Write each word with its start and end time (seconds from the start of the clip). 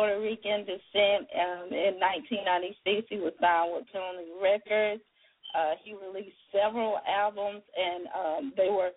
Puerto 0.00 0.18
Rican 0.18 0.64
descent. 0.64 1.28
Um, 1.36 1.68
in 1.76 2.00
1996, 2.00 3.06
he 3.10 3.16
was 3.20 3.36
signed 3.36 3.68
with 3.68 3.84
Tony 3.92 4.32
Records. 4.40 5.02
Uh, 5.52 5.76
he 5.84 5.92
released 5.92 6.40
several 6.48 6.96
albums, 7.04 7.60
and 7.76 8.08
um, 8.16 8.52
they 8.56 8.70
were 8.70 8.92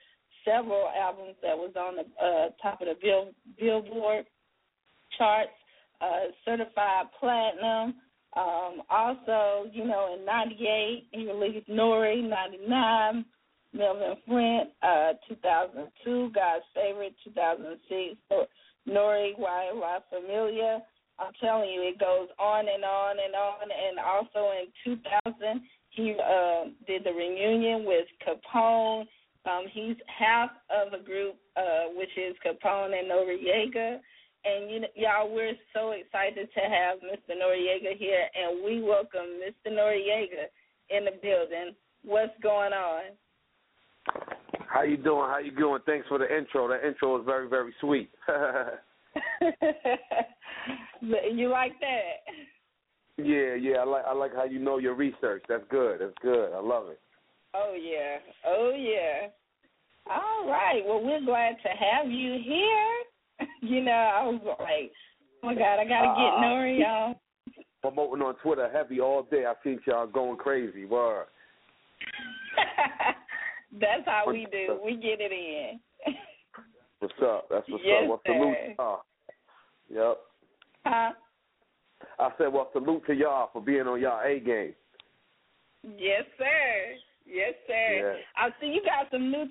several 0.45 0.88
albums 0.95 1.36
that 1.41 1.58
was 1.58 1.76
on 1.76 1.98
the 2.00 2.08
uh, 2.23 2.55
top 2.62 2.80
of 2.80 2.88
the 2.88 2.95
Bill, 3.02 3.31
Billboard 3.59 4.23
charts, 5.18 5.52
uh, 6.00 6.31
certified 6.45 7.12
platinum. 7.20 7.95
Um, 8.38 8.84
also, 8.90 9.67
you 9.73 9.84
know, 9.84 10.16
in 10.17 10.23
'98 10.23 11.08
he 11.12 11.27
released 11.27 11.67
Nori, 11.67 12.23
'99 12.23 13.26
Melvin 13.73 14.16
Flynt, 14.26 14.70
uh, 14.81 15.20
2002 15.27 16.31
God's 16.34 16.63
Favorite, 16.73 17.13
2006 17.26 18.16
Nori 18.88 19.31
Why 19.35 19.72
La 19.76 19.99
Familia. 20.09 20.81
I'm 21.23 21.34
telling 21.40 21.70
you, 21.70 21.82
it 21.84 22.00
goes 22.00 22.27
on 22.40 22.66
and 22.68 22.84
on 22.84 23.16
and 23.23 23.36
on. 23.36 23.68
And 23.72 24.00
also 24.00 24.52
in 24.59 24.68
2000, 24.84 25.62
he 25.90 26.16
uh, 26.20 26.66
did 26.88 27.04
the 27.04 27.12
reunion 27.12 27.86
with 27.86 28.08
Capone. 28.26 29.05
Um, 29.45 29.66
he's 29.72 29.95
half 30.08 30.50
of 30.70 30.94
a 30.94 31.04
group, 31.04 31.36
uh, 31.55 31.91
which 31.95 32.12
is 32.17 32.36
Capone 32.45 32.98
and 32.98 33.09
Noreaga. 33.09 34.00
And 34.45 34.70
you, 34.70 34.81
y'all, 34.95 35.34
we're 35.34 35.54
so 35.73 35.91
excited 35.91 36.50
to 36.54 36.59
have 36.62 37.00
Mr. 37.00 37.38
Noreaga 37.38 37.98
here, 37.98 38.28
and 38.36 38.64
we 38.64 38.81
welcome 38.81 39.40
Mr. 39.40 39.72
Noreaga 39.72 40.48
in 40.90 41.05
the 41.05 41.12
building. 41.22 41.76
What's 42.03 42.34
going 42.42 42.73
on? 42.73 43.03
How 44.67 44.84
you 44.84 44.97
doing? 44.97 45.30
How 45.30 45.38
you 45.38 45.52
doing? 45.52 45.81
Thanks 45.86 46.08
for 46.08 46.17
the 46.17 46.25
intro. 46.25 46.67
The 46.67 46.86
intro 46.86 47.19
is 47.19 47.25
very, 47.25 47.47
very 47.47 47.73
sweet. 47.80 48.09
you 51.33 51.50
like 51.50 51.73
that? 51.80 52.33
Yeah, 53.17 53.56
yeah. 53.56 53.78
I 53.78 53.86
like 53.86 54.03
I 54.08 54.14
like 54.14 54.33
how 54.36 54.45
you 54.45 54.59
know 54.59 54.78
your 54.78 54.95
research. 54.95 55.44
That's 55.47 55.64
good. 55.69 56.00
That's 56.00 56.17
good. 56.22 56.53
I 56.53 56.59
love 56.59 56.89
it. 56.89 57.00
Oh 57.53 57.75
yeah. 57.80 58.17
Oh 58.45 58.72
yeah. 58.75 59.28
All 60.09 60.50
right. 60.50 60.81
Well, 60.86 61.03
we're 61.03 61.23
glad 61.23 61.56
to 61.64 61.69
have 61.69 62.11
you 62.11 62.39
here. 62.44 63.47
you 63.61 63.84
know, 63.84 63.91
I 63.91 64.23
was 64.25 64.41
like, 64.59 64.91
oh 65.44 65.47
my 65.47 65.56
God, 65.56 65.80
I 65.80 65.86
gotta 65.86 66.09
uh, 66.09 66.16
get 66.16 66.34
Nori 66.44 66.80
y'all. 66.80 67.16
Promoting 67.81 68.23
on 68.23 68.36
Twitter 68.41 68.69
heavy 68.72 69.00
all 69.00 69.23
day. 69.23 69.45
I 69.45 69.53
think 69.64 69.81
y'all 69.86 70.08
going 70.08 70.38
crazy. 70.38 70.86
Word. 70.86 71.25
That's 73.80 74.06
how 74.06 74.23
we 74.28 74.47
do. 74.52 74.80
We 74.84 74.95
get 74.95 75.19
it 75.19 75.31
in. 75.31 75.80
What's 77.04 77.22
up? 77.22 77.48
That's 77.50 77.68
what's 77.70 77.84
yes, 77.86 78.04
up. 78.04 78.09
Well, 78.09 78.22
salute 78.26 78.56
to 78.56 78.73
y'all. 78.80 79.02
Yep. 79.90 80.18
Huh? 80.86 81.12
I 82.20 82.30
said, 82.38 82.54
well, 82.54 82.70
salute 82.73 83.04
to 83.08 83.14
y'all 83.14 83.50
for 83.54 83.62
being 83.62 83.82
on 83.82 84.02
y'all 84.02 84.22
A 84.26 84.40
game. 84.40 84.73
Yes, 85.84 86.24
sir. 86.38 86.96
Yes, 87.26 87.54
sir. 87.68 88.16
Yeah. 88.16 88.44
I 88.44 88.50
see 88.59 88.68
you 88.68 88.81
got 88.84 89.12
some 89.12 89.30
new 89.30 89.46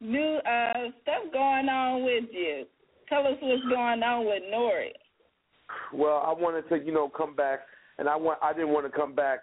new 0.00 0.36
uh 0.38 0.90
stuff 1.02 1.32
going 1.32 1.68
on 1.68 2.04
with 2.04 2.24
you. 2.32 2.64
Tell 3.08 3.26
us 3.26 3.34
what's 3.40 3.62
going 3.62 4.02
on 4.02 4.26
with 4.26 4.42
Nori. 4.52 4.90
Well, 5.94 6.22
I 6.26 6.32
wanted 6.32 6.68
to, 6.68 6.84
you 6.84 6.92
know, 6.92 7.08
come 7.08 7.34
back, 7.34 7.60
and 7.98 8.08
I 8.08 8.16
want 8.16 8.38
I 8.42 8.52
didn't 8.52 8.70
want 8.70 8.86
to 8.86 8.96
come 8.96 9.14
back 9.14 9.40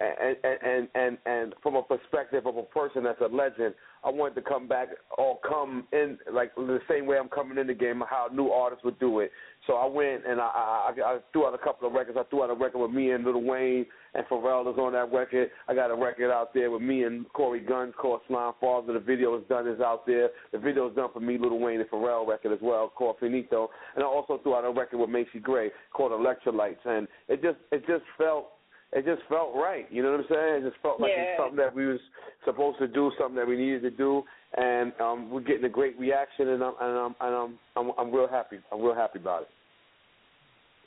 and 0.00 0.36
and 0.44 0.88
and 0.94 1.18
and 1.26 1.54
from 1.62 1.76
a 1.76 1.82
perspective 1.82 2.46
of 2.46 2.56
a 2.56 2.62
person 2.62 3.04
that's 3.04 3.20
a 3.20 3.34
legend, 3.34 3.74
I 4.04 4.10
wanted 4.10 4.34
to 4.36 4.42
come 4.42 4.68
back 4.68 4.88
or 5.16 5.38
come 5.46 5.86
in 5.92 6.18
like 6.32 6.54
the 6.54 6.80
same 6.88 7.06
way 7.06 7.18
I'm 7.18 7.28
coming 7.28 7.58
in 7.58 7.66
the 7.66 7.74
game, 7.74 8.02
how 8.08 8.28
new 8.32 8.48
artists 8.48 8.84
would 8.84 8.98
do 8.98 9.20
it. 9.20 9.30
So 9.66 9.74
I 9.74 9.86
went 9.86 10.26
and 10.26 10.40
I, 10.40 10.44
I 10.44 10.92
I 11.04 11.18
threw 11.32 11.46
out 11.46 11.54
a 11.54 11.58
couple 11.58 11.86
of 11.86 11.94
records. 11.94 12.18
I 12.18 12.24
threw 12.24 12.42
out 12.42 12.50
a 12.50 12.54
record 12.54 12.78
with 12.78 12.90
me 12.90 13.10
and 13.12 13.24
Lil 13.24 13.42
Wayne 13.42 13.86
and 14.14 14.26
Pharrell 14.26 14.70
is 14.72 14.78
on 14.78 14.92
that 14.92 15.12
record. 15.12 15.50
I 15.68 15.74
got 15.74 15.90
a 15.90 15.94
record 15.94 16.32
out 16.32 16.52
there 16.54 16.70
with 16.70 16.82
me 16.82 17.04
and 17.04 17.30
Corey 17.32 17.60
Gunz 17.60 17.94
called 17.94 18.20
Slime 18.28 18.54
Father. 18.60 18.92
The 18.92 19.00
video 19.00 19.36
is 19.38 19.44
done 19.48 19.68
is 19.68 19.80
out 19.80 20.06
there. 20.06 20.30
The 20.52 20.58
video 20.58 20.88
is 20.88 20.96
done 20.96 21.10
for 21.12 21.20
me, 21.20 21.38
Lil 21.38 21.58
Wayne 21.58 21.80
and 21.80 21.90
Pharrell 21.90 22.26
record 22.26 22.52
as 22.52 22.60
well 22.62 22.92
called 22.94 23.16
Finito. 23.20 23.70
And 23.94 24.04
I 24.04 24.06
also 24.06 24.38
threw 24.42 24.54
out 24.54 24.64
a 24.64 24.70
record 24.70 24.98
with 24.98 25.10
Macy 25.10 25.38
Gray 25.40 25.70
called 25.92 26.12
Electrolytes. 26.12 26.84
And 26.84 27.06
it 27.28 27.42
just 27.42 27.58
it 27.70 27.86
just 27.86 28.04
felt 28.18 28.52
it 28.92 29.04
just 29.04 29.22
felt 29.28 29.54
right. 29.54 29.86
You 29.90 30.02
know 30.02 30.10
what 30.10 30.20
I'm 30.20 30.26
saying? 30.28 30.54
It 30.62 30.68
just 30.68 30.82
felt 30.82 31.00
like 31.00 31.12
yeah. 31.14 31.22
it's 31.22 31.40
something 31.40 31.56
that 31.56 31.74
we 31.74 31.86
was 31.86 32.00
supposed 32.44 32.78
to 32.78 32.88
do, 32.88 33.12
something 33.18 33.36
that 33.36 33.46
we 33.46 33.56
needed 33.56 33.82
to 33.82 33.90
do, 33.90 34.22
and 34.56 34.92
um, 35.00 35.30
we're 35.30 35.42
getting 35.42 35.64
a 35.64 35.68
great 35.68 35.98
reaction, 35.98 36.48
and 36.48 36.62
I'm 36.62 36.74
and 36.80 36.98
I'm 36.98 37.14
and 37.20 37.34
I'm 37.34 37.58
I'm, 37.76 37.92
I'm 37.98 38.14
real 38.14 38.28
happy. 38.28 38.58
I'm 38.72 38.82
real 38.82 38.94
happy 38.94 39.20
about 39.20 39.42
it. 39.42 39.48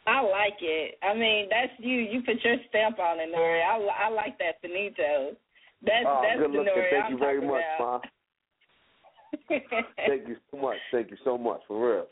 I 0.05 0.19
like 0.19 0.59
it. 0.59 0.99
I 1.01 1.13
mean, 1.13 1.47
that's 1.49 1.71
you. 1.79 1.99
You 1.99 2.21
put 2.23 2.43
your 2.43 2.57
stamp 2.67 2.99
on 2.99 3.21
it, 3.21 3.29
Nori. 3.33 3.63
I, 3.63 4.07
I 4.07 4.09
like 4.09 4.37
that 4.39 4.59
finito. 4.61 5.37
That's 5.81 6.05
oh, 6.05 6.21
that's 6.27 6.39
good 6.39 6.51
the 6.51 6.57
looking. 6.57 6.73
Nori 6.73 6.89
Thank 6.91 7.05
I'm 7.05 7.11
you 7.13 7.17
very 7.17 7.47
much, 7.47 7.63
Ma. 7.79 7.99
Thank 9.49 10.27
you 10.27 10.35
so 10.51 10.57
much. 10.57 10.77
Thank 10.91 11.09
you 11.09 11.17
so 11.23 11.37
much 11.37 11.61
for 11.69 11.79
real. 11.79 12.07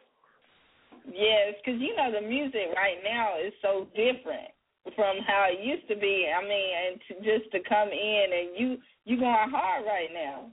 Yes, 1.06 1.56
because 1.60 1.82
you 1.82 1.96
know 1.98 2.12
the 2.14 2.26
music 2.26 2.72
right 2.78 3.04
now 3.04 3.36
is 3.46 3.52
so 3.62 3.88
different 3.92 4.56
from 4.96 5.18
how 5.26 5.48
it 5.50 5.64
used 5.66 5.88
to 5.88 5.96
be. 5.96 6.28
I 6.30 6.42
mean, 6.42 6.70
and 6.88 7.02
to, 7.08 7.14
just 7.24 7.52
to 7.52 7.60
come 7.68 7.90
in 7.90 8.26
and 8.34 8.50
you 8.58 8.78
you 9.06 9.20
going 9.20 9.50
hard 9.50 9.86
right 9.86 10.10
now, 10.14 10.50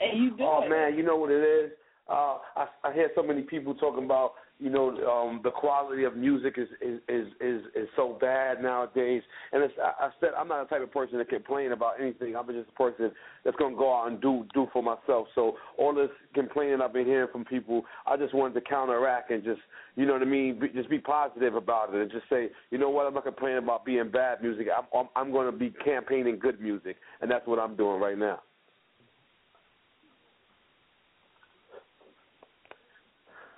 and 0.00 0.22
you 0.22 0.30
doing. 0.36 0.48
Oh 0.50 0.68
man, 0.68 0.96
you 0.96 1.02
know 1.02 1.16
what 1.16 1.30
it 1.30 1.42
is. 1.42 1.72
Uh, 2.08 2.38
I 2.56 2.66
I 2.84 2.92
hear 2.92 3.10
so 3.14 3.22
many 3.22 3.42
people 3.42 3.74
talking 3.74 4.04
about 4.04 4.34
you 4.58 4.70
know 4.70 4.88
um, 5.06 5.40
the 5.42 5.50
quality 5.50 6.04
of 6.04 6.16
music 6.16 6.54
is 6.56 6.68
is 6.80 7.00
is 7.08 7.26
is, 7.40 7.62
is 7.74 7.88
so 7.96 8.16
bad 8.20 8.62
nowadays. 8.62 9.22
And 9.52 9.62
it's, 9.62 9.74
I, 9.82 10.06
I 10.06 10.10
said 10.20 10.30
I'm 10.38 10.48
not 10.48 10.68
the 10.68 10.74
type 10.74 10.82
of 10.84 10.92
person 10.92 11.18
that 11.18 11.28
complain 11.28 11.72
about 11.72 12.00
anything. 12.00 12.36
I'm 12.36 12.46
just 12.46 12.68
a 12.68 12.72
person 12.72 13.10
that's 13.44 13.56
gonna 13.56 13.76
go 13.76 13.94
out 13.94 14.08
and 14.08 14.20
do 14.20 14.46
do 14.54 14.68
for 14.72 14.82
myself. 14.82 15.28
So 15.34 15.56
all 15.78 15.94
this 15.94 16.10
complaining 16.34 16.80
I've 16.80 16.92
been 16.92 17.06
hearing 17.06 17.28
from 17.32 17.44
people, 17.44 17.84
I 18.06 18.16
just 18.16 18.34
wanted 18.34 18.54
to 18.54 18.60
counteract 18.60 19.30
and 19.30 19.42
just 19.42 19.60
you 19.96 20.06
know 20.06 20.14
what 20.14 20.22
I 20.22 20.26
mean, 20.26 20.58
be, 20.58 20.68
just 20.68 20.90
be 20.90 20.98
positive 20.98 21.54
about 21.54 21.94
it 21.94 22.00
and 22.00 22.10
just 22.10 22.28
say, 22.28 22.48
you 22.70 22.78
know 22.78 22.90
what, 22.90 23.06
I'm 23.06 23.14
not 23.14 23.24
complaining 23.24 23.58
about 23.58 23.84
being 23.84 24.10
bad 24.10 24.42
music. 24.42 24.68
I'm 24.76 24.84
I'm, 24.98 25.08
I'm 25.16 25.32
going 25.32 25.50
to 25.50 25.56
be 25.56 25.72
campaigning 25.84 26.38
good 26.38 26.60
music, 26.60 26.96
and 27.20 27.30
that's 27.30 27.46
what 27.46 27.58
I'm 27.58 27.76
doing 27.76 28.00
right 28.00 28.18
now. 28.18 28.40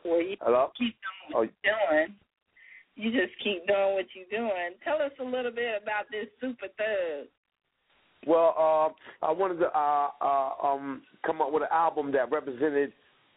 Well, 0.06 0.22
you 0.22 0.36
Hello? 0.40 0.70
keep 0.78 0.94
doing 0.94 1.32
what 1.32 1.48
oh. 1.48 1.52
you're 1.64 1.74
doing. 1.74 2.14
You 2.94 3.10
just 3.10 3.34
keep 3.42 3.66
doing 3.66 3.94
what 3.94 4.06
you're 4.14 4.40
doing. 4.40 4.72
Tell 4.84 5.02
us 5.02 5.12
a 5.20 5.24
little 5.24 5.50
bit 5.50 5.82
about 5.82 6.06
this 6.10 6.26
Super 6.40 6.68
Thug. 6.78 7.28
Well, 8.26 8.54
uh, 8.58 9.26
I 9.26 9.32
wanted 9.32 9.58
to 9.58 9.66
uh, 9.66 10.08
uh, 10.20 10.50
um, 10.66 11.02
come 11.24 11.42
up 11.42 11.52
with 11.52 11.62
an 11.62 11.68
album 11.70 12.10
that 12.12 12.30
represented 12.30 12.92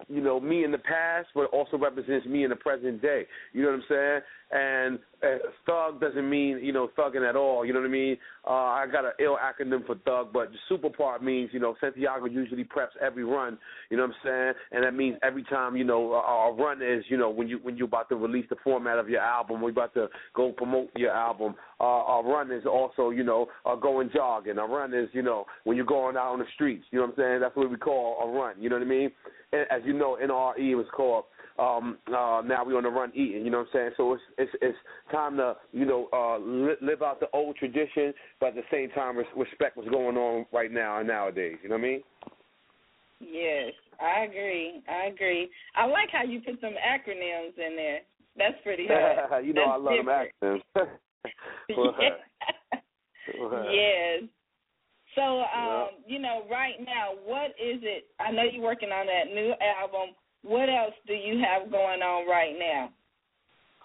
you 0.07 0.22
know, 0.22 0.40
me 0.40 0.63
in 0.63 0.72
the 0.72 0.78
past, 0.78 1.28
but 1.35 1.46
also 1.47 1.78
represents 1.78 2.25
me 2.25 2.44
in 2.44 2.50
the 2.50 2.56
present 2.56 3.01
day. 3.01 3.25
You 3.53 3.63
know 3.63 3.72
what 3.72 3.75
I'm 3.75 3.84
saying? 3.90 4.22
And 4.51 5.00
thug 5.66 6.00
doesn't 6.00 6.30
mean 6.30 6.59
you 6.63 6.72
know 6.72 6.90
thugging 6.97 7.28
at 7.28 7.35
all. 7.35 7.66
You 7.66 7.74
know 7.74 7.80
what 7.80 7.88
I 7.88 7.91
mean? 7.91 8.18
Uh, 8.46 8.52
I 8.52 8.85
got 8.91 9.06
an 9.06 9.12
ill 9.19 9.38
acronym 9.38 9.85
for 9.85 9.96
thug, 10.06 10.30
but 10.34 10.50
super 10.68 10.90
part 10.90 11.24
means 11.24 11.50
you 11.53 11.59
know 11.59 11.75
Santiago 11.80 12.25
usually 12.25 12.63
preps 12.63 12.96
every 13.02 13.24
run. 13.24 13.57
You 13.90 13.97
know 13.97 14.03
what 14.03 14.16
I'm 14.16 14.16
saying? 14.24 14.53
And 14.72 14.84
that 14.84 14.94
means 14.94 15.18
every 15.24 15.44
time 15.44 15.75
you 15.75 15.84
know 15.84 16.13
a, 16.13 16.52
a 16.52 16.53
run 16.53 16.81
is 16.81 17.03
you 17.09 17.18
know 17.18 17.30
when 17.30 17.47
you 17.47 17.59
when 17.62 17.78
you're 17.78 17.88
about 17.88 18.09
to 18.09 18.16
release 18.16 18.46
the 18.50 18.56
format 18.63 18.97
of 18.97 19.09
your 19.09 19.22
album, 19.22 19.62
we're 19.62 19.72
about 19.72 19.94
to 19.96 20.07
go 20.35 20.52
promote 20.52 20.90
your 20.96 21.12
album. 21.12 21.56
Uh, 21.81 21.86
a 21.86 22.24
run 22.24 22.51
is 22.51 22.66
also 22.66 23.09
you 23.09 23.24
know 23.24 23.47
uh, 23.66 23.75
going 23.75 24.09
jogging. 24.13 24.57
A 24.57 24.66
run 24.66 24.94
is 24.94 25.10
you 25.13 25.22
know 25.22 25.45
when 25.63 25.77
you're 25.77 25.86
going 25.86 26.18
out 26.18 26.33
on 26.33 26.39
the 26.39 26.45
streets. 26.56 26.86
You 26.92 27.00
know 27.00 27.06
what 27.06 27.12
I'm 27.12 27.18
saying? 27.18 27.39
That's 27.42 27.56
what 27.56 27.69
we 27.69 27.77
call 27.77 28.18
a 28.24 28.39
run. 28.39 28.62
You 28.62 28.69
know 28.69 28.77
what 28.77 28.86
I 28.86 28.89
mean? 28.89 29.12
And 29.51 29.65
as 29.72 29.81
you 29.86 29.94
know, 29.94 30.18
NRE 30.22 30.75
was 30.75 30.86
called 30.95 31.25
um 31.59 31.97
uh 32.07 32.41
now 32.45 32.63
we 32.65 32.73
on 32.73 32.83
the 32.83 32.89
run 32.89 33.11
eating 33.13 33.44
you 33.44 33.51
know 33.51 33.57
what 33.59 33.67
i'm 33.67 33.73
saying? 33.73 33.91
So 33.97 34.13
it's 34.13 34.23
it's 34.38 34.51
it's 34.61 34.77
time 35.11 35.35
to 35.38 35.56
you 35.71 35.85
know 35.85 36.07
uh 36.13 36.38
li- 36.39 36.77
live 36.81 37.01
out 37.01 37.19
the 37.19 37.27
old 37.33 37.57
tradition 37.57 38.13
but 38.39 38.50
at 38.50 38.56
the 38.56 38.63
same 38.71 38.89
time 38.91 39.17
res- 39.17 39.27
respect 39.35 39.75
what's 39.77 39.89
going 39.89 40.15
on 40.17 40.45
right 40.53 40.71
now 40.71 41.00
and 41.00 41.07
nowadays 41.07 41.57
you 41.61 41.69
know 41.69 41.75
what 41.75 41.83
i 41.83 41.88
mean? 41.88 42.01
Yes 43.19 43.73
i 44.01 44.21
agree 44.23 44.81
i 44.88 45.06
agree. 45.07 45.50
I 45.75 45.85
like 45.85 46.09
how 46.11 46.23
you 46.23 46.41
put 46.41 46.59
some 46.61 46.73
acronyms 46.73 47.57
in 47.57 47.75
there. 47.75 48.00
That's 48.38 48.55
pretty 48.63 48.88
hard. 48.89 49.45
You 49.45 49.53
know 49.53 49.65
that's 49.65 49.73
i 49.73 49.77
love 49.77 49.97
different. 49.97 50.31
them 50.41 50.62
acronyms 50.77 50.89
yes. 53.71 54.23
So 55.15 55.21
um 55.21 55.45
yeah. 55.51 55.85
you 56.07 56.19
know 56.19 56.44
right 56.50 56.75
now 56.79 57.12
what 57.25 57.51
is 57.51 57.81
it? 57.83 58.05
I 58.19 58.31
know 58.31 58.44
you're 58.44 58.63
working 58.63 58.89
on 58.89 59.05
that 59.07 59.27
new 59.33 59.53
album 59.81 60.15
what 60.44 60.69
else 60.69 60.94
do 61.07 61.13
you 61.13 61.44
have 61.44 61.71
going 61.71 62.01
on 62.01 62.27
right 62.27 62.56
now? 62.57 62.89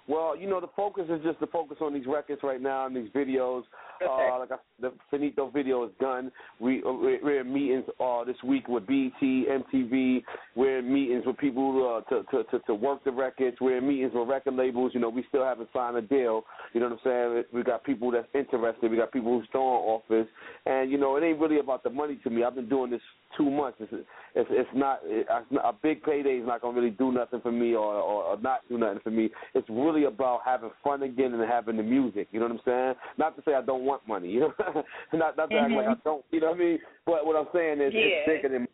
Well, 0.07 0.37
you 0.37 0.49
know, 0.49 0.61
the 0.61 0.69
focus 0.77 1.05
is 1.09 1.23
just 1.25 1.41
to 1.41 1.47
focus 1.47 1.79
on 1.81 1.95
these 1.95 2.07
records 2.07 2.43
right 2.43 2.61
now 2.61 2.87
and 2.87 2.95
these 2.95 3.09
videos. 3.11 3.63
Uh, 4.03 4.39
like 4.39 4.51
I, 4.53 4.57
the 4.81 4.93
Finito 5.11 5.51
video 5.51 5.85
is 5.85 5.91
done. 6.01 6.31
We 6.61 6.83
we're, 6.85 7.23
we're 7.23 7.41
in 7.41 7.53
meetings 7.53 7.85
uh, 8.01 8.25
this 8.25 8.37
week 8.45 8.69
with 8.69 8.87
BET, 8.87 9.21
MTV. 9.21 10.23
We're 10.57 10.79
in 10.79 10.93
meetings 10.93 11.25
with 11.27 11.39
people 11.39 12.03
uh, 12.09 12.09
to, 12.11 12.23
to 12.31 12.45
to 12.51 12.59
to 12.67 12.75
work 12.75 13.05
the 13.05 13.13
records. 13.13 13.57
We're 13.61 13.79
in 13.79 13.89
meetings 13.89 14.13
with 14.15 14.29
record 14.29 14.55
labels. 14.55 14.93
You 14.95 15.01
know, 15.01 15.09
we 15.09 15.25
still 15.29 15.45
haven't 15.45 15.69
signed 15.73 15.97
a 15.97 16.03
deal. 16.03 16.45
You 16.73 16.81
know 16.81 16.89
what 16.89 17.01
I'm 17.05 17.33
saying? 17.35 17.45
We 17.53 17.63
got 17.63 17.85
people 17.85 18.11
that's 18.11 18.29
interested. 18.35 18.91
We 18.91 18.97
got 18.97 19.13
people 19.13 19.39
who's 19.39 19.49
on 19.55 19.61
offers. 19.61 20.27
And 20.67 20.91
you 20.91 20.99
know, 20.99 21.17
it 21.17 21.25
ain't 21.25 21.39
really 21.39 21.59
about 21.59 21.83
the 21.85 21.91
money 21.91 22.19
to 22.25 22.31
me. 22.31 22.45
I've 22.45 22.55
been 22.55 22.69
doing 22.69 22.91
this 22.91 23.01
two 23.37 23.51
months. 23.51 23.79
It's 23.81 23.93
it's, 24.37 24.49
it's 24.51 24.71
not, 24.75 25.01
a 25.65 25.73
big 25.83 26.03
payday 26.03 26.39
is 26.39 26.47
not 26.47 26.61
gonna 26.61 26.77
really 26.77 26.91
do 26.91 27.13
nothing 27.13 27.41
for 27.41 27.53
me 27.53 27.75
or, 27.75 27.95
or 27.95 28.25
or 28.25 28.41
not 28.41 28.61
do 28.69 28.79
nothing 28.79 29.01
for 29.03 29.11
me. 29.11 29.31
It's 29.55 29.69
really 29.69 30.05
about 30.05 30.41
having 30.45 30.71
fun 30.83 31.03
again 31.03 31.33
and 31.35 31.49
having 31.49 31.77
the 31.77 31.83
music. 31.83 32.29
You 32.33 32.41
know 32.41 32.47
what 32.47 32.57
I'm 32.57 32.61
saying? 32.65 32.95
Not 33.19 33.37
to 33.37 33.43
say 33.45 33.55
I 33.55 33.63
don't 33.63 33.84
want 33.85 34.07
money. 34.07 34.29
You 34.29 34.41
know, 34.41 34.53
not 35.13 35.37
not 35.37 35.51
to 35.51 35.57
mm-hmm. 35.57 35.65
act 35.65 35.75
like 35.75 35.87
I 35.87 35.91
mm-hmm. 35.93 36.01
don't. 36.05 36.25
You 36.31 36.41
know 36.41 36.51
what 36.51 36.57
I 36.57 36.59
mean? 36.59 36.79
But 37.07 37.27
what 37.27 37.37
I'm 37.37 37.49
saying 37.55 37.81
is, 37.81 37.93
yeah. 37.95 38.01
it's 38.03 38.43
bigger 38.43 38.53
than. 38.53 38.69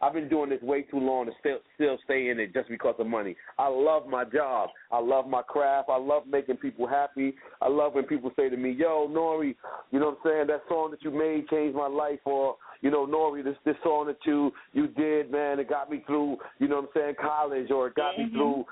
I've 0.00 0.12
been 0.12 0.28
doing 0.28 0.48
this 0.48 0.62
way 0.62 0.82
too 0.82 1.00
long 1.00 1.26
to 1.26 1.32
still 1.40 1.58
still 1.74 1.98
stay 2.04 2.28
in 2.28 2.38
it 2.38 2.54
just 2.54 2.68
because 2.68 2.94
of 3.00 3.06
money. 3.08 3.34
I 3.58 3.66
love 3.66 4.06
my 4.06 4.24
job. 4.24 4.70
I 4.92 5.00
love 5.00 5.26
my 5.26 5.42
craft. 5.42 5.88
I 5.90 5.98
love 5.98 6.22
making 6.30 6.58
people 6.58 6.86
happy. 6.86 7.34
I 7.60 7.68
love 7.68 7.94
when 7.94 8.04
people 8.04 8.30
say 8.36 8.48
to 8.48 8.56
me, 8.56 8.70
"Yo, 8.70 9.08
Nori, 9.08 9.56
you 9.90 9.98
know 9.98 10.10
what 10.10 10.18
I'm 10.24 10.30
saying? 10.30 10.46
That 10.46 10.62
song 10.68 10.92
that 10.92 11.02
you 11.02 11.10
made 11.10 11.48
changed 11.48 11.76
my 11.76 11.88
life," 11.88 12.20
or 12.24 12.56
you 12.80 12.90
know, 12.90 13.06
Nori, 13.06 13.42
this 13.42 13.56
this 13.64 13.76
song 13.82 14.06
that 14.06 14.18
you 14.24 14.52
you 14.72 14.86
did, 14.88 15.30
man, 15.30 15.58
it 15.58 15.68
got 15.68 15.90
me 15.90 16.02
through, 16.06 16.36
you 16.58 16.68
know 16.68 16.76
what 16.76 16.84
I'm 16.84 16.90
saying, 16.94 17.14
college, 17.20 17.70
or 17.70 17.88
it 17.88 17.94
got 17.94 18.14
mm-hmm. 18.14 18.24
me 18.24 18.30
through, 18.30 18.64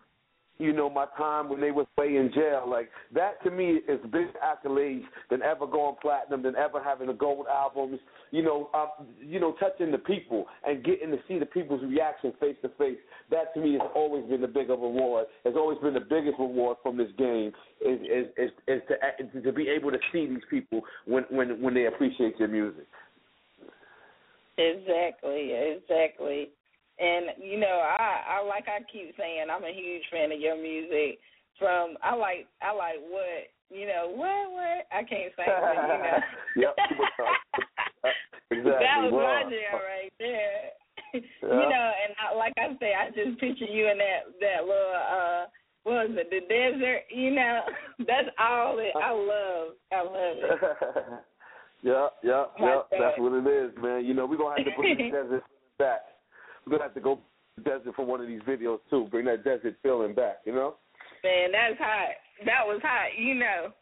you 0.59 0.73
know, 0.73 0.89
my 0.89 1.07
time 1.17 1.49
when 1.49 1.61
they 1.61 1.71
was 1.71 1.87
way 1.99 2.17
in 2.17 2.31
jail. 2.35 2.65
Like 2.69 2.91
that 3.15 3.43
to 3.45 3.51
me 3.51 3.81
is 3.89 4.01
big 4.11 4.29
accolades 4.43 5.05
than 5.31 5.43
ever 5.43 5.67
going 5.67 5.97
platinum, 6.01 6.43
than 6.43 6.57
ever 6.57 6.83
having 6.83 7.09
the 7.09 7.13
gold 7.13 7.47
albums. 7.51 7.99
You 8.31 8.43
know, 8.43 8.71
uh, 8.75 8.87
you 9.21 9.41
know, 9.41 9.55
touching 9.61 9.91
the 9.91 9.99
people 9.99 10.47
and 10.65 10.85
getting 10.85 11.11
to 11.11 11.19
see 11.29 11.39
the 11.39 11.47
people's 11.47 11.83
reaction 11.83 12.33
face 12.41 12.57
to 12.63 12.71
face. 12.79 12.99
That 13.31 13.53
to 13.55 13.61
me 13.61 13.73
has 13.73 13.89
always 13.95 14.25
been 14.29 14.41
the 14.41 14.49
bigger 14.49 14.75
reward. 14.75 15.27
Has 15.45 15.55
always 15.57 15.79
been 15.79 15.95
the 15.95 16.01
biggest 16.01 16.39
reward 16.39 16.79
from 16.83 16.97
this 16.97 17.11
game. 17.19 17.53
Is 17.81 18.01
is 18.01 18.27
is, 18.37 18.51
is 18.67 18.83
to 19.33 19.41
to 19.43 19.53
be 19.53 19.69
able 19.69 19.91
to 19.91 19.99
see 20.13 20.27
these 20.27 20.45
people 20.51 20.83
when 21.07 21.25
when 21.31 21.61
when 21.61 21.75
they 21.75 21.87
appreciate 21.87 22.39
your 22.39 22.49
music. 22.49 22.87
Exactly, 24.59 25.53
exactly. 25.53 26.49
And 26.99 27.37
you 27.43 27.61
know, 27.61 27.83
I 27.85 28.41
I 28.41 28.47
like 28.47 28.65
I 28.69 28.81
keep 28.91 29.15
saying, 29.19 29.47
I'm 29.51 29.65
a 29.65 29.73
huge 29.73 30.03
fan 30.11 30.33
of 30.33 30.41
your 30.41 30.57
music. 30.57 31.19
From 31.59 31.97
I 32.03 32.15
like 32.15 32.47
I 32.63 32.73
like 32.73 33.01
what 33.09 33.53
you 33.71 33.87
know 33.87 34.13
what 34.15 34.53
what 34.53 34.87
I 34.93 35.05
can't 35.05 35.33
say, 35.37 35.45
but, 35.47 35.77
you 35.77 35.89
know. 35.89 36.19
yep. 36.57 36.75
exactly. 38.51 38.81
That 38.81 39.03
was 39.05 39.13
wow. 39.13 39.43
my 39.45 39.51
jam 39.51 39.75
right 39.75 40.13
there. 40.19 40.73
Yeah. 41.15 41.49
you 41.49 41.69
know, 41.71 41.89
and 42.05 42.13
I, 42.21 42.35
like 42.37 42.53
I 42.59 42.77
say, 42.79 42.93
I 42.93 43.09
just 43.09 43.41
picture 43.41 43.65
you 43.65 43.89
in 43.89 43.97
that 43.97 44.37
that 44.41 44.61
little 44.67 44.93
uh 44.93 45.47
what 45.85 46.11
was 46.11 46.19
it, 46.19 46.29
the 46.29 46.41
desert, 46.45 47.05
you 47.09 47.31
know. 47.31 47.61
That's 48.01 48.29
all 48.39 48.77
it 48.81 48.93
I 48.95 49.13
love. 49.13 49.77
I 49.93 50.03
love 50.03 50.37
it. 50.37 51.23
Yeah, 51.83 52.09
yeah, 52.23 52.45
yeah. 52.59 52.81
That's 52.91 53.19
what 53.19 53.33
it 53.33 53.47
is, 53.47 53.71
man. 53.81 54.05
You 54.05 54.15
know, 54.15 54.27
we're 54.27 54.37
gonna 54.37 54.57
have 54.57 54.67
to 54.67 54.73
put 54.73 54.83
the 54.83 55.11
desert 55.11 55.45
back. 55.79 56.01
We're 56.67 56.79
gonna 56.79 56.85
have 56.85 56.95
to 56.95 57.01
go 57.01 57.17
to 57.17 57.21
the 57.57 57.63
desert 57.63 57.95
for 57.95 58.05
one 58.05 58.21
of 58.21 58.27
these 58.27 58.43
videos 58.43 58.79
too. 58.91 59.07
Bring 59.11 59.27
that 59.27 59.45
desert 59.45 59.77
feeling 59.83 60.15
back, 60.15 60.39
you 60.45 60.53
know? 60.53 60.77
Man, 61.23 61.53
that's 61.53 61.79
hot. 61.79 62.11
That 62.45 62.67
was 62.67 62.81
hot, 62.83 63.17
you 63.17 63.35
know. 63.35 63.73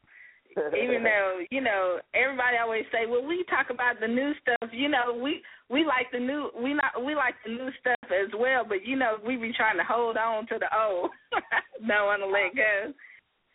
Even 0.79 1.03
though, 1.03 1.41
you 1.51 1.61
know, 1.61 1.99
everybody 2.15 2.59
always 2.63 2.85
say, 2.93 3.07
Well, 3.09 3.27
we 3.27 3.45
talk 3.51 3.71
about 3.71 3.99
the 4.01 4.07
new 4.07 4.33
stuff, 4.43 4.71
you 4.73 4.89
know, 4.89 5.19
we 5.21 5.43
we 5.71 5.85
like 5.85 6.13
the 6.13 6.21
new 6.21 6.51
we 6.63 6.75
not 6.75 7.05
we 7.05 7.15
like 7.15 7.35
the 7.45 7.53
new 7.53 7.71
stuff 7.81 8.11
as 8.11 8.31
well, 8.39 8.65
but 8.69 8.87
you 8.87 8.97
know, 8.97 9.17
we 9.27 9.37
be 9.37 9.53
trying 9.53 9.79
to 9.79 9.85
hold 9.85 10.17
on 10.17 10.47
to 10.49 10.59
the 10.59 10.69
old. 10.77 11.11
Don't 11.89 12.07
wanna 12.07 12.27
let 12.27 12.55
go. 12.55 12.93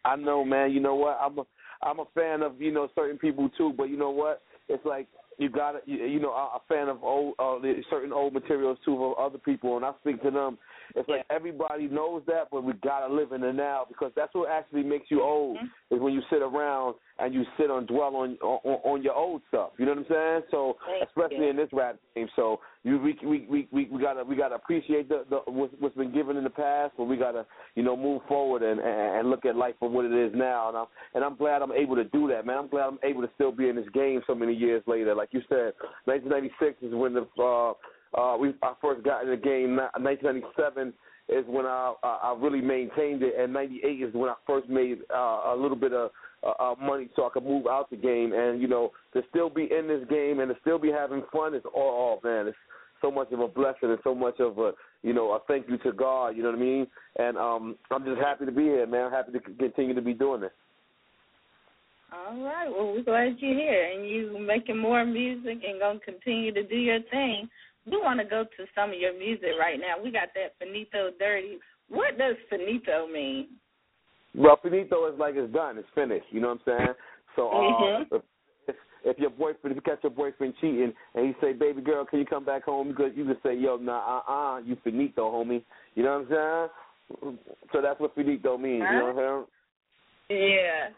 I 0.05 0.15
know, 0.15 0.43
man. 0.43 0.71
You 0.71 0.79
know 0.79 0.95
what? 0.95 1.19
I'm 1.21 1.37
a 1.39 1.43
I'm 1.83 1.99
a 1.99 2.05
fan 2.15 2.41
of 2.41 2.59
you 2.59 2.71
know 2.71 2.89
certain 2.95 3.17
people 3.17 3.49
too, 3.57 3.73
but 3.77 3.85
you 3.85 3.97
know 3.97 4.09
what? 4.09 4.41
It's 4.67 4.85
like 4.85 5.07
you 5.39 5.49
got 5.49 5.75
you, 5.87 5.97
you 6.05 6.19
know 6.19 6.31
a 6.31 6.59
fan 6.67 6.89
of 6.89 7.03
old 7.03 7.33
uh, 7.39 7.55
certain 7.89 8.13
old 8.13 8.33
materials 8.33 8.77
too 8.85 9.03
of 9.03 9.17
other 9.17 9.39
people, 9.39 9.77
and 9.77 9.85
I 9.85 9.91
speak 10.01 10.21
to 10.23 10.31
them. 10.31 10.57
It's 10.95 11.09
like 11.09 11.25
everybody 11.29 11.87
knows 11.87 12.23
that, 12.27 12.47
but 12.51 12.63
we 12.63 12.73
gotta 12.83 13.13
live 13.13 13.31
in 13.31 13.41
the 13.41 13.51
now 13.51 13.85
because 13.87 14.11
that's 14.15 14.33
what 14.33 14.49
actually 14.49 14.83
makes 14.83 15.09
you 15.09 15.21
old. 15.21 15.57
Mm-hmm. 15.57 15.95
Is 15.95 16.01
when 16.01 16.13
you 16.13 16.21
sit 16.29 16.41
around 16.41 16.95
and 17.19 17.33
you 17.33 17.43
sit 17.57 17.69
and 17.69 17.87
dwell 17.87 18.15
on, 18.15 18.37
on 18.41 18.79
on 18.83 19.03
your 19.03 19.13
old 19.13 19.41
stuff. 19.49 19.71
You 19.77 19.85
know 19.85 19.91
what 19.91 19.99
I'm 19.99 20.05
saying? 20.09 20.41
So 20.51 20.77
especially 21.03 21.49
in 21.49 21.55
this 21.55 21.69
rap 21.73 21.97
game, 22.15 22.27
so 22.35 22.59
you 22.83 22.99
we 22.99 23.17
we 23.23 23.45
we 23.49 23.67
we, 23.71 23.89
we 23.91 24.01
gotta 24.01 24.23
we 24.23 24.35
gotta 24.35 24.55
appreciate 24.55 25.09
the, 25.09 25.25
the 25.29 25.39
what's, 25.51 25.73
what's 25.79 25.95
been 25.95 26.13
given 26.13 26.37
in 26.37 26.43
the 26.43 26.49
past, 26.49 26.93
but 26.97 27.05
we 27.05 27.17
gotta 27.17 27.45
you 27.75 27.83
know 27.83 27.95
move 27.97 28.21
forward 28.27 28.63
and, 28.63 28.79
and 28.79 29.19
and 29.19 29.29
look 29.29 29.45
at 29.45 29.55
life 29.55 29.75
for 29.79 29.89
what 29.89 30.05
it 30.05 30.13
is 30.13 30.31
now. 30.35 30.69
And 30.69 30.77
I'm 30.77 30.85
and 31.13 31.23
I'm 31.23 31.35
glad 31.35 31.61
I'm 31.61 31.71
able 31.71 31.95
to 31.95 32.05
do 32.05 32.27
that, 32.29 32.45
man. 32.45 32.57
I'm 32.57 32.67
glad 32.67 32.87
I'm 32.87 32.99
able 33.03 33.21
to 33.21 33.29
still 33.35 33.51
be 33.51 33.69
in 33.69 33.75
this 33.75 33.89
game 33.93 34.21
so 34.25 34.33
many 34.33 34.53
years 34.53 34.83
later. 34.87 35.13
Like 35.13 35.29
you 35.31 35.41
said, 35.49 35.73
1996 36.05 36.83
is 36.83 36.93
when 36.93 37.13
the 37.13 37.27
uh, 37.41 37.73
uh, 38.17 38.35
we 38.39 38.53
I 38.63 38.73
first 38.81 39.03
got 39.03 39.23
in 39.23 39.29
the 39.29 39.37
game. 39.37 39.77
1997 39.77 40.93
is 41.29 41.45
when 41.47 41.65
I 41.65 41.93
I 42.03 42.35
really 42.37 42.61
maintained 42.61 43.21
it, 43.23 43.35
and 43.37 43.53
'98 43.53 44.01
is 44.01 44.13
when 44.13 44.29
I 44.29 44.35
first 44.47 44.67
made 44.69 44.99
uh, 45.13 45.53
a 45.53 45.55
little 45.55 45.77
bit 45.77 45.93
of 45.93 46.11
uh, 46.43 46.51
uh, 46.59 46.75
money 46.81 47.09
so 47.15 47.25
I 47.25 47.29
could 47.29 47.43
move 47.43 47.67
out 47.67 47.89
the 47.89 47.97
game. 47.97 48.33
And 48.33 48.61
you 48.61 48.67
know, 48.67 48.91
to 49.13 49.21
still 49.29 49.49
be 49.49 49.63
in 49.63 49.87
this 49.87 50.07
game 50.09 50.39
and 50.39 50.49
to 50.49 50.55
still 50.61 50.79
be 50.79 50.89
having 50.89 51.23
fun 51.31 51.53
is 51.53 51.63
all, 51.73 52.19
oh 52.23 52.27
man, 52.27 52.47
it's 52.47 52.57
so 53.01 53.11
much 53.11 53.31
of 53.31 53.39
a 53.39 53.47
blessing 53.47 53.89
and 53.89 53.99
so 54.03 54.15
much 54.15 54.39
of 54.39 54.57
a 54.57 54.71
you 55.03 55.13
know 55.13 55.31
a 55.31 55.39
thank 55.47 55.69
you 55.69 55.77
to 55.79 55.91
God. 55.91 56.29
You 56.29 56.43
know 56.43 56.49
what 56.49 56.59
I 56.59 56.61
mean? 56.61 56.87
And 57.17 57.37
um, 57.37 57.75
I'm 57.91 58.05
just 58.05 58.19
happy 58.19 58.45
to 58.45 58.51
be 58.51 58.63
here, 58.63 58.87
man. 58.87 59.05
I'm 59.05 59.11
happy 59.11 59.33
to 59.33 59.39
continue 59.39 59.93
to 59.93 60.01
be 60.01 60.13
doing 60.13 60.41
this. 60.41 60.51
All 62.11 62.43
right. 62.43 62.67
Well, 62.67 62.93
we're 62.93 63.03
glad 63.03 63.35
you're 63.37 63.53
here 63.53 63.91
and 63.93 64.09
you 64.09 64.39
making 64.39 64.77
more 64.77 65.05
music 65.05 65.59
and 65.67 65.79
gonna 65.79 65.99
continue 65.99 66.51
to 66.53 66.63
do 66.63 66.75
your 66.75 67.01
thing. 67.11 67.47
We 67.85 67.97
want 67.97 68.19
to 68.19 68.25
go 68.25 68.43
to 68.43 68.65
some 68.75 68.91
of 68.91 68.99
your 68.99 69.17
music 69.17 69.51
right 69.59 69.79
now. 69.79 70.01
We 70.03 70.11
got 70.11 70.29
that 70.35 70.55
finito 70.59 71.11
dirty. 71.19 71.57
What 71.89 72.17
does 72.17 72.35
finito 72.49 73.07
mean? 73.07 73.47
Well, 74.35 74.59
finito 74.61 75.11
is 75.11 75.19
like 75.19 75.35
it's 75.35 75.51
done, 75.53 75.77
it's 75.77 75.87
finished. 75.95 76.27
You 76.31 76.41
know 76.41 76.49
what 76.49 76.61
I'm 76.67 76.77
saying? 76.77 76.93
So 77.35 77.49
uh, 77.49 77.53
mm-hmm. 77.53 78.15
if, 78.67 78.75
if 79.03 79.17
your 79.17 79.31
boyfriend, 79.31 79.71
if 79.71 79.75
you 79.75 79.81
catch 79.81 80.03
your 80.03 80.11
boyfriend 80.11 80.53
cheating, 80.61 80.93
and 81.15 81.25
he 81.25 81.33
say, 81.41 81.53
"Baby 81.53 81.81
girl, 81.81 82.05
can 82.05 82.19
you 82.19 82.25
come 82.25 82.45
back 82.45 82.65
home?" 82.65 82.93
Could, 82.93 83.15
you 83.17 83.25
could 83.25 83.39
say, 83.43 83.57
"Yo, 83.57 83.77
nah, 83.77 84.21
uh, 84.27 84.31
uh, 84.31 84.57
you 84.59 84.77
finito, 84.83 85.31
homie." 85.31 85.63
You 85.95 86.03
know 86.03 86.19
what 86.19 86.37
I'm 86.37 86.69
saying? 87.21 87.37
So 87.71 87.81
that's 87.81 87.99
what 87.99 88.13
finito 88.13 88.57
means. 88.57 88.83
Huh? 88.85 88.93
You 88.93 88.99
know 88.99 89.13
what 89.13 89.23
I'm 89.23 89.45
saying? 90.29 90.51
Yeah. 90.51 90.89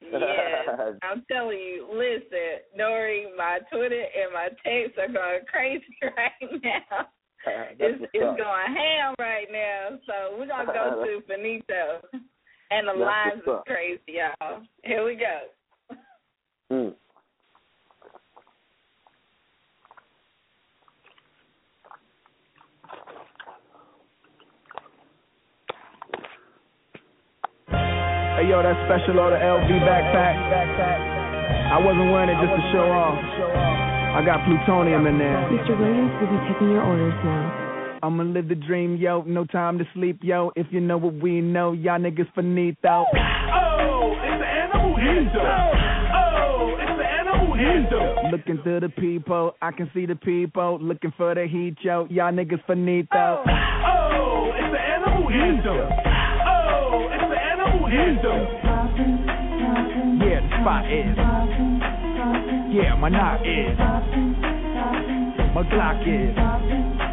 Yeah, 0.00 0.92
I'm 1.02 1.24
telling 1.30 1.58
you. 1.58 1.86
Listen, 1.92 2.64
Nori, 2.78 3.24
my 3.36 3.58
Twitter 3.72 4.00
and 4.00 4.32
my 4.32 4.48
texts 4.64 4.98
are 4.98 5.12
going 5.12 5.44
crazy 5.50 5.84
right 6.02 6.62
now. 6.62 7.06
it's 7.78 8.02
it's 8.12 8.40
going 8.40 8.74
ham 8.74 9.14
right 9.18 9.48
now. 9.52 9.98
So 10.06 10.38
we're 10.38 10.46
gonna 10.46 10.66
go 10.66 11.04
to 11.04 11.20
Finito, 11.26 12.00
and 12.70 12.88
the 12.88 12.92
lines 12.92 13.42
is 13.46 13.54
crazy, 13.66 14.00
y'all. 14.18 14.62
Here 14.84 15.04
we 15.04 15.16
go. 15.16 15.96
Hmm. 16.70 16.94
Hey 28.40 28.48
yo, 28.48 28.62
that 28.62 28.72
special 28.88 29.20
order 29.20 29.36
LV 29.36 29.68
backpack. 29.84 30.32
I 30.32 31.76
wasn't 31.76 32.08
wearing 32.08 32.32
it 32.32 32.40
just 32.40 32.56
to 32.56 32.62
show 32.72 32.88
off. 32.88 33.20
I 34.16 34.24
got 34.24 34.40
plutonium 34.48 35.04
in 35.04 35.18
there. 35.18 35.44
Mr. 35.52 35.76
Williams 35.76 36.08
will 36.16 36.32
be 36.32 36.40
taking 36.48 36.72
your 36.72 36.80
orders 36.80 37.12
now. 37.20 38.00
I'ma 38.02 38.22
live 38.22 38.48
the 38.48 38.54
dream, 38.54 38.96
yo. 38.96 39.20
No 39.28 39.44
time 39.44 39.76
to 39.76 39.84
sleep, 39.92 40.20
yo. 40.22 40.52
If 40.56 40.68
you 40.70 40.80
know 40.80 40.96
what 40.96 41.20
we 41.20 41.42
know, 41.42 41.72
y'all 41.72 42.00
niggas 42.00 42.32
finito. 42.34 43.04
Oh, 43.12 44.16
it's 44.16 44.40
the 44.40 44.48
animal 44.48 44.96
hinter. 44.96 45.44
Oh, 45.44 46.80
it's 46.80 46.96
the 46.96 47.04
animal 47.04 47.52
hinter. 47.52 48.32
Looking 48.32 48.62
through 48.62 48.80
the 48.80 48.88
people, 48.88 49.54
I 49.60 49.70
can 49.70 49.90
see 49.92 50.06
the 50.06 50.16
people. 50.16 50.78
Looking 50.80 51.12
for 51.18 51.34
the 51.34 51.46
heat, 51.46 51.76
yo. 51.82 52.06
Y'all 52.08 52.32
niggas 52.32 52.64
finito. 52.66 53.44
Oh, 53.44 54.50
it's 54.56 54.72
the 54.72 54.80
animal 54.80 55.28
hinter. 55.28 56.09
Yeah, 57.90 58.14
the 60.40 60.48
spot 60.60 60.86
is. 60.86 61.16
Yeah, 62.72 62.94
my 62.94 63.08
knock 63.08 63.40
is. 63.44 63.76
My 65.52 65.64
clock 65.68 65.96
is. 66.06 67.09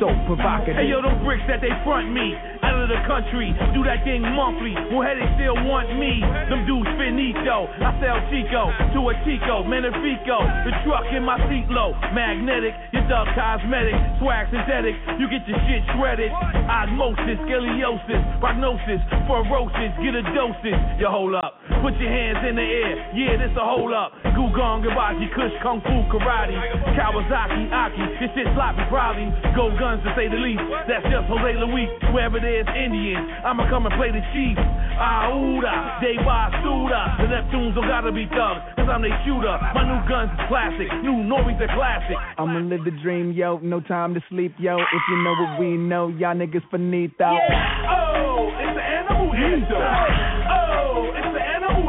So 0.00 0.08
provocative. 0.24 0.76
Hey 0.76 0.88
yo, 0.88 1.00
them 1.04 1.20
bricks 1.24 1.44
that 1.48 1.60
they 1.60 1.72
front 1.84 2.08
me 2.08 2.32
out 2.64 2.76
of 2.76 2.88
the 2.88 3.00
country, 3.04 3.52
do 3.76 3.84
that 3.84 4.04
thing 4.04 4.24
monthly. 4.24 4.72
Well, 4.92 5.04
hey, 5.04 5.16
they 5.16 5.28
still 5.36 5.56
want 5.68 5.92
me. 5.96 6.24
Them 6.48 6.64
dudes 6.64 6.88
finito. 6.96 7.68
I 7.80 7.92
sell 8.00 8.20
Chico 8.32 8.72
to 8.72 9.00
a 9.12 9.14
Chico, 9.24 9.64
Manifico. 9.64 10.40
The 10.64 10.72
truck 10.84 11.04
in 11.12 11.24
my 11.24 11.36
seat 11.52 11.68
low, 11.68 11.92
magnetic. 12.16 12.72
Your 12.92 13.04
dog 13.08 13.28
cosmetic, 13.36 13.96
swag 14.20 14.48
synthetic. 14.48 14.96
You 15.20 15.28
get 15.28 15.44
your 15.44 15.60
shit 15.68 15.84
shredded. 15.96 16.32
Osmosis, 16.32 17.36
scoliosis, 17.44 18.22
prognosis, 18.40 19.00
ferocious. 19.28 19.92
Get 20.00 20.16
a 20.16 20.24
dosage. 20.32 20.80
Yo, 20.96 21.12
hold 21.12 21.36
up, 21.36 21.59
put 21.80 21.96
your 21.96 22.12
hands 22.12 22.44
in 22.44 22.54
the 22.56 22.62
air. 22.62 22.94
Yeah, 23.16 23.40
this 23.40 23.52
a 23.56 23.64
hold 23.64 23.92
up. 23.92 24.12
Gugong, 24.36 24.84
Gabaji, 24.84 25.32
Kush, 25.32 25.52
Kung 25.64 25.80
Fu, 25.82 26.04
Karate, 26.12 26.54
Kawasaki, 26.96 27.72
Aki. 27.72 28.04
This 28.20 28.30
shit 28.36 28.48
sloppy, 28.54 28.84
probably. 28.88 29.32
Go 29.56 29.72
guns 29.76 30.04
to 30.04 30.12
say 30.14 30.28
the 30.28 30.38
least. 30.38 30.62
That's 30.86 31.04
just 31.08 31.26
Jose 31.26 31.52
Luis. 31.56 31.88
Wherever 32.12 32.38
there's 32.38 32.68
Indians, 32.76 33.24
I'ma 33.44 33.68
come 33.68 33.88
and 33.88 33.94
play 33.96 34.12
the 34.12 34.22
chief. 34.32 34.56
Aouda, 35.00 36.04
they 36.04 36.16
Suda. 36.60 37.02
The 37.20 37.26
Neptunes 37.32 37.74
don't 37.74 37.88
gotta 37.88 38.12
be 38.12 38.28
thugs, 38.28 38.60
cause 38.76 38.88
I'm 38.88 39.00
they 39.00 39.14
shooter. 39.24 39.56
My 39.72 39.84
new 39.84 40.00
guns 40.08 40.30
is 40.36 40.40
classic. 40.48 40.88
New 41.02 41.24
Nori's 41.24 41.60
a 41.60 41.68
classic. 41.72 42.16
I'ma 42.36 42.60
live 42.60 42.84
the 42.84 42.92
dream, 43.02 43.32
yo. 43.32 43.58
No 43.62 43.80
time 43.80 44.14
to 44.14 44.20
sleep, 44.28 44.54
yo. 44.58 44.76
If 44.76 45.02
you 45.08 45.16
know 45.24 45.34
what 45.38 45.60
we 45.60 45.76
know, 45.76 46.08
y'all 46.08 46.36
niggas 46.36 46.68
finito. 46.70 47.32
Yeah. 47.32 47.88
Oh, 47.88 48.52
it's 48.60 48.76
the 48.76 48.84
animal 48.84 49.32
hither. 49.32 50.39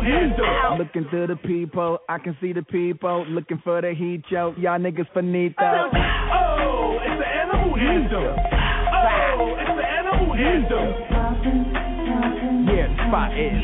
It's 0.03 0.37
the 0.37 0.43
animal 0.43 0.77
hither. 0.77 0.83
Looking 0.83 1.05
through 1.09 1.27
the 1.27 1.35
people, 1.35 1.99
I 2.09 2.17
can 2.17 2.35
see 2.41 2.53
the 2.53 2.63
people. 2.63 3.25
Looking 3.29 3.61
for 3.63 3.81
the 3.81 3.93
heat, 3.93 4.23
yo. 4.29 4.53
Y'all 4.57 4.79
niggas 4.79 5.07
finito. 5.13 5.55
Oh, 5.61 6.97
it's 7.01 7.19
the 7.19 7.27
animal 7.27 7.75
hither. 7.75 8.35
Oh, 8.35 9.55
it's 9.59 9.75
the 9.77 9.85
animal 9.85 10.33
hither. 10.33 10.85
Yeah, 12.71 12.87
the 12.87 12.95
spot 13.07 13.31
is. 13.37 13.61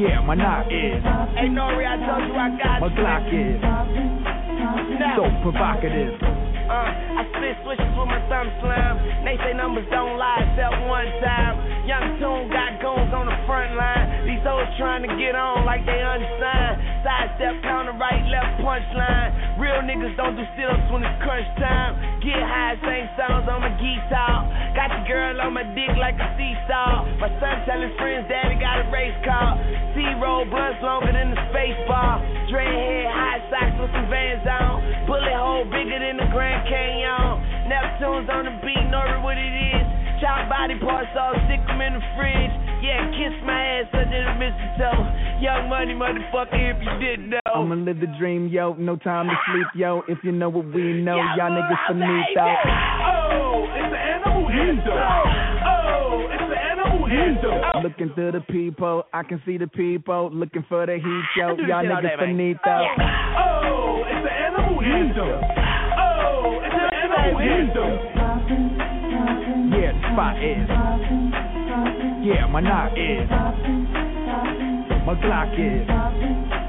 Yeah, 0.00 0.20
my 0.24 0.34
knock 0.34 0.66
is. 0.72 1.02
Hey, 1.36 1.48
Nori, 1.52 1.84
I 1.84 1.96
told 2.00 2.24
you 2.24 2.34
I 2.34 2.48
got 2.56 2.80
My 2.80 2.88
you. 2.88 2.96
Glock 2.96 3.28
is. 3.28 3.60
So 5.16 5.28
provocative. 5.42 6.14
Uh, 6.70 6.72
I 6.72 7.26
spit 7.36 7.56
switches 7.64 7.92
with 8.00 8.08
my 8.08 8.22
thumb 8.32 8.48
slam. 8.64 8.94
They 9.24 9.36
say 9.44 9.52
numbers 9.52 9.84
don't 9.92 10.16
lie, 10.16 10.40
except 10.48 10.80
one 10.88 11.08
time. 11.20 11.60
Young 11.84 12.16
Tune 12.16 12.48
got 12.48 12.80
goons 12.80 13.12
on 13.12 13.28
the 13.28 13.36
front 13.44 13.76
line. 13.76 14.24
These 14.24 14.40
hoes 14.46 14.68
trying 14.80 15.04
to 15.04 15.12
get 15.20 15.36
on 15.36 15.68
like 15.68 15.84
they 15.84 16.00
unsigned. 16.00 16.80
Sidestep, 17.04 17.60
counter 17.64 17.96
right, 17.96 18.24
left 18.32 18.60
punchline. 18.64 19.60
Real 19.60 19.84
niggas 19.84 20.16
don't 20.16 20.36
do 20.36 20.44
sit-ups 20.56 20.88
when 20.88 21.04
it's 21.04 21.18
crunch 21.20 21.48
time. 21.60 21.96
Get 22.24 22.40
high, 22.40 22.76
sing 22.80 23.08
songs 23.16 23.48
on 23.48 23.60
my 23.60 23.72
guitar. 23.76 24.48
Got 24.72 24.88
your 24.92 25.04
girl 25.08 25.40
on 25.40 25.52
my 25.52 25.64
dick 25.76 25.92
like 25.98 26.16
a 26.16 26.28
seesaw. 26.36 27.04
My 27.20 27.28
son 27.40 27.56
tell 27.68 27.80
his 27.80 27.92
friends, 28.00 28.28
Daddy 28.28 28.56
got 28.56 28.80
a 28.80 28.86
race 28.92 29.16
car. 29.24 29.58
C-roll 29.92 30.48
blunts 30.48 30.80
longer 30.80 31.12
than 31.12 31.34
the 31.34 31.40
space 31.52 31.80
bar. 31.88 32.22
Dreadhead, 32.48 33.08
high 33.10 33.40
socks 33.50 33.76
with 33.80 33.92
some 33.92 34.08
Vans 34.08 34.46
on. 34.46 35.06
Bullet 35.10 35.36
hole 35.36 35.66
bigger 35.66 35.98
than 35.98 36.16
the 36.22 36.28
Grand 36.30 36.62
Canyon. 36.68 37.59
Neptune's 37.70 38.26
on 38.26 38.50
the 38.50 38.54
beat, 38.66 38.82
know 38.90 39.22
what 39.22 39.38
it 39.38 39.54
is. 39.54 39.86
Chop 40.18 40.50
body 40.50 40.74
parts, 40.82 41.06
all 41.14 41.32
stick 41.46 41.62
'em 41.70 41.80
in 41.80 41.94
the 41.94 42.02
fridge. 42.18 42.50
Yeah, 42.82 42.98
kiss 43.14 43.32
my 43.46 43.78
ass 43.78 43.86
under 43.94 44.24
the 44.26 44.34
mistletoe. 44.34 45.06
Young 45.38 45.68
money, 45.68 45.94
motherfucker, 45.94 46.58
if 46.74 46.82
you 46.82 46.92
didn't 46.98 47.30
know. 47.30 47.38
I'ma 47.54 47.76
live 47.76 48.00
the 48.00 48.08
dream, 48.18 48.48
yo. 48.48 48.74
No 48.76 48.96
time 48.96 49.28
to 49.28 49.36
sleep, 49.46 49.68
yo. 49.74 50.02
If 50.08 50.18
you 50.24 50.32
know 50.32 50.48
what 50.48 50.66
we 50.74 51.00
know, 51.00 51.16
y'all 51.38 51.50
niggas 51.54 51.78
finito. 51.86 52.42
Oh, 53.06 53.64
it's 53.70 53.90
the 53.94 53.98
animal 53.98 54.48
hither. 54.50 55.00
Oh, 55.64 56.26
it's 56.26 56.48
the 56.50 56.58
animal 56.58 57.06
hither. 57.06 57.54
Looking 57.84 58.10
to 58.16 58.32
the 58.32 58.40
people, 58.50 59.06
I 59.14 59.22
can 59.22 59.40
see 59.46 59.58
the 59.58 59.68
people. 59.68 60.28
Looking 60.32 60.64
for 60.68 60.84
the 60.86 60.94
heat, 60.98 61.24
yo. 61.36 61.54
Y'all 61.70 61.82
this 61.82 61.92
all 61.94 62.02
day, 62.02 62.08
niggas 62.08 62.18
man. 62.18 62.26
finito. 62.34 62.76
Oh, 63.38 64.02
it's 64.10 64.24
the 64.26 64.32
animal 64.32 64.80
hither. 64.80 65.69
Oh, 65.98 66.60
it's 66.62 66.74
hither. 67.40 67.90
Yeah, 69.70 69.92
the 69.92 70.00
spot 70.12 70.36
is. 70.42 70.68
Yeah, 72.24 72.46
my 72.46 72.60
knock 72.60 72.92
is. 72.96 73.28
My 75.06 75.14
Glock 75.14 75.54
is. 75.58 76.59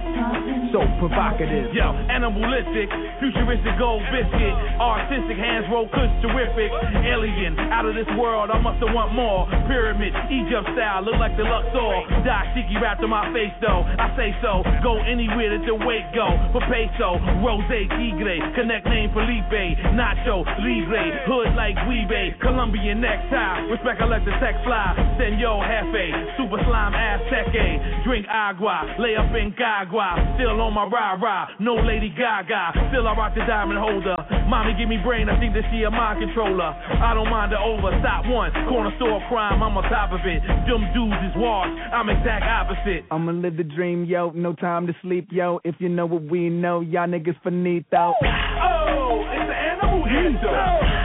So 0.71 0.85
provocative. 1.01 1.73
Yo, 1.73 1.91
animalistic, 2.07 2.87
futuristic 3.19 3.75
gold 3.81 4.05
biscuit, 4.13 4.55
artistic 4.79 5.35
hands 5.35 5.65
roll 5.67 5.89
kush 5.89 6.11
terrific, 6.21 6.71
alien, 7.03 7.57
out 7.73 7.89
of 7.89 7.97
this 7.97 8.07
world, 8.15 8.53
I 8.53 8.59
must 8.61 8.79
have 8.79 8.93
want 8.93 9.11
more. 9.17 9.49
Pyramid, 9.67 10.13
Egypt 10.31 10.69
style, 10.77 11.03
look 11.03 11.17
like 11.17 11.35
the 11.35 11.43
Luxor. 11.43 12.23
Dashiki 12.23 12.77
wrapped 12.79 13.03
on 13.03 13.09
my 13.09 13.27
face 13.33 13.51
though, 13.59 13.83
I 13.83 14.13
say 14.15 14.31
so. 14.39 14.63
Go 14.85 15.01
anywhere 15.03 15.57
that 15.57 15.65
the 15.65 15.75
weight 15.75 16.07
go. 16.13 16.29
For 16.53 16.63
peso, 16.69 17.19
rose, 17.43 17.65
tigre, 17.67 18.39
connect 18.55 18.85
name 18.87 19.11
Felipe, 19.11 19.75
Nacho, 19.97 20.45
Libre, 20.61 21.25
hood 21.27 21.51
like 21.57 21.75
Weebay, 21.89 22.39
Colombian 22.39 23.01
necktie, 23.01 23.67
respect 23.73 23.99
I 23.99 24.07
let 24.07 24.23
the 24.23 24.37
tech 24.39 24.55
fly. 24.63 24.93
Senor 25.17 25.65
Jefe, 25.65 26.37
super 26.37 26.61
slime 26.63 26.93
ass 26.93 27.19
Aztec, 27.21 27.53
drink 28.03 28.25
agua, 28.29 28.95
lay 28.99 29.15
up 29.15 29.31
in 29.35 29.53
Gagua, 29.53 30.35
still 30.35 30.59
on 30.61 30.73
my 30.73 30.85
rah 30.85 31.17
rah, 31.21 31.47
no 31.59 31.75
Lady 31.75 32.09
Gaga, 32.09 32.89
still 32.89 33.07
I 33.07 33.13
rock 33.15 33.33
the 33.35 33.45
diamond 33.45 33.79
holder. 33.79 34.15
Mommy 34.47 34.73
give 34.77 34.89
me 34.89 34.97
brain, 34.97 35.29
I 35.29 35.39
think 35.39 35.53
that 35.53 35.63
she 35.71 35.83
a 35.83 35.91
mind 35.91 36.19
controller. 36.19 36.73
I 36.73 37.13
don't 37.13 37.29
mind 37.29 37.51
the 37.51 37.59
over, 37.59 37.91
stop 38.01 38.25
one, 38.25 38.51
corner 38.67 38.91
store 38.97 39.21
crime, 39.29 39.63
I'm 39.63 39.77
on 39.77 39.83
top 39.89 40.11
of 40.11 40.21
it. 40.25 40.41
Them 40.67 40.87
dudes 40.93 41.21
is 41.29 41.35
washed, 41.35 41.73
I'm 41.93 42.09
exact 42.09 42.43
opposite. 42.43 43.05
I'ma 43.11 43.31
live 43.31 43.57
the 43.57 43.63
dream, 43.63 44.05
yo. 44.05 44.31
No 44.31 44.53
time 44.53 44.87
to 44.87 44.93
sleep, 45.01 45.29
yo. 45.31 45.59
If 45.63 45.75
you 45.79 45.89
know 45.89 46.05
what 46.05 46.23
we 46.23 46.49
know, 46.49 46.81
y'all 46.81 47.07
niggas 47.07 47.35
finito. 47.43 48.13
Oh, 48.23 49.23
it's 49.31 49.47
the 49.47 49.55
animal 49.55 50.03
hither. 50.05 51.00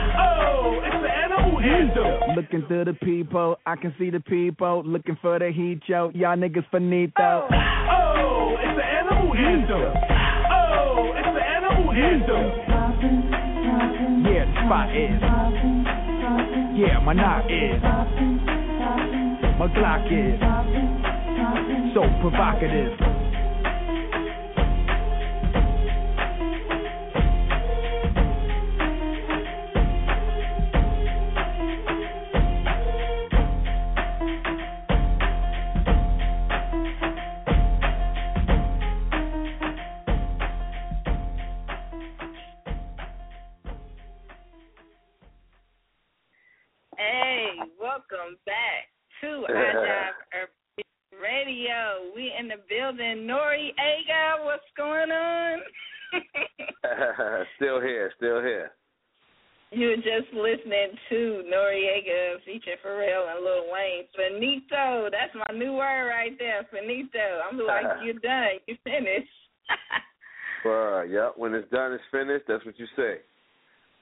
Oh, 1.69 1.83
it's 1.83 1.91
the 1.97 2.03
animal 2.03 2.31
hither. 2.31 2.35
Looking 2.35 2.63
through 2.67 2.85
the 2.85 2.93
people, 2.93 3.57
I 3.65 3.75
can 3.75 3.93
see 3.99 4.09
the 4.09 4.19
people. 4.19 4.83
Looking 4.85 5.17
for 5.21 5.39
the 5.39 5.51
heat, 5.51 5.81
yo. 5.87 6.11
Y'all 6.13 6.37
niggas 6.37 6.65
finito. 6.71 7.13
Oh, 7.19 8.55
it's 8.59 8.77
the 8.77 8.85
animal 8.85 9.33
hither. 9.33 9.93
Oh, 10.51 11.13
it's 11.15 11.33
the 11.35 11.43
animal 11.43 11.91
hither. 11.91 12.53
Oh, 12.71 12.91
yeah, 14.31 14.45
the 14.45 14.53
spot 14.65 14.95
is. 14.95 15.21
Yeah, 16.77 16.99
my 17.03 17.13
knock 17.13 17.45
is. 17.49 17.81
My 19.57 19.67
Glock 19.73 20.07
is. 20.07 20.39
So 21.93 22.01
provocative. 22.21 22.93
Welcome 48.09 48.37
back 48.45 48.87
to 49.21 49.43
Agile 49.49 50.15
Urban 50.31 51.21
Radio. 51.21 52.13
We 52.15 52.31
in 52.39 52.47
the 52.47 52.55
building. 52.69 53.27
Noreaga, 53.27 54.45
what's 54.45 54.63
going 54.77 55.11
on? 55.11 55.59
still 57.55 57.81
here, 57.81 58.11
still 58.15 58.41
here. 58.41 58.71
you 59.71 59.87
were 59.87 59.95
just 59.97 60.31
listening 60.33 60.95
to 61.09 61.43
Noreaga 61.51 62.37
featuring 62.45 62.77
Pharrell 62.85 63.35
and 63.35 63.43
Lil 63.43 63.65
Wayne. 63.71 64.05
Finito, 64.15 65.09
that's 65.11 65.33
my 65.35 65.57
new 65.57 65.73
word 65.73 66.07
right 66.07 66.37
there. 66.39 66.65
Finito. 66.71 67.41
I'm 67.49 67.57
like, 67.57 67.85
you're 68.05 68.13
done. 68.15 68.59
You 68.67 68.75
finished. 68.83 69.29
Well, 70.63 71.05
yep. 71.05 71.33
When 71.35 71.53
it's 71.53 71.69
done, 71.71 71.93
it's 71.93 72.03
finished. 72.11 72.45
That's 72.47 72.65
what 72.65 72.79
you 72.79 72.85
say. 72.95 73.17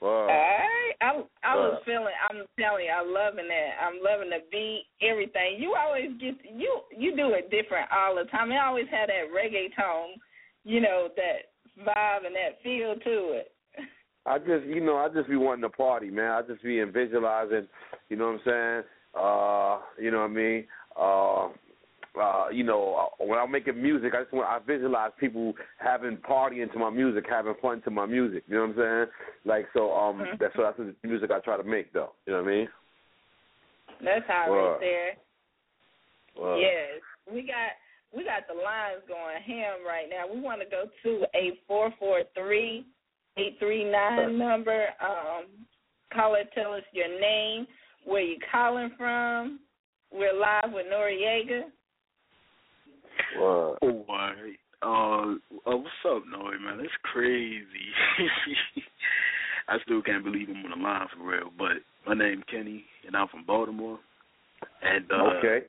Wow. 0.06 0.12
All 0.12 0.28
right. 0.28 0.94
I 1.02 1.24
I 1.44 1.56
was 1.56 1.82
feeling 1.84 2.14
I'm 2.30 2.46
telling 2.60 2.86
you, 2.86 2.92
I'm 2.92 3.12
loving 3.12 3.48
that. 3.48 3.72
I'm 3.82 3.98
loving 4.04 4.30
the 4.30 4.46
beat, 4.52 4.86
everything. 5.02 5.58
You 5.58 5.74
always 5.74 6.12
get 6.22 6.36
you 6.46 6.82
you 6.96 7.16
do 7.16 7.34
it 7.34 7.50
different 7.50 7.90
all 7.92 8.14
the 8.16 8.30
time. 8.30 8.52
You 8.52 8.60
always 8.60 8.86
have 8.92 9.08
that 9.08 9.34
reggae 9.34 9.76
tone, 9.76 10.22
you 10.64 10.80
know, 10.80 11.10
that 11.16 11.50
vibe 11.82 12.26
and 12.26 12.36
that 12.36 12.62
feel 12.62 12.94
to 12.96 13.34
it. 13.34 13.52
I 14.28 14.38
just, 14.40 14.66
you 14.66 14.82
know, 14.82 14.98
I 14.98 15.10
just 15.10 15.30
be 15.30 15.36
wanting 15.36 15.64
to 15.64 15.70
party, 15.70 16.10
man. 16.10 16.32
I 16.32 16.42
just 16.42 16.64
be 16.64 16.82
visualizing, 16.84 17.68
you 18.10 18.18
know 18.18 18.32
what 18.32 18.34
I'm 18.34 18.40
saying? 18.46 18.84
Uh, 19.14 19.80
you 20.02 20.12
know 20.12 20.22
what 20.22 20.30
I 20.30 20.34
mean? 20.34 20.66
Uh, 21.00 21.48
uh, 22.22 22.50
you 22.52 22.64
know, 22.64 23.10
uh, 23.20 23.26
when 23.26 23.40
I'm 23.40 23.52
making 23.52 23.82
music, 23.82 24.14
I 24.16 24.24
just 24.24 24.34
want 24.34 24.50
I 24.50 24.60
visualize 24.66 25.12
people 25.20 25.54
having 25.78 26.18
partying 26.18 26.72
to 26.74 26.80
my 26.80 26.90
music, 26.90 27.26
having 27.30 27.56
fun 27.62 27.82
to 27.84 27.92
my 27.92 28.06
music. 28.06 28.44
You 28.48 28.56
know 28.56 28.62
what 28.62 28.70
I'm 28.70 28.76
saying? 28.78 29.06
Like 29.46 29.66
so, 29.74 29.94
um, 29.94 30.18
mm-hmm. 30.18 30.36
that's 30.40 30.56
so 30.56 30.64
that's 30.64 30.78
the 30.78 31.08
music 31.08 31.32
I 31.32 31.40
try 31.40 31.58
to 31.58 31.64
make, 31.64 31.94
though. 31.94 32.12
You 32.26 32.34
know 32.34 32.44
what 32.44 32.52
I 32.52 32.56
mean? 32.56 32.68
That's 34.04 34.26
how 34.28 34.46
well, 34.50 34.72
right 34.72 34.80
there. 34.80 35.12
Well, 36.38 36.60
yes, 36.60 37.02
we 37.32 37.42
got 37.42 37.72
we 38.16 38.24
got 38.24 38.48
the 38.48 38.54
lines 38.54 39.04
going 39.08 39.42
ham 39.46 39.86
right 39.86 40.08
now. 40.10 40.34
We 40.34 40.42
want 40.42 40.62
to 40.62 40.68
go 40.68 40.86
to 41.04 41.26
a 41.36 41.60
four 41.68 41.94
four 42.00 42.24
three 42.34 42.86
eight 43.38 43.58
three 43.60 43.90
nine 43.90 44.38
number. 44.38 44.88
Um, 45.02 45.46
call 46.14 46.36
it. 46.36 46.50
Tell 46.54 46.74
us 46.74 46.84
your 46.92 47.20
name, 47.20 47.68
where 48.06 48.22
you 48.22 48.38
calling 48.52 48.92
from. 48.98 49.60
We're 50.12 50.34
live 50.34 50.72
with 50.72 50.86
Noreaga. 50.86 51.64
What? 53.38 53.80
Oh, 53.82 54.06
my. 54.08 54.34
Uh, 54.82 55.36
uh, 55.70 55.78
what's 55.78 56.06
up, 56.06 56.24
Nori, 56.32 56.62
man? 56.62 56.80
It's 56.80 56.94
crazy. 57.04 57.66
I 59.68 59.78
still 59.84 60.02
can't 60.02 60.24
believe 60.24 60.48
I'm 60.50 60.64
on 60.66 60.78
the 60.78 60.84
line 60.84 61.08
for 61.16 61.26
real. 61.26 61.50
But 61.58 61.82
my 62.06 62.14
name 62.14 62.44
Kenny, 62.50 62.86
and 63.06 63.16
I'm 63.16 63.28
from 63.30 63.46
Baltimore. 63.46 64.00
And 64.82 65.06
uh, 65.12 65.38
okay. 65.38 65.66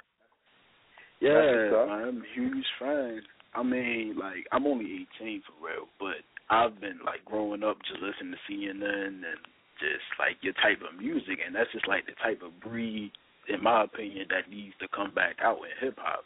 Yeah, 1.20 1.30
I'm 1.32 2.18
a 2.18 2.34
huge 2.34 2.66
fan. 2.78 3.22
I 3.54 3.62
mean, 3.62 4.16
like 4.20 4.46
I'm 4.52 4.66
only 4.66 5.06
18 5.18 5.42
for 5.46 5.66
real, 5.66 5.88
but 5.98 6.20
I've 6.50 6.78
been 6.80 7.00
like 7.04 7.24
growing 7.24 7.62
up 7.62 7.78
just 7.88 8.02
listening 8.02 8.36
to 8.36 8.52
CNN 8.52 9.24
and 9.24 9.40
just 9.80 10.04
like 10.18 10.36
your 10.42 10.52
type 10.54 10.80
of 10.84 10.98
music, 11.00 11.40
and 11.44 11.54
that's 11.54 11.72
just 11.72 11.88
like 11.88 12.04
the 12.04 12.12
type 12.22 12.42
of 12.44 12.60
breed, 12.60 13.12
in 13.48 13.62
my 13.62 13.84
opinion, 13.84 14.26
that 14.28 14.50
needs 14.50 14.74
to 14.80 14.88
come 14.94 15.12
back 15.14 15.36
out 15.42 15.58
in 15.64 15.72
hip 15.80 15.98
hop. 15.98 16.24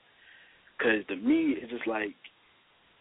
Cause 0.80 1.04
to 1.08 1.16
me, 1.16 1.56
it's 1.60 1.70
just 1.70 1.86
like 1.86 2.16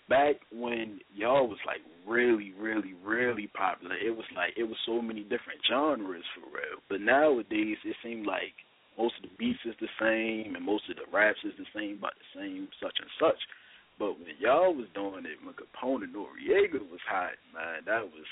back 0.10 0.36
when 0.52 1.00
y'all 1.16 1.48
was 1.48 1.60
like 1.66 1.80
really, 2.08 2.52
really, 2.60 2.94
really 3.06 3.48
popular. 3.56 3.96
It 3.96 4.12
was 4.12 4.26
like 4.36 4.54
it 4.58 4.64
was 4.64 4.78
so 4.86 5.02
many 5.02 5.22
different 5.22 5.62
genres 5.70 6.26
for 6.36 6.50
real. 6.52 6.84
But 6.90 7.02
nowadays, 7.02 7.78
it 7.86 7.96
seemed 8.04 8.26
like 8.26 8.54
most 8.98 9.16
of 9.24 9.30
the 9.30 9.36
beats 9.38 9.64
is 9.64 9.76
the 9.80 9.88
same 9.96 10.56
and 10.56 10.66
most 10.66 10.90
of 10.90 10.98
the 10.98 11.08
raps 11.16 11.40
is 11.46 11.54
the 11.58 11.70
same 11.74 11.98
about 12.00 12.20
the 12.20 12.40
same 12.42 12.68
such 12.84 12.98
and 13.00 13.10
such. 13.20 13.40
But 13.98 14.20
when 14.20 14.36
y'all 14.40 14.74
was 14.76 14.88
doing 14.96 15.24
it, 15.24 15.40
when 15.44 15.56
Capone 15.56 16.04
and 16.04 16.16
Noreaga 16.16 16.80
was 16.92 17.04
hot, 17.08 17.36
man, 17.54 17.84
that 17.86 18.04
was 18.04 18.28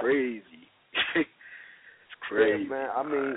crazy. 0.00 0.68
it's 1.16 2.16
crazy. 2.28 2.64
Yeah, 2.64 2.68
man. 2.68 2.88
I 2.94 3.02
mean, 3.02 3.36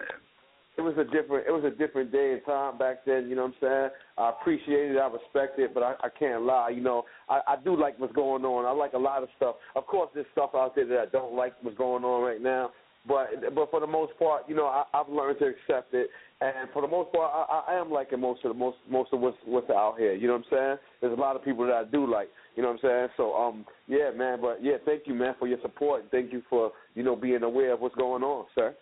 it 0.80 0.82
was 0.82 0.96
a 0.98 1.04
different 1.04 1.46
it 1.46 1.52
was 1.52 1.66
a 1.66 1.76
different 1.76 2.10
day 2.10 2.32
and 2.32 2.46
time 2.46 2.78
back 2.78 3.04
then. 3.06 3.28
You 3.28 3.36
know 3.36 3.44
what 3.44 3.68
I'm 3.68 3.90
saying? 3.90 3.90
I 4.18 4.30
appreciate 4.30 4.92
it, 4.92 4.98
I 4.98 5.08
respect 5.08 5.60
it, 5.60 5.74
but 5.74 5.84
I, 5.84 5.96
I 6.02 6.08
can't 6.18 6.44
lie. 6.44 6.70
You 6.70 6.82
know, 6.82 7.04
I, 7.28 7.42
I 7.46 7.56
do 7.62 7.78
like 7.78 8.00
what's 8.00 8.14
going 8.14 8.46
on. 8.46 8.66
I 8.66 8.72
like 8.72 8.94
a 8.94 8.98
lot 8.98 9.22
of 9.22 9.28
stuff. 9.36 9.56
Of 9.76 9.86
course, 9.88 10.10
there's 10.14 10.26
stuff 10.32 10.52
out 10.56 10.76
there 10.76 10.88
that 10.88 11.00
I 11.00 11.06
don't 11.08 11.36
like 11.36 11.54
what's 11.62 11.78
going 11.78 12.06
on 12.06 12.24
right 12.24 12.42
now. 12.42 12.72
But 13.06 13.54
but 13.54 13.70
for 13.72 13.82
the 13.82 13.88
most 13.88 14.14
part, 14.18 14.44
you 14.48 14.56
know, 14.56 14.68
I, 14.68 14.86
I've 14.94 15.10
learned 15.10 15.40
to 15.40 15.48
accept 15.48 15.94
it, 15.94 16.10
and 16.40 16.70
for 16.72 16.82
the 16.82 16.88
most 16.88 17.12
part, 17.12 17.30
I, 17.34 17.74
I 17.74 17.76
am 17.76 17.92
liking 17.92 18.22
most 18.22 18.46
of 18.46 18.54
the 18.54 18.58
most 18.58 18.78
most 18.90 19.12
of 19.12 19.20
what's 19.20 19.38
what's 19.46 19.70
out 19.70 19.96
here. 19.98 20.14
You 20.14 20.28
know 20.28 20.38
what 20.38 20.46
I'm 20.46 20.58
saying? 20.58 20.78
There's 21.02 21.18
a 21.18 21.22
lot 21.22 21.36
of 21.36 21.44
people 21.44 21.66
that 21.66 21.76
I 21.76 21.84
do 21.84 22.10
like. 22.10 22.30
You 22.56 22.64
know 22.64 22.70
what 22.70 22.80
I'm 22.84 22.90
saying? 22.90 23.08
So 23.18 23.36
um, 23.36 23.66
yeah, 23.88 24.12
man. 24.16 24.40
But 24.40 24.64
yeah, 24.64 24.78
thank 24.86 25.04
you, 25.08 25.14
man, 25.14 25.36
for 25.40 25.48
your 25.48 25.60
support. 25.62 26.06
Thank 26.10 26.32
you 26.32 26.42
for 26.50 26.72
you 26.96 27.04
know 27.04 27.18
being 27.18 27.44
aware 27.44 27.74
of 27.74 27.82
what's 27.82 27.96
going 27.96 28.24
on, 28.24 28.46
sir. 28.56 28.74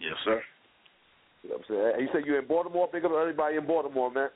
Yes, 0.00 0.14
sir. 0.24 0.42
You 1.44 1.50
know 1.50 1.56
what 1.56 1.76
I'm 1.76 1.92
saying? 1.92 2.00
You 2.00 2.08
said 2.12 2.24
you're 2.24 2.40
in 2.40 2.48
Baltimore. 2.48 2.88
Big 2.90 3.04
up 3.04 3.12
everybody 3.12 3.56
in 3.56 3.66
Baltimore, 3.66 4.10
man. 4.10 4.28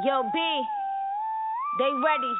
Yo, 0.00 0.22
B, 0.32 0.38
they 1.78 1.92
ready. 1.92 2.34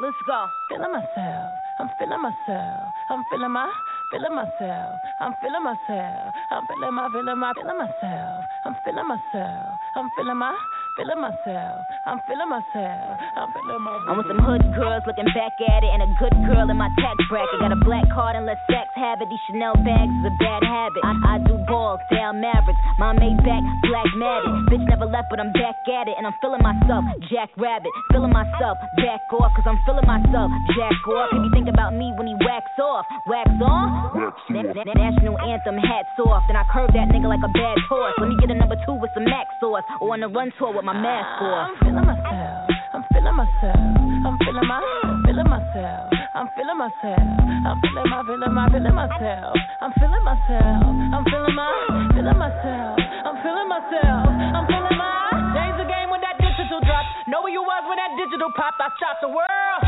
Let's 0.00 0.16
go. 0.26 0.46
Feeling 0.70 0.92
myself. 0.92 1.50
I'm 1.80 1.90
feeling 1.98 2.22
myself. 2.22 2.94
I'm 3.10 3.24
feeling 3.28 3.50
my, 3.50 3.70
feeling 4.12 4.34
myself. 4.34 5.00
I'm 5.18 5.34
feeling 5.42 5.64
myself. 5.64 6.34
I'm 6.50 6.66
feeling 6.66 6.94
my, 6.94 7.08
feeling 7.12 7.38
my, 7.38 7.52
feeling 7.52 7.76
myself. 7.76 8.44
I'm 8.64 8.76
feeling 8.84 9.08
myself. 9.08 9.66
I'm 9.96 10.08
feeling 10.16 10.38
my 10.38 10.56
feeling 10.96 11.20
myself. 11.20 11.86
I'm 12.06 12.18
feeling 12.26 12.50
myself. 12.50 13.18
I'm 13.36 13.48
feeling 13.54 13.82
myself. 13.82 14.08
I'm 14.08 14.16
with 14.18 14.28
some 14.30 14.42
hood 14.42 14.62
girls 14.74 15.02
looking 15.06 15.28
back 15.36 15.54
at 15.60 15.80
it, 15.84 15.90
and 15.90 16.02
a 16.02 16.10
good 16.18 16.34
girl 16.48 16.66
in 16.68 16.76
my 16.76 16.90
tax 16.98 17.16
bracket. 17.30 17.60
Got 17.60 17.72
a 17.72 17.80
black 17.84 18.06
card 18.10 18.36
and 18.36 18.46
let 18.46 18.58
sex 18.66 18.90
have 18.96 19.20
it. 19.22 19.28
These 19.30 19.42
Chanel 19.50 19.74
bags 19.86 20.10
is 20.10 20.24
a 20.26 20.34
bad 20.40 20.62
habit. 20.66 21.00
I, 21.04 21.12
I 21.26 21.34
do 21.46 21.56
balls, 21.68 22.00
down 22.10 22.40
Mavericks. 22.40 22.80
My 22.98 23.14
back, 23.14 23.62
black 23.86 24.08
matted. 24.16 24.50
Bitch 24.72 24.84
never 24.88 25.06
left, 25.06 25.28
but 25.30 25.38
I'm 25.38 25.52
back 25.52 25.76
at 25.88 26.08
it, 26.08 26.16
and 26.18 26.26
I'm 26.26 26.34
feeling 26.42 26.62
myself. 26.62 27.04
Jack 27.30 27.50
Rabbit, 27.56 27.92
feeling 28.12 28.32
myself. 28.32 28.78
Back 28.96 29.22
off, 29.36 29.52
cause 29.54 29.66
I'm 29.68 29.78
feeling 29.86 30.06
myself. 30.06 30.50
Jack 30.74 30.96
off. 31.06 31.30
Can 31.30 31.44
you 31.44 31.52
think 31.52 31.68
about 31.68 31.94
me 31.94 32.12
when 32.16 32.26
he 32.26 32.34
wax 32.42 32.66
off? 32.80 33.06
Wax 33.26 33.48
on? 33.60 34.32
Na- 34.50 34.62
na- 34.62 34.96
national 34.96 35.36
anthem, 35.40 35.76
hats 35.78 36.12
off. 36.24 36.42
Then 36.48 36.56
I 36.56 36.64
curve 36.72 36.90
that 36.96 37.08
nigga 37.12 37.28
like 37.28 37.44
a 37.44 37.52
bad 37.52 37.78
horse. 37.88 38.14
Let 38.18 38.28
me 38.28 38.36
get 38.40 38.50
a 38.50 38.58
number 38.58 38.76
two 38.86 38.96
with 38.98 39.10
some 39.14 39.24
max 39.24 39.52
sauce, 39.60 39.84
or 40.00 40.14
on 40.14 40.20
the 40.20 40.28
run 40.28 40.52
tour 40.58 40.79
with 40.80 40.88
my 40.88 40.96
mask 40.96 41.36
off. 41.44 41.68
I'm 41.68 41.76
feeling 41.84 42.08
myself. 42.08 42.64
I'm 42.96 43.04
feeling 43.12 43.36
myself. 43.36 43.76
I'm 44.24 44.36
feeling 44.40 44.64
my, 44.64 44.80
feeling 45.28 45.48
myself. 45.52 46.08
I'm 46.32 46.48
feeling 46.56 46.78
myself. 46.80 47.20
I'm 47.68 47.76
feeling 47.84 48.08
my, 48.08 48.20
feeling 48.24 48.54
my, 48.56 48.64
feeling 48.72 48.96
myself. 48.96 49.52
I'm 49.84 49.92
feeling 50.00 50.24
myself. 50.24 50.80
I'm 51.12 51.24
feeling 51.28 51.52
my, 51.52 51.68
feeling 52.16 52.38
myself. 52.40 52.96
I'm 52.96 53.36
feeling 53.44 53.68
myself. 53.68 54.24
I'm 54.56 54.64
feeling 54.64 54.96
my. 54.96 55.52
Change 55.52 55.76
the 55.84 55.84
game 55.84 56.08
when 56.08 56.24
that 56.24 56.40
digital 56.40 56.80
drop. 56.88 57.04
Know 57.28 57.44
where 57.44 57.52
you 57.52 57.60
was 57.60 57.82
when 57.84 58.00
that 58.00 58.16
digital 58.16 58.48
popped. 58.56 58.80
I 58.80 58.88
shot 58.96 59.20
the 59.20 59.28
world. 59.28 59.80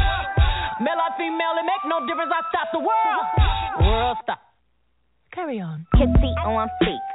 Male 0.84 1.00
or 1.00 1.12
female, 1.16 1.56
it 1.56 1.64
make 1.64 1.84
no 1.88 2.04
difference. 2.04 2.36
I 2.36 2.44
stop 2.52 2.68
the 2.68 2.84
world. 2.84 3.24
World 3.80 4.16
stop. 4.28 4.44
Carry 5.32 5.56
on. 5.56 5.88
Kitsy 5.96 6.36
on 6.44 6.68
feet. 6.84 7.11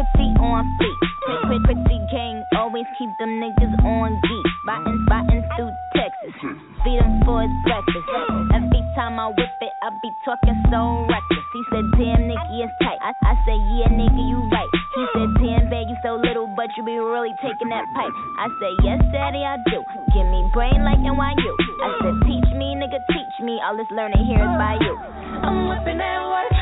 Pretty 0.00 0.32
on 0.40 0.64
feet. 0.80 1.00
Pretty, 1.44 1.60
pretty 1.60 2.00
gang 2.08 2.40
always 2.56 2.88
keep 2.96 3.12
them 3.20 3.36
niggas 3.36 3.74
on 3.84 4.16
geek. 4.16 4.48
Riding, 4.64 5.00
riding 5.12 5.44
through 5.56 5.72
Texas. 5.92 6.32
Feed 6.80 6.96
him 6.96 7.20
for 7.28 7.44
his 7.44 7.52
breakfast. 7.68 8.08
Every 8.56 8.80
time 8.96 9.20
I 9.20 9.28
whip 9.28 9.60
it, 9.60 9.74
I 9.84 9.92
be 10.00 10.08
talking 10.24 10.56
so 10.72 11.04
reckless. 11.04 11.44
He 11.52 11.60
said, 11.68 11.84
damn, 12.00 12.24
Nicky, 12.24 12.64
it's 12.64 12.72
tight. 12.80 12.96
I, 13.04 13.12
I 13.28 13.34
said, 13.44 13.60
yeah, 13.76 13.92
nigga, 13.92 14.22
you 14.24 14.40
right. 14.48 14.72
He 14.96 15.04
said, 15.12 15.30
damn, 15.36 15.68
babe, 15.68 15.92
you 15.92 15.98
so 16.00 16.16
little, 16.16 16.48
but 16.56 16.72
you 16.76 16.84
be 16.84 16.96
really 16.96 17.36
taking 17.44 17.68
that 17.68 17.84
pipe. 17.92 18.14
I 18.40 18.48
said, 18.56 18.74
yes, 18.80 19.00
daddy, 19.12 19.44
I 19.44 19.60
do. 19.68 19.84
Give 20.16 20.24
me 20.32 20.48
brain 20.56 20.80
like 20.80 21.00
NYU. 21.04 21.52
I 21.84 21.88
said, 22.00 22.16
teach 22.24 22.48
me, 22.56 22.72
nigga, 22.72 23.04
teach 23.12 23.36
me. 23.44 23.60
All 23.60 23.76
this 23.76 23.90
learning 23.92 24.24
here 24.24 24.40
is 24.40 24.54
by 24.56 24.80
you. 24.80 24.96
I'm 25.44 25.68
whipping 25.68 26.00
that 26.00 26.20
work. 26.24 26.52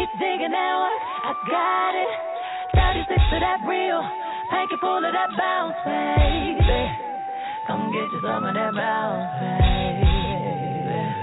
He's 0.00 0.12
digging 0.16 0.54
that 0.56 0.74
work. 0.80 1.00
I 1.28 1.32
got 1.44 1.92
it. 1.92 2.39
36 2.74 3.10
to 3.10 3.36
that 3.40 3.60
real. 3.66 4.02
Hanky 4.50 4.76
full 4.80 4.98
of 4.98 5.12
that 5.12 5.30
bounce, 5.38 5.78
baby. 5.86 6.82
Come 7.66 7.92
get 7.92 8.08
you 8.10 8.20
some 8.22 8.44
of 8.44 8.54
that 8.54 8.72
bounce, 8.74 9.30
baby. 9.38 10.10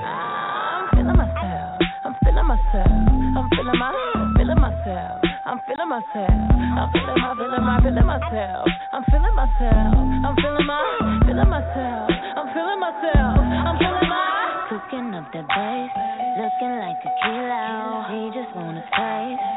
I'm 0.08 0.88
feeling 0.96 1.18
myself. 1.18 1.80
I'm 2.06 2.16
feeling 2.24 2.48
myself. 2.48 2.92
I'm 3.36 3.48
feeling 3.52 3.80
my, 3.80 3.92
feeling 4.38 4.62
myself. 4.62 5.20
I'm 5.46 5.60
feeling 5.68 5.90
myself. 5.90 6.32
I'm 6.32 6.90
feeling 6.92 7.20
my, 7.20 7.34
feeling 7.36 7.64
my, 7.64 7.76
feeling 7.84 8.06
myself. 8.08 8.68
I'm 8.94 9.04
feeling 9.12 9.36
myself. 9.36 9.94
I'm 10.24 10.36
feeling 10.40 10.66
my, 10.68 10.84
feeling 11.28 11.50
myself. 11.50 12.10
I'm 12.36 12.48
feeling 12.56 12.80
myself. 12.80 13.38
I'm 13.44 13.76
feeling 13.80 14.10
my. 14.10 14.24
Cooking 14.68 15.16
up 15.16 15.32
the 15.32 15.44
bass, 15.48 15.92
looking 16.36 16.76
like 16.84 17.00
a 17.00 17.12
kilo. 17.24 18.04
He 18.12 18.20
just 18.36 18.52
wanna 18.56 18.84
taste, 18.84 19.57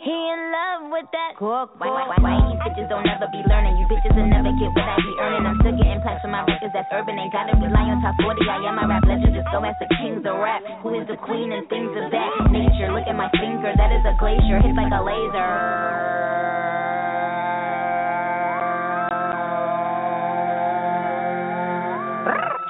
He 0.00 0.08
in 0.08 0.40
love 0.48 0.88
with 0.88 1.04
that 1.12 1.36
cook. 1.36 1.76
Why, 1.76 1.92
why, 1.92 2.08
why, 2.08 2.16
why 2.24 2.32
these 2.48 2.56
bitches 2.64 2.88
don't 2.88 3.04
ever 3.04 3.28
be 3.28 3.44
learning? 3.44 3.76
You 3.76 3.84
bitches 3.84 4.16
will 4.16 4.32
never 4.32 4.48
get 4.56 4.72
what 4.72 4.88
I 4.88 4.96
be 4.96 5.12
earning. 5.20 5.44
I'm 5.44 5.60
still 5.60 5.76
getting 5.76 6.00
plaques 6.00 6.24
from 6.24 6.32
my 6.32 6.40
records 6.48 6.72
that's 6.72 6.88
urban. 6.88 7.20
Ain't 7.20 7.28
gotta 7.28 7.52
rely 7.60 7.84
on 7.84 8.00
top 8.00 8.16
40. 8.16 8.40
I 8.48 8.64
am 8.64 8.80
my 8.80 8.88
rap 8.88 9.04
legend. 9.04 9.36
Just 9.36 9.52
go 9.52 9.60
ask 9.60 9.76
the 9.76 9.92
kings 10.00 10.24
of 10.24 10.40
rap. 10.40 10.64
Who 10.80 10.96
is 10.96 11.04
the 11.04 11.20
queen 11.20 11.52
and 11.52 11.68
things 11.68 11.92
of 11.92 12.08
that 12.16 12.32
nature? 12.48 12.88
Look 12.96 13.04
at 13.04 13.12
my 13.12 13.28
finger. 13.36 13.76
That 13.76 13.92
is 13.92 14.00
a 14.08 14.16
glacier. 14.16 14.56
Hits 14.64 14.72
like 14.72 14.88
a 14.88 15.04
laser. 15.04 15.52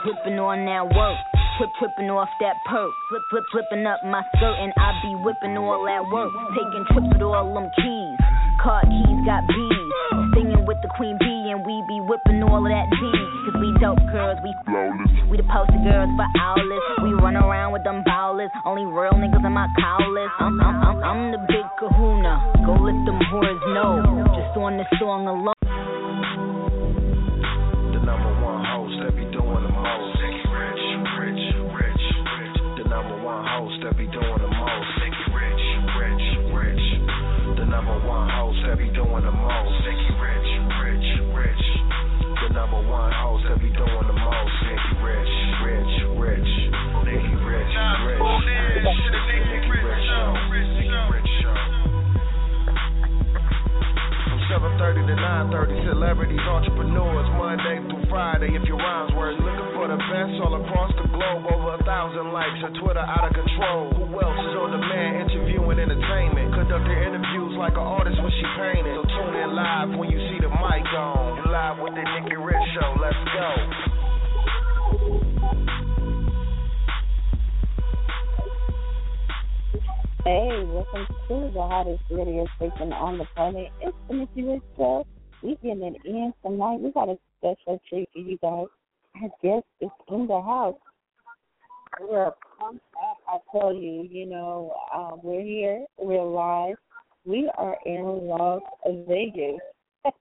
Whipping 0.03 0.43
on 0.43 0.67
that 0.67 0.91
work 0.91 1.30
whip 1.61 1.77
whipping 1.81 2.09
off 2.09 2.33
that 2.41 2.57
perk. 2.65 2.91
Flip 3.11 3.23
flip 3.29 3.45
flipping 3.53 3.85
up 3.85 4.01
my 4.03 4.25
skirt 4.35 4.57
and 4.57 4.73
I 4.81 4.97
be 5.05 5.13
whipping 5.21 5.53
all 5.61 5.85
that 5.85 6.09
work. 6.09 6.33
Taking 6.57 6.85
trips 6.89 7.13
with 7.13 7.21
all 7.21 7.53
them 7.53 7.69
keys. 7.77 8.17
Car 8.65 8.81
keys 8.89 9.21
got 9.29 9.45
bees. 9.45 9.93
Singing 10.33 10.65
with 10.65 10.81
the 10.81 10.89
queen 10.97 11.21
bee 11.21 11.53
and 11.53 11.61
we 11.61 11.85
be 11.85 12.01
whipping 12.01 12.41
all 12.43 12.65
of 12.65 12.73
that 12.73 12.89
D. 12.89 13.01
Cause 13.45 13.57
we 13.61 13.69
dope 13.77 14.01
girls, 14.09 14.41
we 14.41 14.57
flawless. 14.65 15.13
We 15.29 15.37
the 15.37 15.45
poster 15.53 15.81
girls 15.85 16.09
for 16.17 16.29
owlets. 16.41 17.05
We 17.05 17.13
run 17.21 17.37
around 17.37 17.77
with 17.77 17.85
them 17.85 18.01
bowlers. 18.09 18.51
Only 18.65 18.89
real 18.89 19.13
niggas 19.21 19.45
in 19.45 19.53
my 19.53 19.69
cowlers. 19.77 20.33
I'm, 20.41 20.57
I'm, 20.65 20.77
I'm, 20.81 20.99
I'm 21.05 21.21
the 21.37 21.41
big 21.45 21.69
kahuna. 21.77 22.65
Go 22.65 22.73
let 22.81 22.97
them 23.05 23.21
whores 23.29 23.61
know. 23.77 24.01
Just 24.33 24.57
on 24.57 24.81
this 24.81 24.89
song 24.97 25.29
alone. 25.29 25.60
Celebrities, 56.01 56.41
entrepreneurs, 56.49 57.29
Monday 57.37 57.77
through 57.93 58.09
Friday. 58.09 58.57
If 58.57 58.65
your 58.65 58.81
rhymes 58.81 59.13
worth 59.13 59.37
looking 59.37 59.71
for 59.77 59.85
the 59.85 60.01
best 60.01 60.33
all 60.41 60.57
across 60.57 60.89
the 60.97 61.05
globe, 61.13 61.45
over 61.53 61.77
a 61.77 61.81
thousand 61.85 62.33
likes, 62.33 62.57
your 62.65 62.73
Twitter 62.81 63.05
out 63.05 63.29
of 63.29 63.37
control. 63.37 63.93
Who 64.01 64.09
else 64.17 64.41
is 64.41 64.57
on 64.57 64.73
demand, 64.73 65.29
interviewing 65.29 65.79
entertainment, 65.79 66.57
conducting 66.57 66.97
interviews 66.97 67.53
like 67.61 67.77
an 67.77 67.85
artist 67.85 68.17
when 68.17 68.33
she 68.33 68.47
painted. 68.57 68.97
So 68.97 69.05
tune 69.05 69.37
in 69.37 69.53
live 69.53 69.93
when 70.01 70.09
you 70.09 70.21
see 70.33 70.41
the 70.41 70.49
mic 70.49 70.89
on. 70.97 71.37
You 71.37 71.45
live 71.53 71.77
with 71.85 71.93
the 71.93 72.05
Nikki 72.17 72.41
Rich 72.41 72.65
Show. 72.73 72.97
Let's 72.97 73.21
go. 73.37 73.53
Hey, 80.25 80.65
welcome 80.67 81.07
to 81.29 81.51
the 81.55 81.63
hottest 81.63 82.03
radio 82.11 82.47
station 82.57 82.93
on 82.93 83.17
the 83.17 83.25
planet. 83.35 83.69
It's 83.81 83.97
the 84.07 84.17
Nikki 84.17 84.43
Rich 84.43 84.63
Show 84.77 85.07
we 85.43 85.57
getting 85.63 85.83
it 85.83 85.97
in 86.05 86.35
tonight. 86.45 86.81
We 86.81 86.93
got 86.93 87.09
a 87.09 87.19
special 87.39 87.81
treat 87.89 88.09
for 88.13 88.19
you 88.19 88.37
guys. 88.43 88.67
Our 89.23 89.31
guest 89.43 89.65
is 89.81 89.89
in 90.09 90.27
the 90.27 90.41
house. 90.43 90.77
We're 92.01 92.33
pumped 92.59 92.85
up. 93.03 93.17
I 93.27 93.39
tell 93.59 93.73
you, 93.73 94.07
you 94.11 94.27
know, 94.27 94.75
uh, 94.95 95.17
we're 95.23 95.41
here. 95.41 95.87
We're 95.99 96.23
live. 96.23 96.77
We 97.25 97.51
are 97.57 97.77
in 97.87 98.03
Las 98.03 98.61
Vegas 99.09 99.61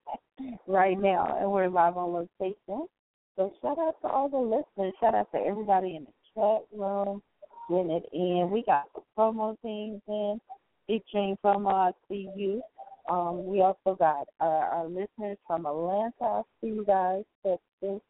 right 0.67 0.97
now, 0.97 1.37
and 1.41 1.51
we're 1.51 1.67
live 1.67 1.97
on 1.97 2.13
location. 2.13 2.87
So 3.35 3.51
shout 3.61 3.77
out 3.79 3.95
to 4.01 4.07
all 4.07 4.29
the 4.29 4.37
listeners. 4.37 4.93
Shout 5.01 5.15
out 5.15 5.29
to 5.33 5.39
everybody 5.39 5.97
in 5.97 6.05
the 6.05 6.11
chat 6.33 6.79
room 6.79 7.21
getting 7.69 7.91
it 7.91 8.05
in. 8.13 8.49
We 8.51 8.63
got 8.63 8.85
promo 9.17 9.55
things 9.61 10.01
in 10.07 10.39
featuring 10.87 11.37
promo. 11.43 11.73
I 11.73 11.91
see 12.09 12.29
you. 12.35 12.61
Um, 13.09 13.45
we 13.45 13.61
also 13.61 13.95
got 13.97 14.27
our, 14.39 14.65
our 14.65 14.87
listeners 14.87 15.37
from 15.47 15.65
Atlanta. 15.65 16.43
See 16.61 16.67
you 16.67 16.85
guys, 16.85 17.23
Texas, 17.43 18.01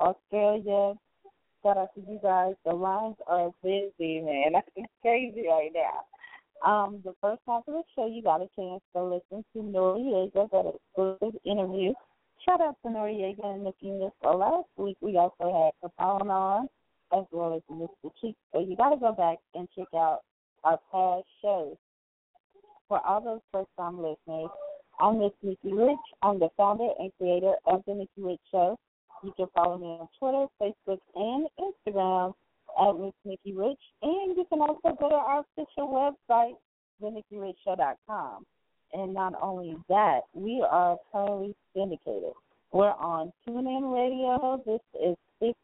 Australia. 0.00 0.94
Shout 1.62 1.76
out 1.76 1.94
to 1.94 2.00
you 2.00 2.18
guys. 2.22 2.54
The 2.64 2.72
lines 2.72 3.16
are 3.26 3.50
busy, 3.62 4.20
man. 4.20 4.60
It's 4.76 4.92
crazy 5.02 5.44
right 5.48 5.70
now. 5.74 6.04
Um, 6.64 7.00
the 7.04 7.14
first 7.20 7.40
half 7.46 7.62
of 7.68 7.74
the 7.74 7.82
show, 7.94 8.06
you 8.06 8.22
got 8.22 8.40
a 8.40 8.48
chance 8.56 8.82
to 8.94 9.02
listen 9.04 9.44
to 9.52 9.58
Noreaga, 9.58 10.50
that 10.50 10.74
exclusive 10.74 11.40
interview. 11.44 11.92
Shout 12.44 12.60
out 12.60 12.76
to 12.82 12.88
Noreaga 12.88 13.44
and 13.44 13.64
Nikki 13.64 13.92
So 14.22 14.36
Last 14.36 14.68
week, 14.76 14.96
we 15.00 15.16
also 15.16 15.72
had 15.82 15.90
Capone 15.90 16.30
on, 16.30 16.68
as 17.16 17.24
well 17.32 17.54
as 17.54 17.62
Mr. 17.70 18.10
Cheek. 18.20 18.36
So 18.52 18.60
you 18.60 18.76
got 18.76 18.90
to 18.90 18.96
go 18.96 19.12
back 19.12 19.38
and 19.54 19.68
check 19.76 19.88
out 19.94 20.20
our 20.64 20.78
past 20.92 21.26
shows 21.42 21.76
for 22.88 23.06
all 23.06 23.20
those 23.20 23.40
first 23.52 23.68
time 23.78 23.98
listeners, 23.98 24.48
I'm 24.98 25.18
Miss 25.20 25.32
Nikki 25.42 25.72
Rich. 25.72 25.98
I'm 26.22 26.38
the 26.38 26.48
founder 26.56 26.88
and 26.98 27.12
creator 27.18 27.54
of 27.66 27.82
The 27.86 27.94
Nikki 27.94 28.22
Rich 28.22 28.40
Show. 28.50 28.78
You 29.22 29.32
can 29.36 29.46
follow 29.54 29.78
me 29.78 29.86
on 29.86 30.08
Twitter, 30.18 30.46
Facebook, 30.60 30.98
and 31.14 31.46
Instagram 31.60 32.32
at 32.80 32.98
Miss 32.98 33.12
Nikki 33.24 33.52
Rich. 33.52 33.78
And 34.02 34.36
you 34.36 34.44
can 34.48 34.60
also 34.60 34.96
go 34.98 35.08
to 35.10 35.14
our 35.14 35.44
official 35.58 36.16
website, 36.30 36.54
TheNikkiRichShow.com. 37.02 38.44
And 38.94 39.12
not 39.12 39.34
only 39.42 39.76
that, 39.88 40.20
we 40.32 40.64
are 40.68 40.96
currently 41.12 41.54
syndicated. 41.76 42.32
We're 42.72 42.92
on 42.92 43.32
TuneIn 43.46 43.92
Radio. 43.92 44.62
This 44.64 44.80
is 44.94 45.16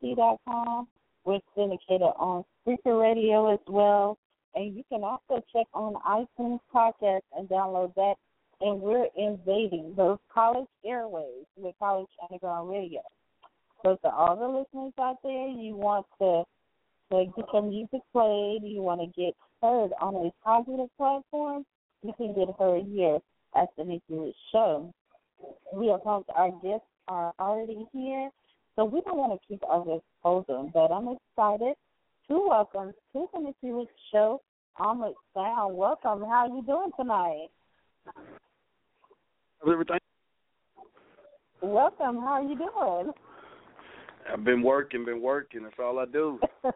50.com. 0.03 0.89
We're 1.25 1.41
syndicated 1.57 2.03
on 2.17 2.45
Spreaker 2.67 3.01
Radio 3.01 3.53
as 3.53 3.61
well. 3.67 4.19
And 4.55 4.77
you 4.77 4.85
can 4.89 5.03
also 5.03 5.43
check 5.53 5.67
on 5.75 5.95
iTunes 6.07 6.61
Podcast 6.73 7.23
and 7.37 7.49
download 7.49 7.95
that. 7.95 8.15
And 8.61 8.81
we're 8.81 9.09
invading 9.17 9.95
those 9.97 10.19
college 10.33 10.69
airways 10.85 11.45
with 11.57 11.75
College 11.79 12.09
Underground 12.23 12.71
Radio. 12.71 13.01
So 13.83 13.97
to 14.03 14.09
all 14.09 14.37
the 14.37 14.47
listeners 14.47 14.93
out 14.99 15.19
there, 15.23 15.49
you 15.49 15.77
want 15.77 16.07
to 16.21 16.45
to 17.11 17.27
get 17.37 17.45
your 17.53 17.63
music 17.63 18.01
played, 18.13 18.61
you 18.63 18.81
want 18.81 19.01
to 19.01 19.07
get 19.21 19.35
heard 19.63 19.91
on 20.01 20.15
a 20.15 20.31
positive 20.43 20.89
platform, 20.97 21.65
you 22.03 22.13
can 22.17 22.35
get 22.35 22.49
heard 22.59 22.85
here 22.87 23.19
at 23.57 23.69
the 23.77 23.85
Nikki 23.85 24.35
Show. 24.53 24.93
We 25.73 25.91
are 25.91 25.99
pumped. 25.99 26.31
Our 26.35 26.51
guests 26.63 26.87
are 27.09 27.33
already 27.39 27.87
here, 27.93 28.31
so 28.77 28.85
we 28.85 29.01
don't 29.03 29.17
want 29.17 29.33
to 29.33 29.49
keep 29.49 29.63
our 29.69 29.85
guests 29.85 30.05
holding, 30.23 30.71
but 30.75 30.91
I'm 30.91 31.17
excited 31.17 31.75
to 32.29 32.47
welcome 32.49 32.93
to 33.13 33.29
the 33.33 33.41
Nikki 33.41 33.89
Show, 34.13 34.41
Armored 34.77 35.15
Sound. 35.33 35.77
Welcome. 35.77 36.21
How 36.21 36.47
are 36.47 36.49
you 36.49 36.63
doing 36.67 36.91
tonight? 36.99 37.49
Everything. 39.63 39.99
Welcome. 41.63 42.17
How 42.21 42.35
are 42.35 42.43
you 42.43 42.57
doing? 42.57 43.13
I've 44.33 44.45
been 44.45 44.63
working, 44.63 45.05
been 45.05 45.23
working. 45.23 45.63
That's 45.63 45.77
all 45.79 45.99
I 45.99 46.07
do. 46.07 46.41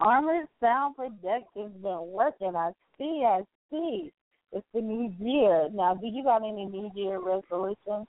Armored 0.00 0.46
Sound 0.60 0.96
Productions 0.96 1.72
been 1.82 2.12
working. 2.12 2.54
I 2.56 2.72
see, 2.98 3.24
I 3.26 3.42
see. 3.70 4.12
It's 4.52 4.66
the 4.74 4.80
new 4.80 5.14
year. 5.20 5.68
Now, 5.72 5.94
do 5.94 6.06
you 6.06 6.24
got 6.24 6.42
any 6.42 6.66
New 6.66 6.90
Year 6.94 7.20
resolutions? 7.20 8.08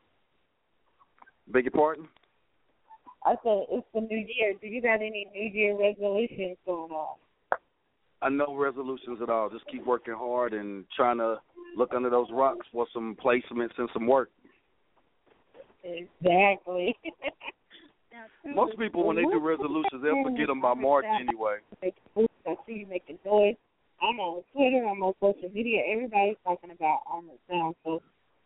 Beg 1.52 1.66
your 1.66 1.72
pardon? 1.72 2.08
I 3.24 3.32
said 3.44 3.66
it's 3.70 3.88
the 3.94 4.02
new 4.02 4.18
year. 4.18 4.54
Do 4.60 4.68
you 4.68 4.82
got 4.82 4.96
any 4.96 5.28
New 5.34 5.50
Year 5.50 5.78
resolutions 5.80 6.58
going 6.66 6.92
on? 6.92 7.18
I 8.22 8.30
know 8.30 8.56
resolutions 8.56 9.20
at 9.22 9.30
all. 9.30 9.50
Just 9.50 9.66
keep 9.72 9.86
working 9.86 10.14
hard 10.16 10.54
and 10.54 10.86
trying 10.96 11.18
to 11.18 11.38
look 11.78 11.94
under 11.96 12.10
those 12.10 12.28
rocks 12.32 12.66
for 12.72 12.88
some 12.94 13.18
placements 13.24 13.78
and 13.78 13.90
some 13.94 14.08
work. 14.08 14.30
Exactly. 15.84 16.96
Most 18.46 18.78
people, 18.78 19.06
when 19.08 19.16
they 19.16 19.24
do 19.24 19.40
resolutions, 19.40 20.04
they'll 20.04 20.24
forget 20.24 20.48
them 20.48 20.62
by 20.62 20.74
March 20.74 21.06
anyway. 21.20 21.58
I 21.84 22.56
see 22.66 22.74
you 22.74 22.88
making 22.88 23.20
noise. 23.26 23.56
I'm 24.02 24.20
on 24.20 24.44
Twitter. 24.54 24.86
I'm 24.86 25.02
on 25.04 25.14
social 25.20 25.50
media. 25.54 25.82
Everybody's 25.92 26.38
talking 26.44 26.72
about 26.72 27.02
Armored 27.08 27.38
Sound. 27.50 27.76
So 27.84 28.02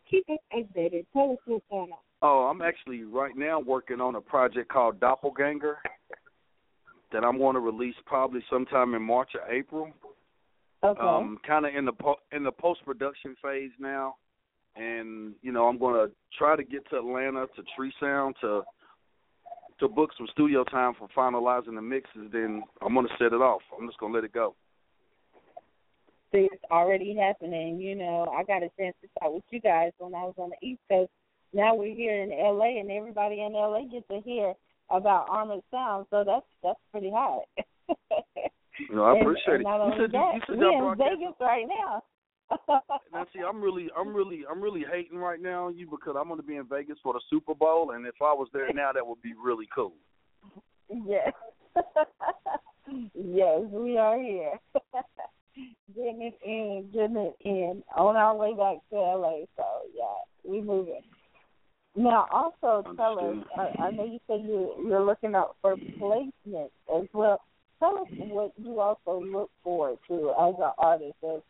keep 0.10 0.26
us 0.30 0.38
updated. 0.54 1.06
Tell 1.14 1.32
us 1.32 1.38
what's 1.46 1.66
going 1.70 1.92
on. 1.92 2.00
Oh, 2.22 2.48
I'm 2.50 2.62
actually 2.62 3.04
right 3.04 3.36
now 3.36 3.60
working 3.60 4.02
on 4.02 4.16
a 4.16 4.22
project 4.22 4.70
called 4.72 5.00
Doppelganger 5.00 5.78
that 7.12 7.24
I'm 7.24 7.38
going 7.38 7.56
to 7.56 7.60
release 7.60 7.96
probably 8.06 8.42
sometime 8.50 8.94
in 8.94 9.02
March 9.02 9.32
or 9.36 9.52
April. 9.52 9.92
Okay. 10.84 11.02
Um, 11.02 11.40
kind 11.46 11.66
of 11.66 11.74
in 11.76 11.86
the 11.86 11.94
po- 11.94 12.20
in 12.32 12.44
the 12.44 12.52
post 12.52 12.84
production 12.86 13.36
phase 13.42 13.72
now, 13.80 14.16
and 14.76 15.34
you 15.42 15.52
know 15.52 15.66
I'm 15.66 15.80
going 15.80 15.96
to 15.96 16.14
try 16.38 16.56
to 16.56 16.64
get 16.64 16.88
to 16.90 16.98
Atlanta 16.98 17.48
to 17.56 17.64
Tree 17.76 17.94
Sound 18.00 18.36
to 18.42 18.62
to 19.80 19.88
book 19.88 20.12
some 20.18 20.28
studio 20.32 20.64
time 20.64 20.94
for 20.98 21.08
finalizing 21.18 21.76
the 21.76 21.82
mixes. 21.82 22.30
Then 22.32 22.64
I'm 22.82 22.94
going 22.94 23.08
to 23.08 23.14
set 23.18 23.34
it 23.34 23.42
off. 23.42 23.62
I'm 23.78 23.88
just 23.88 24.00
going 24.00 24.12
to 24.12 24.18
let 24.18 24.26
it 24.26 24.34
go. 24.34 24.56
It's 26.38 26.64
already 26.72 27.16
happening. 27.16 27.80
You 27.80 27.96
know, 27.96 28.34
I 28.38 28.44
got 28.44 28.64
a 28.64 28.70
chance 28.80 28.96
to 29.02 29.08
talk 29.20 29.34
with 29.34 29.44
you 29.52 29.60
guys 29.60 29.92
when 29.98 30.14
I 30.14 30.24
was 30.24 30.36
on 30.38 30.50
the 30.50 30.68
East 30.68 30.82
Coast. 30.90 31.12
Now 31.54 31.76
we're 31.76 31.96
here 31.96 32.24
in 32.24 32.30
LA, 32.30 32.80
and 32.80 32.92
everybody 32.92 33.42
in 33.42 33.54
LA 33.54 33.84
gets 33.92 34.08
to 34.10 34.22
hear 34.22 34.54
about 34.90 35.28
Armored 35.30 35.62
Sound. 35.72 36.06
So 36.10 36.24
that's 36.26 36.46
that's 36.64 36.80
pretty 36.92 37.12
hot. 37.12 37.44
no, 38.92 39.04
I 39.04 39.12
uh, 39.12 39.22
appreciate 39.22 39.62
and, 39.62 39.62
it. 39.62 39.68
And 39.68 39.94
you 39.94 40.02
said, 40.02 40.12
that, 40.12 40.34
you 40.36 40.42
said 40.48 40.58
we 40.58 40.66
y'all 40.66 40.92
in 40.92 40.98
Vegas 40.98 41.36
right 41.40 41.66
now. 41.68 42.04
now 43.14 43.26
see, 43.34 43.40
I'm 43.48 43.62
really, 43.62 43.90
I'm 43.98 44.14
really, 44.14 44.44
I'm 44.50 44.62
really 44.62 44.86
hating 44.92 45.18
right 45.18 45.42
now 45.42 45.68
on 45.68 45.78
you 45.78 45.90
because 45.90 46.16
I'm 46.20 46.28
going 46.28 46.40
to 46.40 46.46
be 46.46 46.58
in 46.58 46.68
Vegas 46.68 46.98
for 47.02 47.14
the 47.14 47.22
Super 47.30 47.56
Bowl, 47.56 47.92
and 47.92 48.06
if 48.06 48.16
I 48.22 48.34
was 48.34 48.48
there 48.54 48.72
now, 48.74 48.92
that 48.94 49.06
would 49.06 49.22
be 49.22 49.34
really 49.42 49.68
cool. 49.74 49.94
Yes. 50.88 51.34
yes, 53.16 53.62
we 53.72 53.98
are 53.98 54.22
here. 54.22 54.60
Getting 55.96 56.22
it 56.22 56.40
in, 56.46 56.90
getting 56.94 57.18
it 57.18 57.36
in, 57.44 57.84
on 57.96 58.16
our 58.16 58.36
way 58.36 58.52
back 58.52 58.78
to 58.90 58.96
LA. 58.96 59.46
So 59.56 59.64
yeah, 59.96 60.50
we 60.50 60.62
moving. 60.62 61.02
Now, 61.96 62.28
also 62.32 62.96
tell 62.96 63.20
us. 63.20 63.38
I, 63.58 63.84
I 63.84 63.92
know 63.92 64.06
you 64.06 64.20
said 64.28 64.42
you 64.44 64.74
you're 64.86 65.06
looking 65.06 65.34
out 65.34 65.56
for 65.62 65.76
placement 65.98 66.72
as 66.94 67.08
well. 67.14 67.42
Tell 67.80 68.00
us 68.00 68.08
what 68.12 68.52
you 68.58 68.80
also 68.80 69.24
look 69.24 69.50
forward 69.64 69.98
to 70.08 70.34
as 70.40 70.56
an 70.60 70.72
artist, 70.78 71.16
as 71.24 71.42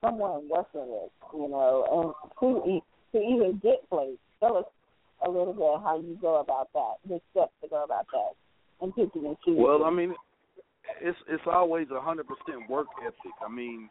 someone 0.00 0.48
working 0.48 0.88
with, 0.88 1.10
you 1.32 1.48
know, 1.48 2.14
and 2.40 2.40
to 2.40 2.80
to 3.12 3.24
even 3.24 3.60
get 3.62 3.88
placed. 3.88 4.18
Tell 4.40 4.56
us 4.56 4.64
a 5.24 5.30
little 5.30 5.52
bit 5.52 5.82
how 5.84 6.00
you 6.00 6.18
go 6.20 6.40
about 6.40 6.68
that, 6.74 6.94
the 7.08 7.20
steps 7.30 7.52
to 7.62 7.68
go 7.68 7.84
about 7.84 8.06
that, 8.12 8.32
and 8.80 8.94
picking 8.94 9.26
and 9.26 9.36
choosing. 9.44 9.62
Well, 9.62 9.84
I 9.84 9.90
mean, 9.90 10.14
it's 11.00 11.18
it's 11.28 11.42
always 11.46 11.88
a 11.90 12.00
hundred 12.00 12.26
percent 12.26 12.68
work 12.68 12.86
ethic. 13.02 13.32
I 13.44 13.50
mean, 13.50 13.88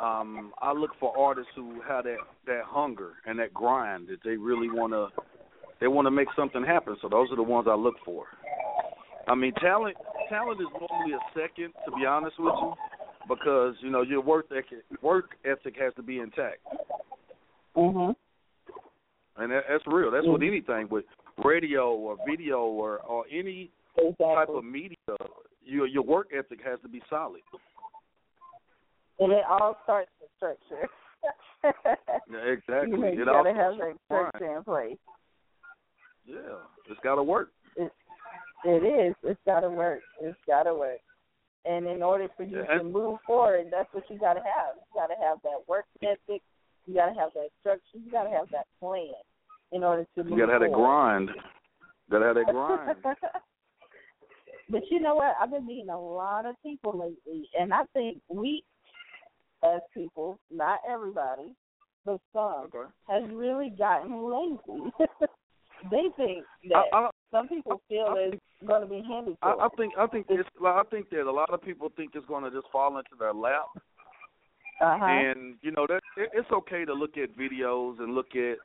um, 0.00 0.52
I 0.60 0.72
look 0.72 0.90
for 0.98 1.16
artists 1.16 1.52
who 1.54 1.80
have 1.86 2.04
that 2.04 2.18
that 2.46 2.62
hunger 2.64 3.12
and 3.26 3.38
that 3.38 3.52
grind 3.54 4.08
that 4.08 4.18
they 4.24 4.36
really 4.36 4.68
want 4.68 4.92
to 4.92 5.08
they 5.80 5.88
want 5.88 6.06
to 6.06 6.10
make 6.10 6.28
something 6.36 6.62
happen. 6.64 6.96
So 7.02 7.08
those 7.08 7.30
are 7.30 7.36
the 7.36 7.42
ones 7.42 7.66
I 7.70 7.74
look 7.74 7.96
for. 8.04 8.26
I 9.28 9.34
mean, 9.34 9.52
talent 9.54 9.96
talent 10.28 10.60
is 10.60 10.66
normally 10.72 11.14
a 11.14 11.38
second, 11.38 11.72
to 11.84 11.92
be 11.96 12.06
honest 12.06 12.36
with 12.38 12.54
you, 12.60 12.74
because 13.28 13.74
you 13.80 13.90
know 13.90 14.02
your 14.02 14.20
work 14.20 14.46
ethic 14.50 14.84
work 15.02 15.30
ethic 15.44 15.74
has 15.80 15.94
to 15.94 16.02
be 16.02 16.18
intact. 16.18 16.58
Mhm. 17.76 18.14
And 19.36 19.50
that, 19.50 19.64
that's 19.68 19.84
real. 19.86 20.10
That's 20.10 20.24
mm-hmm. 20.24 20.32
with 20.32 20.42
anything, 20.42 20.88
with 20.90 21.04
radio 21.42 21.94
or 21.94 22.16
video 22.28 22.60
or 22.60 22.98
or 23.00 23.24
any 23.32 23.70
exactly. 23.96 24.26
type 24.34 24.48
of 24.48 24.64
media. 24.64 24.96
Your 25.64 25.86
your 25.86 26.02
work 26.02 26.28
ethic 26.36 26.60
has 26.64 26.80
to 26.82 26.88
be 26.88 27.02
solid. 27.08 27.42
And 29.18 29.32
it 29.32 29.44
all 29.48 29.76
starts 29.84 30.10
with 30.20 30.30
structure. 30.36 30.88
yeah, 32.30 32.52
exactly. 32.52 32.90
You, 32.90 32.98
know, 32.98 33.12
you 33.12 33.22
it 33.22 33.26
gotta 33.26 33.54
have 33.54 33.74
that 33.78 33.94
structure 34.06 34.56
in 34.56 34.64
place. 34.64 34.98
Yeah, 36.26 36.58
it's 36.90 37.00
gotta 37.04 37.22
work. 37.22 37.50
It, 37.76 37.92
it 38.64 38.82
is. 38.84 39.14
It's 39.22 39.40
gotta 39.46 39.70
work. 39.70 40.00
It's 40.20 40.38
gotta 40.46 40.74
work. 40.74 40.98
And 41.64 41.86
in 41.86 42.02
order 42.02 42.28
for 42.36 42.42
you 42.42 42.64
yeah. 42.68 42.78
to 42.78 42.84
move 42.84 43.18
forward, 43.26 43.66
that's 43.70 43.92
what 43.92 44.04
you 44.08 44.18
gotta 44.18 44.40
have. 44.40 44.74
You 44.76 45.00
gotta 45.00 45.14
have 45.24 45.38
that 45.42 45.68
work 45.68 45.84
ethic. 46.02 46.42
You 46.86 46.94
gotta 46.94 47.14
have 47.14 47.30
that 47.34 47.50
structure. 47.60 47.98
You 48.04 48.10
gotta 48.10 48.30
have 48.30 48.48
that 48.50 48.66
plan 48.80 49.14
in 49.70 49.84
order 49.84 50.04
to 50.16 50.24
move 50.24 50.32
You 50.32 50.38
gotta 50.38 50.52
have 50.52 50.62
that 50.62 50.72
grind. 50.74 51.28
You 51.28 52.10
gotta 52.10 52.26
have 52.26 52.34
that 52.34 52.46
grind. 52.46 52.96
But 54.72 54.82
you 54.90 55.00
know 55.00 55.14
what? 55.14 55.36
I've 55.40 55.50
been 55.50 55.66
meeting 55.66 55.90
a 55.90 56.00
lot 56.00 56.46
of 56.46 56.56
people 56.62 56.98
lately, 56.98 57.48
and 57.58 57.72
I 57.72 57.82
think 57.92 58.18
we, 58.28 58.64
as 59.62 59.80
people, 59.94 60.38
not 60.50 60.80
everybody, 60.90 61.54
but 62.04 62.18
some, 62.32 62.68
okay. 62.74 62.90
has 63.08 63.22
really 63.32 63.70
gotten 63.70 64.24
lazy. 64.24 64.90
they 65.90 66.04
think 66.16 66.44
that 66.70 66.84
I, 66.92 66.96
I, 66.96 67.10
some 67.30 67.48
people 67.48 67.80
feel 67.88 68.06
I 68.08 68.30
it's 68.32 68.42
going 68.66 68.80
to 68.80 68.86
be 68.86 69.02
handed 69.06 69.36
to 69.42 69.46
I. 69.46 69.66
I 69.66 69.68
think 69.76 69.94
I 69.98 70.06
think 70.06 70.26
it's 70.30 70.48
I 70.64 70.82
think 70.90 71.10
that 71.10 71.28
a 71.28 71.30
lot 71.30 71.50
of 71.52 71.62
people 71.62 71.90
think 71.96 72.12
it's 72.14 72.26
going 72.26 72.44
to 72.44 72.50
just 72.50 72.70
fall 72.72 72.96
into 72.96 73.10
their 73.18 73.34
lap. 73.34 73.66
Uh-huh. 74.80 75.04
And 75.04 75.54
you 75.62 75.70
know 75.70 75.86
that 75.86 76.00
it, 76.16 76.30
it's 76.32 76.50
okay 76.50 76.84
to 76.84 76.94
look 76.94 77.16
at 77.16 77.36
videos 77.36 78.00
and 78.00 78.14
look 78.14 78.34
at 78.34 78.56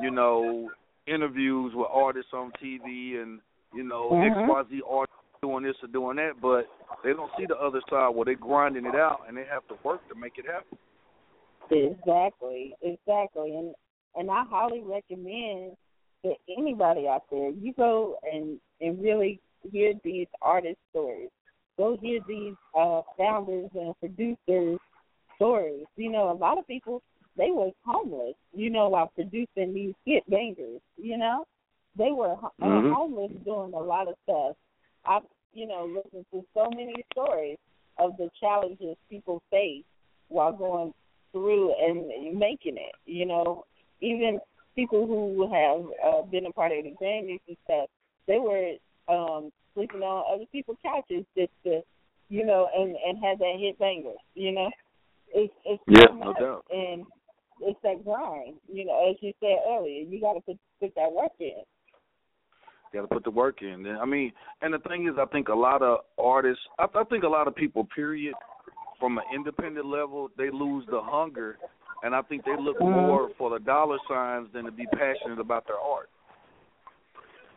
you 0.00 0.10
know 0.10 0.70
interviews 1.06 1.72
with 1.74 1.88
artists 1.92 2.32
on 2.32 2.52
TV 2.62 3.20
and 3.20 3.40
you 3.74 3.82
know 3.82 4.10
Mhm. 4.10 4.46
XYZ 4.48 4.80
artists 4.88 5.11
doing 5.42 5.64
this 5.64 5.74
or 5.82 5.88
doing 5.88 6.16
that, 6.16 6.40
but 6.40 6.66
they 7.04 7.12
don't 7.12 7.30
see 7.36 7.46
the 7.46 7.56
other 7.56 7.80
side 7.90 8.14
where 8.14 8.24
they're 8.24 8.36
grinding 8.36 8.86
it 8.86 8.94
out 8.94 9.22
and 9.28 9.36
they 9.36 9.44
have 9.44 9.66
to 9.68 9.74
work 9.84 10.00
to 10.08 10.14
make 10.14 10.34
it 10.38 10.46
happen. 10.46 10.78
Exactly, 11.70 12.74
exactly, 12.82 13.56
and 13.56 13.74
and 14.14 14.30
I 14.30 14.44
highly 14.48 14.80
recommend 14.80 15.72
that 16.22 16.36
anybody 16.56 17.08
out 17.08 17.24
there 17.30 17.50
you 17.50 17.72
go 17.74 18.16
and 18.30 18.60
and 18.80 19.02
really 19.02 19.40
hear 19.70 19.94
these 20.04 20.26
artist 20.40 20.76
stories. 20.90 21.30
Go 21.78 21.96
hear 22.00 22.20
these 22.28 22.54
uh 22.78 23.02
founders 23.18 23.70
and 23.74 23.94
producers 24.00 24.78
stories. 25.36 25.86
You 25.96 26.10
know, 26.12 26.30
a 26.30 26.38
lot 26.38 26.58
of 26.58 26.66
people 26.66 27.02
they 27.36 27.50
was 27.50 27.72
homeless. 27.84 28.34
You 28.54 28.70
know, 28.70 28.88
while 28.90 29.10
producing 29.14 29.72
these 29.74 29.94
hit 30.04 30.28
bangers. 30.28 30.80
You 30.96 31.16
know, 31.16 31.46
they 31.96 32.12
were 32.12 32.32
uh, 32.34 32.46
Mhm. 32.60 32.92
homeless 32.92 33.32
doing 33.44 33.72
a 33.72 33.80
lot 33.80 34.08
of 34.08 34.14
stuff. 34.24 34.56
I've 35.06 35.22
you 35.52 35.66
know 35.66 35.86
listened 35.86 36.26
to 36.32 36.44
so 36.54 36.70
many 36.70 36.94
stories 37.12 37.58
of 37.98 38.16
the 38.16 38.30
challenges 38.40 38.96
people 39.10 39.42
face 39.50 39.84
while 40.28 40.52
going 40.52 40.92
through 41.32 41.74
and 41.80 42.38
making 42.38 42.76
it. 42.76 42.94
You 43.06 43.26
know, 43.26 43.64
even 44.00 44.40
people 44.74 45.06
who 45.06 45.42
have 45.52 46.14
uh, 46.14 46.22
been 46.22 46.46
a 46.46 46.52
part 46.52 46.72
of 46.72 46.84
the 46.84 46.94
Grammys 47.00 47.40
and 47.48 47.56
stuff, 47.64 47.88
they 48.26 48.38
were 48.38 48.72
um 49.08 49.50
sleeping 49.74 50.02
on 50.02 50.34
other 50.34 50.46
people's 50.52 50.78
couches 50.82 51.24
just 51.36 51.52
to, 51.64 51.80
you 52.28 52.44
know, 52.44 52.68
and 52.74 52.96
and 53.06 53.22
have 53.24 53.38
that 53.38 53.56
hit 53.58 53.78
banger. 53.78 54.14
You 54.34 54.52
know, 54.52 54.70
it's 55.34 55.52
it's 55.64 55.82
Yeah, 55.88 56.06
so 56.08 56.14
no 56.14 56.32
doubt. 56.34 56.64
and 56.70 57.04
it's 57.60 57.78
that 57.82 58.04
grind. 58.04 58.54
You 58.72 58.86
know, 58.86 59.10
as 59.10 59.16
you 59.20 59.32
said 59.40 59.58
earlier, 59.68 60.02
you 60.02 60.20
got 60.20 60.34
to 60.34 60.40
put 60.40 60.58
put 60.80 60.94
that 60.96 61.12
work 61.12 61.32
in. 61.40 61.62
You 62.92 63.00
got 63.00 63.08
to 63.08 63.14
put 63.14 63.24
the 63.24 63.30
work 63.30 63.62
in. 63.62 63.86
I 63.86 64.04
mean, 64.04 64.32
and 64.60 64.74
the 64.74 64.78
thing 64.80 65.06
is, 65.06 65.14
I 65.18 65.24
think 65.26 65.48
a 65.48 65.54
lot 65.54 65.82
of 65.82 66.00
artists, 66.18 66.62
I, 66.78 66.86
I 66.94 67.04
think 67.04 67.24
a 67.24 67.28
lot 67.28 67.48
of 67.48 67.54
people, 67.54 67.88
period, 67.94 68.34
from 69.00 69.18
an 69.18 69.24
independent 69.34 69.86
level, 69.86 70.28
they 70.36 70.50
lose 70.50 70.84
the 70.90 71.00
hunger, 71.02 71.58
and 72.02 72.14
I 72.14 72.22
think 72.22 72.44
they 72.44 72.56
look 72.58 72.78
Mhm. 72.78 72.90
more 72.90 73.30
for 73.38 73.50
the 73.50 73.58
dollar 73.60 73.98
signs 74.08 74.52
than 74.52 74.64
to 74.66 74.70
be 74.70 74.86
passionate 74.86 75.40
about 75.40 75.66
their 75.66 75.78
art. 75.78 76.10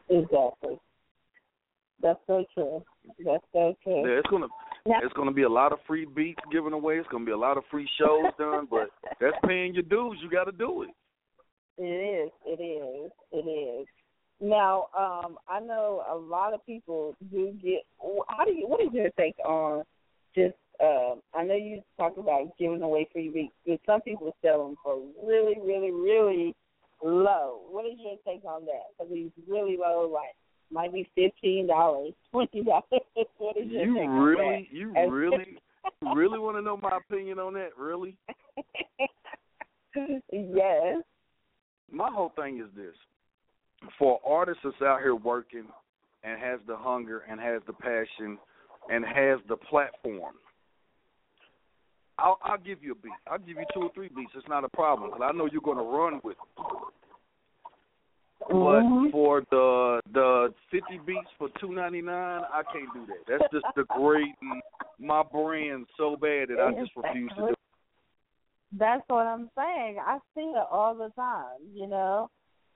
Exactly. 0.09 0.79
That's 2.01 2.19
so 2.27 2.45
true. 2.53 2.83
That's 3.19 3.43
so 3.51 3.75
true. 3.83 4.07
Yeah, 4.07 4.19
it's 4.19 4.27
gonna 4.27 4.47
Now- 4.85 4.99
it's 5.01 5.13
gonna 5.13 5.31
be 5.31 5.43
a 5.43 5.49
lot 5.49 5.71
of 5.71 5.81
free 5.81 6.05
beats 6.05 6.43
given 6.51 6.73
away. 6.73 6.99
It's 6.99 7.07
gonna 7.09 7.25
be 7.25 7.31
a 7.31 7.37
lot 7.37 7.57
of 7.57 7.65
free 7.67 7.87
shows 7.97 8.31
done, 8.37 8.65
but 8.65 8.91
that's 9.19 9.37
paying 9.45 9.73
your 9.73 9.83
dues. 9.83 10.21
You 10.21 10.29
got 10.29 10.43
to 10.43 10.51
do 10.51 10.83
it. 10.83 10.91
It 11.77 11.83
is. 11.83 12.31
It 12.45 12.61
is. 12.61 13.11
It 13.31 13.47
is. 13.49 13.87
Now, 14.45 14.87
um, 14.95 15.39
I 15.49 15.59
know 15.59 16.03
a 16.07 16.15
lot 16.15 16.53
of 16.53 16.63
people 16.67 17.15
do 17.31 17.51
get. 17.63 17.81
How 18.27 18.45
do 18.45 18.51
you? 18.51 18.67
What 18.67 18.79
is 18.81 18.89
your 18.93 19.09
take 19.17 19.37
on 19.43 19.83
just? 20.35 20.53
Um, 20.79 21.21
I 21.33 21.43
know 21.43 21.55
you 21.55 21.81
talk 21.97 22.17
about 22.17 22.55
giving 22.59 22.81
away 22.83 23.07
free 23.11 23.29
beats, 23.29 23.53
but 23.65 23.79
some 23.87 24.01
people 24.01 24.35
sell 24.43 24.67
them 24.67 24.75
for 24.83 25.01
really, 25.25 25.55
really, 25.65 25.89
really 25.91 26.53
low. 27.03 27.61
What 27.71 27.85
is 27.87 27.93
your 27.97 28.17
take 28.27 28.45
on 28.45 28.65
that? 28.65 28.83
Because 28.97 29.11
these 29.11 29.31
really 29.47 29.77
low, 29.77 30.07
like 30.13 30.35
might 30.71 30.93
be 30.93 31.09
fifteen 31.15 31.65
dollars, 31.65 32.13
twenty 32.31 32.63
dollars. 32.63 32.83
What 33.37 33.57
is 33.57 33.67
your 33.71 33.83
You 33.85 33.95
take 33.95 34.09
really, 34.09 34.45
on 34.45 34.51
that? 34.51 34.65
you 34.71 34.93
As- 34.95 35.09
really, 35.09 35.57
really 36.15 36.37
want 36.37 36.57
to 36.57 36.61
know 36.61 36.77
my 36.77 36.97
opinion 36.97 37.39
on 37.39 37.53
that? 37.55 37.69
Really? 37.79 38.15
yes. 40.31 41.01
My 41.91 42.09
whole 42.11 42.31
thing 42.35 42.59
is 42.59 42.69
this: 42.75 42.93
for 43.97 44.19
artists 44.25 44.61
that's 44.63 44.81
out 44.81 44.99
here 44.99 45.15
working 45.15 45.65
and 46.23 46.39
has 46.39 46.59
the 46.67 46.75
hunger 46.75 47.23
and 47.29 47.39
has 47.39 47.61
the 47.67 47.73
passion 47.73 48.37
and 48.89 49.05
has 49.05 49.39
the 49.47 49.57
platform. 49.57 50.35
I'll, 52.17 52.39
I'll 52.43 52.57
give 52.57 52.81
you 52.81 52.93
a 52.93 52.95
beat. 52.95 53.11
I'll 53.29 53.39
give 53.39 53.57
you 53.57 53.65
two 53.73 53.81
or 53.81 53.91
three 53.93 54.09
beats. 54.15 54.31
It's 54.35 54.47
not 54.47 54.63
a 54.63 54.69
problem 54.69 55.09
because 55.09 55.27
I 55.27 55.35
know 55.35 55.47
you're 55.51 55.61
going 55.61 55.77
to 55.77 55.83
run 55.83 56.21
with 56.23 56.37
it. 56.37 56.65
But 58.47 58.53
mm-hmm. 58.53 59.09
for 59.11 59.41
the 59.49 60.01
the 60.13 60.53
fifty 60.69 60.99
beats 61.03 61.27
for 61.37 61.49
two 61.59 61.73
ninety 61.73 62.01
nine, 62.01 62.41
I 62.53 62.61
can't 62.71 62.93
do 62.93 63.05
that. 63.07 63.25
That's 63.27 63.51
just 63.51 63.65
degrading 63.75 64.61
my 64.99 65.23
brand 65.23 65.87
so 65.97 66.15
bad 66.15 66.49
that 66.49 66.59
I 66.59 66.71
just 66.79 66.91
refuse 66.95 67.31
to 67.37 67.41
do. 67.41 67.47
it. 67.47 67.55
That's 68.77 69.03
what 69.07 69.25
I'm 69.25 69.49
saying. 69.57 69.97
I 70.05 70.19
see 70.35 70.41
it 70.41 70.67
all 70.69 70.93
the 70.93 71.09
time, 71.15 71.59
you 71.73 71.87
know. 71.87 72.29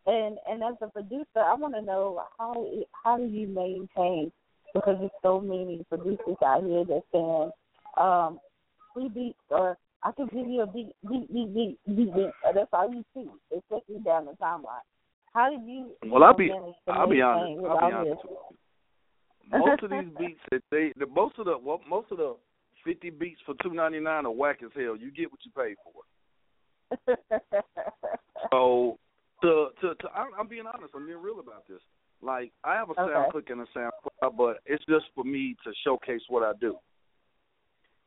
And 0.05 0.38
and 0.49 0.63
as 0.63 0.75
a 0.81 0.88
producer, 0.88 1.25
I 1.35 1.53
want 1.55 1.75
to 1.75 1.81
know 1.81 2.23
how 2.38 2.65
how 3.03 3.17
do 3.17 3.25
you 3.25 3.47
maintain 3.47 4.31
because 4.73 4.97
there's 4.99 5.12
so 5.21 5.39
many 5.39 5.85
producers 5.89 6.38
out 6.43 6.63
here 6.63 6.85
that 6.85 7.03
saying 7.12 7.51
um, 7.97 8.39
free 8.93 9.09
beats 9.09 9.38
or 9.49 9.77
I 10.01 10.12
could 10.12 10.31
give 10.31 10.47
you 10.47 10.62
a 10.62 10.67
beat, 10.67 10.95
beat, 11.09 11.31
beat, 11.33 11.53
beat, 11.53 11.77
beat, 11.85 12.13
beat. 12.15 12.31
That's 12.55 12.69
all 12.71 12.89
you 12.89 13.03
see, 13.13 13.29
especially 13.55 14.01
down 14.03 14.25
the 14.25 14.31
timeline. 14.41 14.85
How 15.33 15.49
did 15.49 15.67
you? 15.67 15.91
Well, 16.05 16.23
I'll 16.23 16.35
be, 16.35 16.49
I'll 16.88 17.09
be 17.09 17.21
honest. 17.21 17.65
I'll 17.67 17.89
be 17.89 17.93
honest. 17.93 18.21
Most 19.51 19.83
of 19.83 19.89
these 19.89 20.09
beats 20.17 20.39
that 20.51 20.62
they, 20.71 20.93
the 20.97 21.07
most 21.07 21.38
of 21.39 21.45
the, 21.45 21.57
well, 21.57 21.81
most 21.89 22.12
of 22.12 22.17
the 22.17 22.35
fifty 22.85 23.09
beats 23.09 23.41
for 23.45 23.55
two 23.62 23.73
ninety 23.73 23.99
nine 23.99 24.25
are 24.25 24.31
whack 24.31 24.59
as 24.63 24.71
hell. 24.75 24.95
You 24.95 25.12
get 25.12 25.31
what 25.31 25.39
you 25.43 25.51
pay 25.51 25.75
for. 25.83 26.03
so, 28.51 28.97
to 29.41 29.67
to, 29.82 29.95
to 29.95 30.10
I'm, 30.15 30.28
I'm 30.39 30.47
being 30.47 30.65
honest. 30.71 30.93
I'm 30.95 31.06
being 31.06 31.21
real 31.21 31.39
about 31.39 31.67
this. 31.67 31.82
Like 32.21 32.52
I 32.63 32.75
have 32.75 32.89
a 32.89 32.93
Okay. 32.93 33.02
SoundClick 33.13 33.52
and 33.52 33.62
a 33.62 33.65
sound 33.73 33.91
cloud, 34.19 34.38
but 34.38 34.58
it's 34.65 34.84
just 34.89 35.06
for 35.15 35.23
me 35.23 35.56
to 35.63 35.71
showcase 35.84 36.21
what 36.30 36.43
I 36.43 36.54
do. 36.60 36.78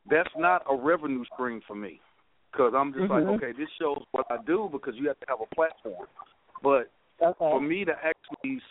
That's 0.09 0.29
not 0.37 0.63
a 0.69 0.75
revenue 0.75 1.23
stream 1.33 1.61
for 1.65 1.75
me, 1.75 2.01
because 2.51 2.73
I'm 2.75 2.93
just 2.93 3.05
Mhm. 3.05 3.09
like, 3.09 3.23
okay, 3.23 3.51
this 3.53 3.69
shows 3.79 4.03
what 4.11 4.25
I 4.29 4.37
do 4.45 4.69
because 4.71 4.95
you 4.95 5.07
have 5.07 5.19
to 5.21 5.25
have 5.29 5.41
a 5.41 5.55
platform. 5.55 6.05
But 6.61 6.91
Okay. 7.21 7.35
for 7.39 7.61
me 7.61 7.85
to 7.85 7.93
actually 8.03 8.61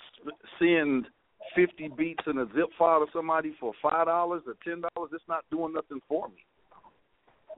send 0.58 1.06
50 1.54 1.88
beats 1.88 2.22
in 2.26 2.38
a 2.38 2.46
zip 2.54 2.72
file 2.78 3.04
to 3.04 3.10
somebody 3.12 3.52
for 3.58 3.72
five 3.82 4.06
dollars 4.06 4.42
or 4.46 4.54
ten 4.62 4.82
dollars, 4.82 5.10
it's 5.12 5.26
not 5.26 5.44
doing 5.50 5.72
nothing 5.72 6.00
for 6.08 6.28
me. 6.28 6.44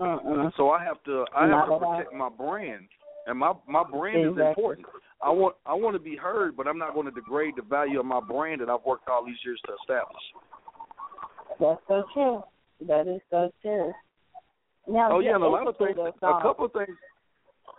Uh-uh. 0.01 0.51
So 0.57 0.71
I 0.71 0.83
have 0.83 1.03
to 1.05 1.25
I 1.35 1.43
have 1.43 1.51
Not 1.51 1.79
to 1.79 1.87
protect 1.87 2.13
my 2.13 2.29
brand, 2.29 2.89
and 3.27 3.39
my 3.39 3.53
my 3.69 3.83
brand 3.85 4.25
is 4.25 4.47
important. 4.47 4.87
I 5.23 5.31
want 5.31 5.57
I 5.67 5.75
want 5.75 5.95
to 5.95 6.01
be 6.01 6.17
heard, 6.17 6.57
but 6.57 6.67
I'm 6.67 6.79
not 6.79 6.95
going 6.95 7.07
to 7.07 7.13
degrade 7.13 7.55
the 7.57 7.63
value 7.63 8.01
of 8.01 8.07
my 8.07 8.21
brand 8.21 8.61
that 8.61 8.69
I've 8.69 8.85
worked 8.85 9.09
all 9.09 9.25
these 9.25 9.37
years 9.45 9.61
to 9.67 9.73
establish. 9.81 10.23
That's 11.61 11.81
so 11.89 12.05
true. 12.13 12.43
That 12.87 13.07
is 13.09 13.21
so 13.31 13.51
true. 13.63 13.93
Now, 14.87 15.13
oh 15.13 15.21
yeah, 15.21 15.35
and 15.35 15.45
a 15.45 15.49
lot 15.49 15.67
of 15.67 15.77
things, 15.79 15.97
a 15.99 16.43
couple 16.43 16.67
of 16.67 16.73
things. 16.73 16.97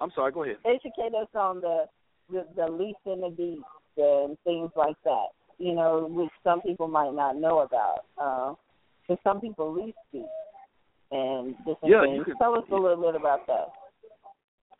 I'm 0.01 0.11
sorry. 0.15 0.31
Go 0.31 0.43
ahead. 0.43 0.57
educate 0.65 1.13
us 1.15 1.27
on 1.35 1.61
the 1.61 1.85
the, 2.31 2.45
the 2.55 2.67
least 2.71 2.97
in 3.05 3.21
the 3.21 3.29
beats 3.29 3.61
and 3.97 4.37
things 4.43 4.71
like 4.75 4.95
that. 5.03 5.27
You 5.57 5.73
know, 5.73 6.07
which 6.09 6.31
some 6.43 6.61
people 6.61 6.87
might 6.87 7.13
not 7.13 7.37
know 7.37 7.59
about. 7.59 8.05
Uh, 8.17 8.55
because 9.07 9.21
some 9.23 9.39
people 9.39 9.71
lease 9.71 9.93
beats 10.11 10.25
and 11.11 11.55
different 11.59 11.77
Yeah, 11.83 12.01
things. 12.01 12.25
could- 12.25 12.37
Tell 12.39 12.55
us 12.57 12.65
a 12.71 12.75
little 12.75 12.97
bit 12.97 13.15
about 13.15 13.45
that. 13.47 13.67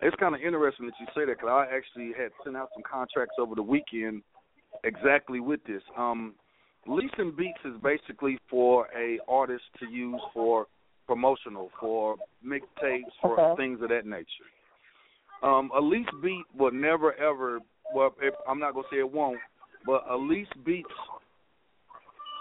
It's 0.02 0.16
kind 0.18 0.36
of 0.36 0.42
interesting 0.42 0.86
that 0.88 0.94
you 1.00 1.06
say 1.16 1.26
that 1.26 1.38
because 1.38 1.50
I 1.50 1.76
actually 1.76 2.12
had 2.18 2.32
sent 2.44 2.58
out 2.58 2.70
some 2.74 2.84
contracts 2.90 3.36
over 3.40 3.56
the 3.56 3.64
weekend 3.64 4.24
exactly 4.84 5.40
with 5.40 5.64
this. 5.66 5.82
Um, 5.98 6.36
leasing 6.86 7.34
beats 7.36 7.60
is 7.64 7.74
basically 7.82 8.38
for 8.50 8.88
a 8.96 9.20
artist 9.28 9.64
to 9.80 9.88
use 9.88 10.22
for 10.34 10.68
promotional, 11.08 11.72
for 11.80 12.16
mixtapes, 12.46 13.14
for 13.22 13.40
Okay. 13.40 13.62
things 13.62 13.82
of 13.82 13.90
that 13.90 14.06
nature. 14.06 14.26
Um, 15.44 15.72
a 15.76 15.80
lease 15.80 16.08
beat 16.22 16.44
will 16.58 16.72
never 16.72 17.14
ever. 17.14 17.60
Well, 17.94 18.16
if, 18.22 18.34
I'm 18.48 18.60
not 18.60 18.74
gonna 18.74 18.88
say 18.92 18.98
it 18.98 19.12
won't, 19.12 19.40
but 19.86 20.04
a 20.10 20.16
lease 20.16 20.48
beats 20.66 20.90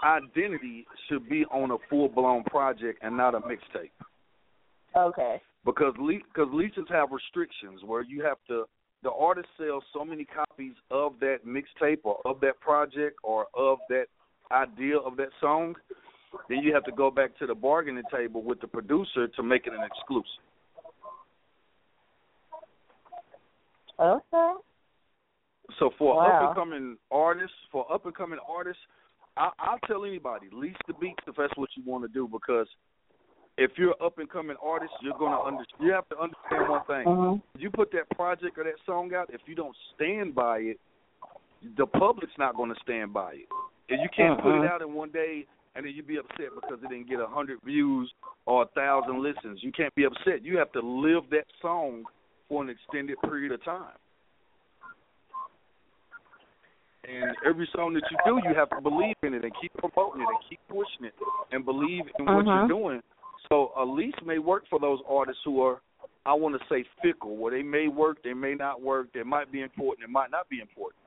identity 0.03 0.85
should 1.07 1.27
be 1.29 1.45
on 1.45 1.71
a 1.71 1.77
full 1.89 2.09
blown 2.09 2.43
project 2.43 2.99
and 3.01 3.15
not 3.15 3.33
a 3.33 3.39
mixtape 3.39 3.91
Okay. 4.95 5.41
Because 5.65 5.93
le- 5.99 6.19
cause 6.35 6.47
leases 6.53 6.85
have 6.89 7.11
restrictions 7.11 7.81
where 7.83 8.03
you 8.03 8.23
have 8.23 8.37
to 8.47 8.65
the 9.03 9.11
artist 9.11 9.47
sells 9.57 9.83
so 9.93 10.03
many 10.03 10.25
copies 10.25 10.73
of 10.89 11.13
that 11.19 11.39
mixtape 11.45 11.99
or 12.03 12.17
of 12.25 12.39
that 12.39 12.59
project 12.59 13.17
or 13.23 13.47
of 13.53 13.79
that 13.89 14.05
idea 14.51 14.97
of 14.97 15.17
that 15.17 15.29
song 15.41 15.75
then 16.49 16.59
you 16.59 16.73
have 16.73 16.83
to 16.83 16.91
go 16.91 17.09
back 17.09 17.37
to 17.37 17.47
the 17.47 17.55
bargaining 17.55 18.03
table 18.13 18.43
with 18.43 18.59
the 18.61 18.67
producer 18.67 19.27
to 19.27 19.43
make 19.43 19.67
it 19.67 19.73
an 19.73 19.83
exclusive 19.83 20.25
Okay. 23.97 24.53
so 25.79 25.89
for 25.97 26.15
Wow. 26.15 26.27
up 26.27 26.41
and 26.41 26.55
coming 26.55 26.97
artists 27.11 27.55
for 27.71 27.91
up 27.91 28.05
and 28.05 28.15
coming 28.15 28.39
artists 28.47 28.81
I, 29.37 29.49
I'll 29.59 29.79
tell 29.87 30.05
anybody 30.05 30.47
lease 30.51 30.75
the 30.87 30.93
beats 30.93 31.23
if 31.27 31.35
that's 31.35 31.55
what 31.57 31.69
you 31.75 31.83
want 31.85 32.03
to 32.03 32.07
do 32.09 32.27
because 32.31 32.67
if 33.57 33.71
you're 33.77 33.91
an 33.91 34.05
up 34.05 34.17
and 34.19 34.29
coming 34.29 34.55
artist 34.61 34.91
you're 35.01 35.17
gonna 35.17 35.39
under 35.41 35.63
you 35.79 35.91
have 35.91 36.07
to 36.09 36.17
understand 36.19 36.69
one 36.69 36.83
thing 36.85 37.05
Mhm. 37.07 37.41
you 37.57 37.69
put 37.71 37.91
that 37.91 38.09
project 38.11 38.57
or 38.57 38.63
that 38.65 38.79
song 38.85 39.13
out, 39.13 39.29
if 39.29 39.41
you 39.47 39.55
don't 39.55 39.75
stand 39.95 40.35
by 40.35 40.59
it, 40.59 40.79
the 41.77 41.87
public's 41.87 42.37
not 42.37 42.55
going 42.55 42.71
to 42.73 42.79
stand 42.81 43.11
by 43.13 43.33
it. 43.33 43.47
And 43.89 44.01
you 44.01 44.09
can't 44.09 44.39
put 44.41 44.53
it 44.55 44.59
Uh-uh. 44.65 44.67
out 44.73 44.81
in 44.81 44.93
one 44.93 45.09
day 45.09 45.47
and 45.73 45.85
then 45.85 45.93
you 45.93 46.03
be 46.03 46.17
upset 46.17 46.53
because 46.53 46.79
it 46.83 46.89
didn't 46.89 47.07
get 47.09 47.19
a 47.19 47.27
hundred 47.27 47.59
views 47.63 48.13
or 48.45 48.63
a 48.63 48.65
thousand 48.67 49.21
listens. 49.23 49.63
You 49.63 49.71
can't 49.71 49.93
be 49.95 50.03
upset. 50.05 50.43
You 50.43 50.57
have 50.57 50.71
to 50.73 50.79
live 50.81 51.29
that 51.31 51.45
song 51.61 52.05
for 52.47 52.61
an 52.61 52.69
extended 52.69 53.19
period 53.21 53.51
of 53.51 53.63
time. 53.63 53.97
And 57.07 57.35
every 57.45 57.67
song 57.75 57.93
that 57.93 58.03
you 58.09 58.17
do, 58.25 58.41
you 58.49 58.55
have 58.55 58.69
to 58.69 58.81
believe 58.81 59.15
in 59.21 59.33
it 59.35 59.43
and 59.43 59.53
keep 59.61 59.71
promoting 59.77 60.21
it 60.21 60.27
and 60.27 60.37
keep 60.49 60.59
pushing 60.67 61.05
it 61.05 61.13
and 61.51 61.63
believe 61.63 62.09
in 62.17 62.25
what 62.25 62.47
Uh-huh. 62.47 62.59
you're 62.59 62.67
doing. 62.67 63.03
So 63.49 63.71
a 63.77 63.85
lease 63.85 64.13
may 64.25 64.39
work 64.39 64.63
for 64.69 64.79
those 64.79 64.99
artists 65.07 65.41
who 65.45 65.61
are, 65.61 65.81
I 66.25 66.33
want 66.33 66.59
to 66.59 66.65
say, 66.69 66.85
fickle, 67.01 67.37
where 67.37 67.51
they 67.51 67.63
may 67.63 67.87
work, 67.87 68.17
they 68.23 68.33
may 68.33 68.55
not 68.55 68.81
work, 68.81 69.07
they 69.13 69.23
might 69.23 69.51
be 69.51 69.61
important, 69.61 70.09
it 70.09 70.11
might 70.11 70.31
not 70.31 70.49
be 70.49 70.59
important. 70.59 71.01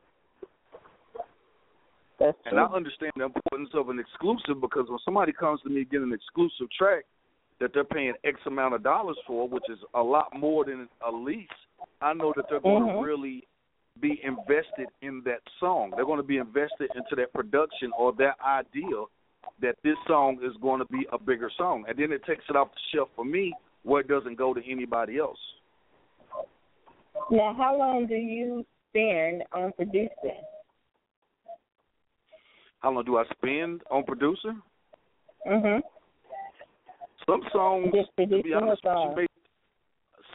That's 2.18 2.36
And 2.46 2.58
I 2.58 2.64
understand 2.64 3.12
the 3.16 3.24
importance 3.24 3.70
of 3.74 3.90
an 3.90 3.98
exclusive 3.98 4.60
because 4.60 4.86
when 4.88 4.98
somebody 5.04 5.32
comes 5.32 5.60
to 5.62 5.68
me 5.68 5.84
getting 5.84 6.08
an 6.08 6.12
exclusive 6.12 6.66
track 6.76 7.04
that 7.60 7.70
they're 7.72 7.84
paying 7.84 8.14
X 8.24 8.38
amount 8.46 8.74
of 8.74 8.82
dollars 8.82 9.16
for, 9.26 9.48
which 9.48 9.64
is 9.68 9.78
a 9.94 10.02
lot 10.02 10.26
more 10.36 10.64
than 10.64 10.88
a 11.06 11.10
lease, 11.12 11.46
I 12.00 12.14
know 12.14 12.32
that 12.36 12.46
they're 12.48 12.60
going 12.60 12.84
Mhm. 12.84 12.98
to 12.98 13.04
really 13.04 13.46
be 14.00 14.20
invested 14.24 14.88
in 15.02 15.22
that 15.22 15.42
song. 15.58 15.90
They're 15.90 16.04
going 16.04 16.18
to 16.18 16.26
be 16.26 16.38
invested 16.38 16.90
into 16.94 17.16
that 17.16 17.32
production 17.32 17.92
or 17.92 18.12
that 18.14 18.40
idea 18.40 19.04
that 19.60 19.76
this 19.82 19.96
song 20.06 20.38
is 20.42 20.52
going 20.60 20.80
to 20.80 20.86
be 20.86 21.06
a 21.12 21.18
bigger 21.18 21.50
song. 21.56 21.84
And 21.88 21.98
then 21.98 22.12
it 22.12 22.24
takes 22.24 22.44
it 22.48 22.56
off 22.56 22.68
the 22.72 22.80
shelf 22.96 23.08
for 23.16 23.24
me 23.24 23.52
where 23.82 24.00
it 24.00 24.08
doesn't 24.08 24.36
go 24.36 24.54
to 24.54 24.60
anybody 24.70 25.18
else. 25.18 25.38
Now, 27.30 27.54
how 27.56 27.76
long 27.76 28.06
do 28.06 28.14
you 28.14 28.64
spend 28.90 29.42
on 29.52 29.72
producing? 29.72 30.42
How 32.80 32.92
long 32.92 33.04
do 33.04 33.18
I 33.18 33.24
spend 33.36 33.82
on 33.90 34.04
producer? 34.04 34.54
Mhm. 35.46 35.82
Some 37.26 37.42
songs, 37.50 37.92
to 37.92 38.06
be 38.16 38.26
producing 38.28 38.54
honest 38.54 38.82
song. 38.82 39.14
may, 39.14 39.26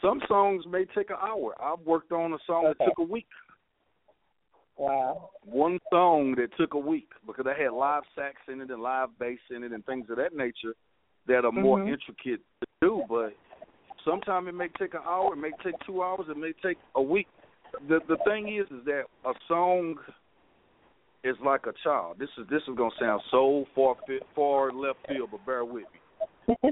some 0.00 0.20
songs 0.28 0.66
may 0.66 0.84
take 0.86 1.10
an 1.10 1.16
hour. 1.20 1.54
I've 1.60 1.80
worked 1.80 2.12
on 2.12 2.32
a 2.34 2.38
song 2.40 2.66
Okay. 2.66 2.74
that 2.78 2.84
took 2.84 2.98
a 2.98 3.02
week. 3.02 3.26
Wow. 4.76 5.30
One 5.44 5.78
song 5.90 6.34
that 6.36 6.48
took 6.58 6.74
a 6.74 6.78
week 6.78 7.08
because 7.26 7.46
I 7.48 7.60
had 7.60 7.72
live 7.72 8.02
sax 8.14 8.36
in 8.48 8.60
it 8.60 8.70
and 8.70 8.82
live 8.82 9.10
bass 9.18 9.38
in 9.50 9.62
it 9.62 9.72
and 9.72 9.84
things 9.86 10.06
of 10.10 10.16
that 10.16 10.34
nature 10.34 10.74
that 11.26 11.44
are 11.44 11.52
more 11.52 11.78
Mhm. 11.78 11.88
intricate 11.88 12.40
to 12.60 12.66
do. 12.80 13.04
But 13.08 13.34
sometimes 14.04 14.48
it 14.48 14.54
may 14.54 14.68
take 14.68 14.94
an 14.94 15.02
hour, 15.04 15.32
it 15.32 15.36
may 15.36 15.52
take 15.62 15.78
two 15.80 16.02
hours, 16.02 16.28
it 16.28 16.36
may 16.36 16.52
take 16.54 16.78
a 16.96 17.02
week. 17.02 17.28
The 17.88 18.00
the 18.00 18.16
thing 18.18 18.48
is, 18.48 18.70
is 18.70 18.84
that 18.84 19.06
a 19.24 19.34
song 19.46 19.98
is 21.22 21.38
like 21.40 21.66
a 21.66 21.72
child. 21.72 22.18
This 22.18 22.30
is 22.36 22.46
this 22.48 22.62
is 22.68 22.74
gonna 22.74 22.94
sound 22.98 23.22
so 23.30 23.66
far 23.74 23.96
far 24.34 24.72
left 24.72 25.06
field, 25.06 25.30
but 25.30 25.44
bear 25.46 25.64
with 25.64 25.86
me. 25.92 26.00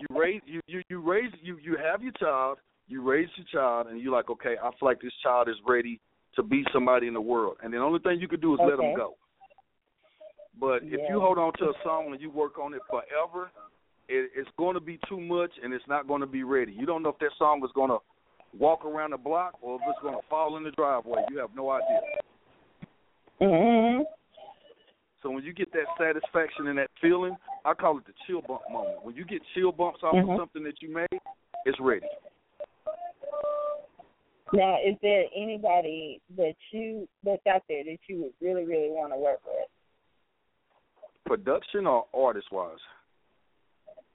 you 0.00 0.06
raise 0.10 0.42
you, 0.44 0.60
you 0.66 0.82
you 0.88 1.00
raise 1.00 1.32
you 1.40 1.56
you 1.58 1.76
have 1.76 2.02
your 2.02 2.12
child, 2.12 2.58
you 2.88 3.00
raise 3.00 3.28
your 3.36 3.46
child, 3.46 3.86
and 3.86 4.00
you're 4.00 4.12
like, 4.12 4.28
okay, 4.28 4.56
I 4.58 4.70
feel 4.72 4.88
like 4.88 5.00
this 5.00 5.14
child 5.22 5.48
is 5.48 5.56
ready 5.66 6.00
to 6.36 6.42
be 6.42 6.64
somebody 6.72 7.06
in 7.06 7.14
the 7.14 7.20
world, 7.20 7.56
and 7.62 7.72
the 7.72 7.78
only 7.78 7.98
thing 8.00 8.20
you 8.20 8.28
can 8.28 8.40
do 8.40 8.54
is 8.54 8.60
let 8.60 8.76
them 8.76 8.94
go. 8.94 9.14
But 10.60 10.82
if 10.82 11.00
you 11.08 11.20
hold 11.20 11.38
on 11.38 11.52
to 11.58 11.66
a 11.66 11.72
song 11.84 12.08
and 12.12 12.20
you 12.20 12.30
work 12.30 12.58
on 12.58 12.74
it 12.74 12.82
forever, 12.90 13.50
it, 14.08 14.30
it's 14.34 14.50
going 14.56 14.74
to 14.74 14.80
be 14.80 14.98
too 15.08 15.20
much, 15.20 15.50
and 15.62 15.72
it's 15.72 15.86
not 15.86 16.08
going 16.08 16.20
to 16.20 16.26
be 16.26 16.42
ready. 16.42 16.72
You 16.72 16.86
don't 16.86 17.02
know 17.02 17.10
if 17.10 17.18
that 17.18 17.30
song 17.38 17.62
is 17.64 17.70
going 17.74 17.90
to 17.90 17.98
walk 18.58 18.84
around 18.84 19.10
the 19.10 19.18
block 19.18 19.54
or 19.60 19.76
if 19.76 19.82
it's 19.88 19.98
going 20.02 20.14
to 20.14 20.22
fall 20.28 20.56
in 20.56 20.64
the 20.64 20.70
driveway. 20.72 21.22
You 21.30 21.38
have 21.38 21.50
no 21.54 21.70
idea. 21.70 22.00
Mhm. 23.40 24.04
So 25.22 25.30
when 25.30 25.44
you 25.44 25.52
get 25.52 25.72
that 25.72 25.86
satisfaction 25.98 26.68
and 26.68 26.78
that 26.78 26.90
feeling, 27.00 27.36
I 27.64 27.74
call 27.74 27.98
it 27.98 28.06
the 28.06 28.14
chill 28.26 28.40
bump 28.42 28.62
moment. 28.70 29.02
When 29.02 29.14
you 29.14 29.24
get 29.24 29.42
chill 29.54 29.72
bumps 29.72 30.02
off 30.02 30.14
Mhm. 30.14 30.30
of 30.30 30.36
something 30.38 30.62
that 30.62 30.80
you 30.80 30.88
made, 30.88 31.20
it's 31.64 31.78
ready. 31.80 32.08
Now, 34.52 34.76
is 34.84 34.96
there 35.02 35.24
anybody 35.36 36.20
that 36.36 36.54
you 36.72 37.06
that's 37.24 37.46
out 37.46 37.62
there 37.68 37.84
that 37.84 37.98
you 38.08 38.22
would 38.22 38.32
really, 38.40 38.64
really 38.64 38.88
want 38.90 39.12
to 39.12 39.18
work 39.18 39.40
with? 39.46 39.68
Production 41.26 41.86
or 41.86 42.06
artist 42.14 42.46
wise? 42.50 42.78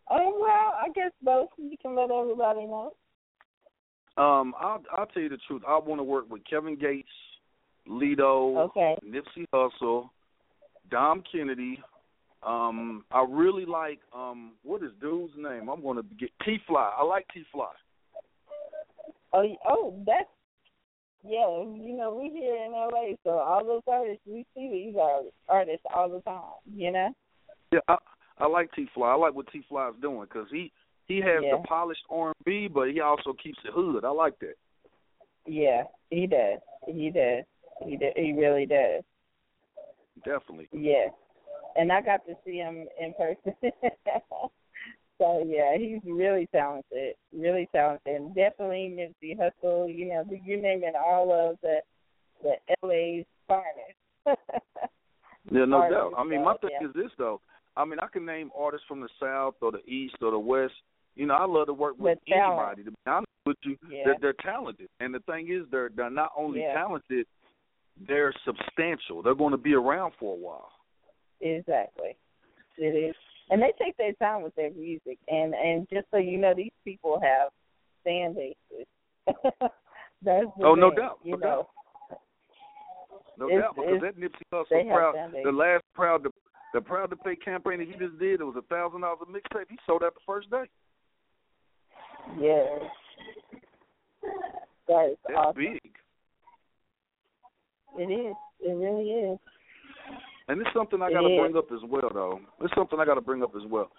Oh 0.10 0.38
well, 0.42 0.74
I 0.82 0.90
guess 0.96 1.12
both. 1.22 1.50
You 1.58 1.78
can 1.82 1.96
let 1.96 2.10
everybody 2.12 2.66
know. 2.66 2.94
Um, 4.18 4.54
I'll 4.60 4.84
I'll 4.96 5.06
tell 5.08 5.24
you 5.24 5.30
the 5.30 5.38
truth. 5.48 5.62
I 5.68 5.78
want 5.78 6.00
to 6.00 6.04
work 6.04 6.30
with 6.30 6.42
Kevin 6.50 6.78
Gates, 6.78 7.08
Lido, 7.88 8.58
Okay. 8.60 8.96
Nipsey 9.06 9.46
Hussle, 9.54 10.10
Dom 10.90 11.24
Kennedy, 11.32 11.80
Um, 12.46 13.06
I 13.12 13.26
really 13.28 13.66
like 13.66 14.00
um, 14.14 14.54
what 14.64 14.84
is 14.84 14.92
dude's 15.00 15.34
name? 15.38 15.70
I'm 15.70 15.82
going 15.82 15.98
to 15.98 16.04
get 16.20 16.30
T 16.44 16.58
Fly. 16.68 16.92
I 16.98 17.04
like 17.04 17.26
T 17.34 17.44
Fly. 17.52 17.72
Oh, 19.34 19.46
oh, 19.68 20.04
that's 20.06 20.30
yeah. 21.24 21.48
You 21.48 21.96
know, 21.98 22.20
we 22.22 22.30
here 22.30 22.56
in 22.66 22.72
LA, 22.72 23.16
so 23.24 23.32
all 23.32 23.66
those 23.66 23.82
artists 23.88 24.22
we 24.26 24.46
see 24.56 24.70
these 24.70 24.96
artists 25.48 25.86
all 25.94 26.10
the 26.10 26.22
time. 26.22 26.42
You 26.72 26.92
know. 26.92 27.10
Yeah, 27.72 27.80
I, 27.88 27.98
I 28.40 28.48
like 28.48 28.72
T 28.74 28.88
Fly. 28.94 29.12
I 29.12 29.16
like 29.16 29.34
what 29.34 29.48
T 29.52 29.64
Fly 29.68 29.90
is 29.90 29.96
doing 30.02 30.28
because 30.32 30.48
he 30.52 30.72
he 31.08 31.18
has 31.18 31.42
yeah. 31.44 31.58
the 31.58 31.64
polished 31.68 32.04
R 32.10 32.28
and 32.28 32.46
B, 32.46 32.68
but 32.68 32.90
he 32.92 33.00
also 33.00 33.34
keeps 33.42 33.60
it 33.66 33.74
hood. 33.74 34.06
I 34.06 34.10
like 34.10 34.38
that. 34.40 34.56
Yeah, 35.46 35.84
he 36.10 36.28
does. 36.28 36.60
He 36.88 37.10
does. 37.10 37.44
He 37.86 37.98
does. 37.98 38.14
He 38.16 38.34
really 38.34 38.66
does. 38.66 39.04
Definitely. 40.26 40.68
Yeah, 40.72 41.08
and 41.76 41.92
I 41.92 42.02
got 42.02 42.26
to 42.28 42.34
see 42.46 42.58
him 42.58 42.86
in 43.00 43.14
person. 43.14 43.54
so 45.24 45.44
yeah, 45.48 45.78
he's 45.78 46.02
really 46.06 46.48
talented. 46.52 47.16
Really 47.34 47.70
talented, 47.74 48.14
and 48.14 48.36
definitely 48.36 48.94
Nipsey 48.94 49.38
Hussle. 49.38 49.94
You 49.94 50.10
know, 50.10 50.24
you 50.30 50.62
name 50.62 50.84
it, 50.84 50.96
all 50.96 51.32
of 51.32 51.58
the 51.62 51.78
the 52.44 52.56
LA's 52.86 53.26
finest. 53.48 53.98
yeah, 55.52 55.66
no 55.66 55.90
doubt. 55.90 56.14
I 56.18 56.26
mean, 56.26 56.44
my 56.44 56.56
thing 56.58 56.72
yeah. 56.82 56.88
is 56.88 56.94
this 56.94 57.12
though. 57.18 57.40
I 57.78 57.86
mean, 57.86 58.00
I 58.02 58.08
can 58.08 58.26
name 58.26 58.52
artists 58.58 58.86
from 58.88 59.00
the 59.00 59.10
South 59.20 59.56
or 59.62 59.72
the 59.72 59.84
East 59.90 60.16
or 60.22 60.32
the 60.32 60.40
West. 60.40 60.74
You 61.16 61.26
know, 61.26 61.36
I 61.36 61.46
love 61.46 61.68
to 61.68 61.74
work 61.74 61.96
with 61.98 62.18
with 62.28 62.36
anybody. 62.36 62.84
To 62.84 62.92
be 62.92 62.98
honest 63.08 63.28
with 63.46 63.58
you, 63.64 63.78
yeah. 63.90 64.02
they're, 64.06 64.18
they're 64.20 64.36
talented, 64.44 64.90
and 65.00 65.14
the 65.14 65.20
thing 65.20 65.48
is, 65.50 65.66
they're 65.72 65.90
they're 65.96 66.10
not 66.10 66.32
only 66.38 66.62
yeah. 66.62 66.74
talented, 66.74 67.26
they're 68.08 68.34
substantial. 68.46 69.24
They're 69.24 69.36
going 69.36 69.52
to 69.52 69.58
be 69.58 69.74
around 69.74 70.14
for 70.20 70.34
a 70.34 70.38
while. 70.38 70.72
Exactly, 71.40 72.18
it 72.78 72.84
is, 72.84 73.16
and 73.50 73.62
they 73.62 73.72
take 73.82 73.96
their 73.98 74.14
time 74.14 74.44
with 74.44 74.56
their 74.56 74.72
music. 74.72 75.18
And 75.28 75.54
and 75.54 75.88
just 75.91 76.08
so 76.12 76.18
you 76.18 76.38
know, 76.38 76.54
these 76.56 76.72
people 76.84 77.20
have 77.22 77.50
fan 78.04 78.34
bases. 78.36 78.88
That's 80.22 80.46
the 80.58 80.66
oh, 80.66 80.74
thing, 80.76 80.82
no 80.82 80.91
doubt, 80.91 81.20
you 81.24 81.32
no 81.32 81.38
know. 81.38 81.46
doubt. 81.46 81.68
No 83.38 83.48
It's- 83.48 83.62
doubt, 83.62 83.76
because 83.76 84.02
that 84.02 84.18
Nipsey 84.18 84.46
Hussle 84.54 84.88
proud, 84.94 85.16
the 85.44 85.52
last 85.52 85.84
proud 85.94 86.24
to 86.24 86.32
the 86.74 86.82
proud 86.82 87.10
to 87.12 87.16
pay 87.18 87.36
campaign 87.36 87.80
that 87.80 87.88
he 87.88 87.94
just 87.94 88.18
did, 88.20 88.41
it 88.41 88.44
was 88.44 88.56
a 88.58 88.62
thousand 88.64 89.02
dollars 89.02 89.20
a 89.22 89.26
mixtape. 89.26 89.66
He 89.70 89.78
sold 89.86 90.04
out 90.04 90.14
the 90.16 90.20
first 90.26 90.50
day. 90.50 90.64
Yes. 92.39 92.82
That 94.88 95.10
is 95.12 95.18
That's 95.28 95.38
awesome. 95.38 95.62
big. 95.62 95.82
It 97.98 98.12
is. 98.12 98.36
It 98.62 98.72
really 98.74 99.10
is. 99.10 99.39
And 100.48 100.60
it's 100.62 100.70
something 100.76 101.02
I 101.02 101.12
got 101.12 101.22
to 101.22 101.38
bring 101.39 101.56
up 101.56 101.72
as 101.72 101.80
well, 101.88 102.10
though. 102.14 102.39
It's 102.62 102.74
something 102.76 103.00
I 103.00 103.06
got 103.06 103.16
to 103.16 103.22
bring 103.22 103.44
up 103.44 103.52
as 103.56 103.70
well. 103.70 103.89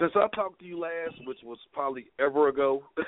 Since 0.00 0.12
I 0.16 0.26
talked 0.34 0.60
to 0.60 0.64
you 0.64 0.78
last, 0.78 1.14
which 1.26 1.38
was 1.44 1.58
probably 1.72 2.06
ever 2.20 2.48
ago, 2.48 2.82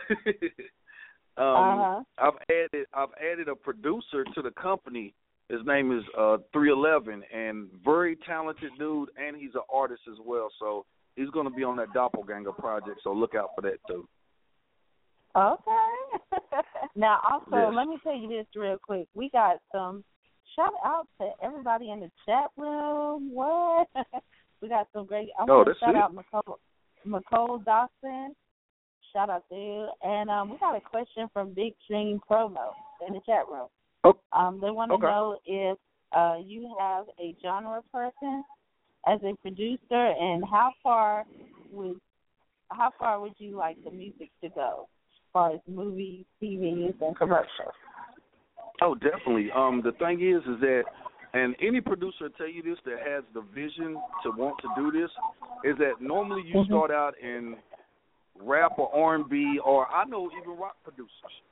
um, 1.37 1.45
Uh-huh. 1.47 2.03
I've 2.19 2.39
added 2.51 2.87
I've 2.95 3.15
added 3.21 3.49
a 3.49 3.55
producer 3.55 4.25
to 4.35 4.43
the 4.43 4.51
company. 4.53 5.15
His 5.49 5.61
name 5.65 5.97
is 5.97 6.03
uh 6.19 6.39
311, 6.53 7.23
and 7.33 7.69
very 7.85 8.17
talented 8.27 8.71
dude, 8.79 9.11
and 9.17 9.37
he's 9.37 9.55
an 9.55 9.63
artist 9.73 10.03
as 10.11 10.19
well. 10.25 10.49
So 10.59 10.87
he's 11.15 11.31
going 11.31 11.49
to 11.49 11.55
be 11.55 11.63
on 11.65 11.77
that 11.77 11.93
Doppelganger 11.93 12.53
project. 12.53 13.01
So 13.05 13.13
look 13.13 13.35
out 13.35 13.51
for 13.55 13.63
that 13.63 13.79
too. 13.89 14.09
Okay. 15.37 15.93
now, 16.97 17.21
also, 17.31 17.45
Yes. 17.53 17.73
let 17.75 17.87
me 17.89 17.99
tell 18.03 18.17
you 18.17 18.29
this 18.29 18.47
real 18.57 18.79
quick. 18.79 19.07
We 19.15 19.29
got 19.31 19.59
some 19.71 20.03
shout 20.57 20.73
out 20.85 21.07
to 21.21 21.31
everybody 21.43 21.91
in 21.91 22.01
the 22.01 22.11
chat 22.25 22.51
room. 22.57 23.31
What? 23.33 23.89
we 24.61 24.69
got 24.69 24.89
some 24.93 25.07
great. 25.07 25.29
I 25.39 25.45
Oh, 25.49 25.59
want 25.59 25.69
to 25.69 25.75
shout 25.79 25.95
it. 25.95 25.99
out 25.99 26.15
McCole 27.07 27.65
Dawson. 27.65 28.35
Shout 29.13 29.31
out 29.31 29.45
to 29.51 29.55
you. 29.55 29.89
And 30.03 30.29
um, 30.29 30.51
we 30.51 30.59
got 30.59 30.77
a 30.77 30.81
question 30.81 31.29
from 31.33 31.53
Big 31.55 31.75
Dream 31.89 32.21
Promo 32.29 32.73
in 33.07 33.15
the 33.15 33.21
chat 33.25 33.49
room. 33.51 33.69
Oh. 34.05 34.15
Um, 34.33 34.59
they 34.61 34.71
want 34.71 34.91
to 34.91 34.97
Okay. 34.97 35.07
know 35.07 35.39
if 35.45 35.79
uh, 36.13 36.37
you 36.45 36.75
have 36.79 37.07
a 37.21 37.35
genre 37.43 37.83
person 37.93 38.45
as 39.07 39.21
a 39.23 39.35
producer, 39.41 39.79
and 39.93 40.45
how 40.45 40.73
far 40.83 41.25
would 41.71 42.01
how 42.73 42.91
far 42.99 43.21
would 43.21 43.35
you 43.39 43.57
like 43.57 43.77
the 43.85 43.91
music 43.91 44.31
to 44.43 44.49
go, 44.49 44.89
as 45.13 45.33
far 45.33 45.53
as 45.53 45.61
movies, 45.69 46.25
TVs, 46.43 47.01
and 47.01 47.17
commercials? 47.17 47.73
Oh, 48.83 48.95
definitely. 48.95 49.51
Um, 49.55 49.83
the 49.83 49.93
thing 49.93 50.21
is, 50.21 50.43
is 50.43 50.61
that, 50.61 50.85
and 51.33 51.55
any 51.61 51.81
producer 51.81 52.29
tell 52.37 52.49
you 52.49 52.63
this 52.63 52.79
that 52.85 52.99
has 53.07 53.25
the 53.35 53.43
vision 53.55 54.01
to 54.23 54.31
want 54.31 54.57
to 54.63 54.69
do 54.77 54.91
this, 54.91 55.11
is 55.65 55.77
that 55.79 56.01
normally 56.01 56.43
you 56.43 56.57
Mhm. 56.57 56.67
start 56.67 56.91
out 56.91 57.17
in 57.19 57.57
rap 58.39 58.79
or 58.79 58.95
R 58.95 59.15
and 59.15 59.29
B, 59.29 59.59
or 59.61 59.89
I 59.89 60.05
know 60.05 60.31
even 60.33 60.57
rock 60.57 60.77
producers. 60.85 61.43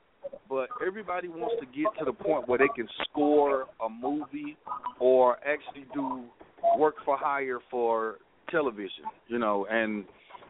But 0.47 0.69
everybody 0.85 1.27
wants 1.27 1.55
to 1.59 1.65
get 1.65 1.95
to 1.97 2.05
the 2.05 2.13
point 2.13 2.47
where 2.47 2.59
they 2.59 2.67
can 2.69 2.87
score 3.03 3.67
a 3.79 3.89
movie 3.89 4.57
or 4.99 5.37
actually 5.45 5.85
do 5.93 6.29
work 6.77 6.95
for 7.03 7.17
hire 7.17 7.59
for 7.71 8.19
television, 8.49 9.05
you 9.27 9.39
know. 9.39 9.65
And 9.65 10.05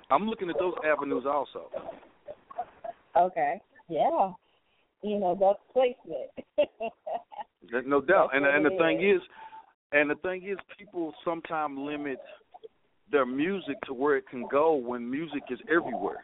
I'm 0.10 0.28
looking 0.30 0.50
at 0.50 0.58
those 0.60 0.74
avenues 0.84 1.26
also. 1.26 1.70
Okay. 3.16 3.62
Yeah. 3.88 4.34
You 5.06 5.20
know, 5.20 5.38
that's 5.40 5.60
placement. 5.72 6.32
No 7.88 8.00
doubt. 8.00 8.30
And 8.34 8.46
and 8.46 8.64
the 8.64 8.72
it 8.72 8.78
thing 8.78 9.02
is. 9.02 9.18
is, 9.18 9.28
and 9.92 10.10
the 10.10 10.16
thing 10.16 10.44
is, 10.48 10.58
people 10.78 11.14
sometimes 11.24 11.78
limit 11.80 12.20
their 13.12 13.26
music 13.26 13.76
to 13.88 13.94
where 13.94 14.18
it 14.18 14.26
can 14.30 14.46
go 14.52 14.76
when 14.76 15.10
music 15.10 15.42
is 15.50 15.60
everywhere. 15.70 16.24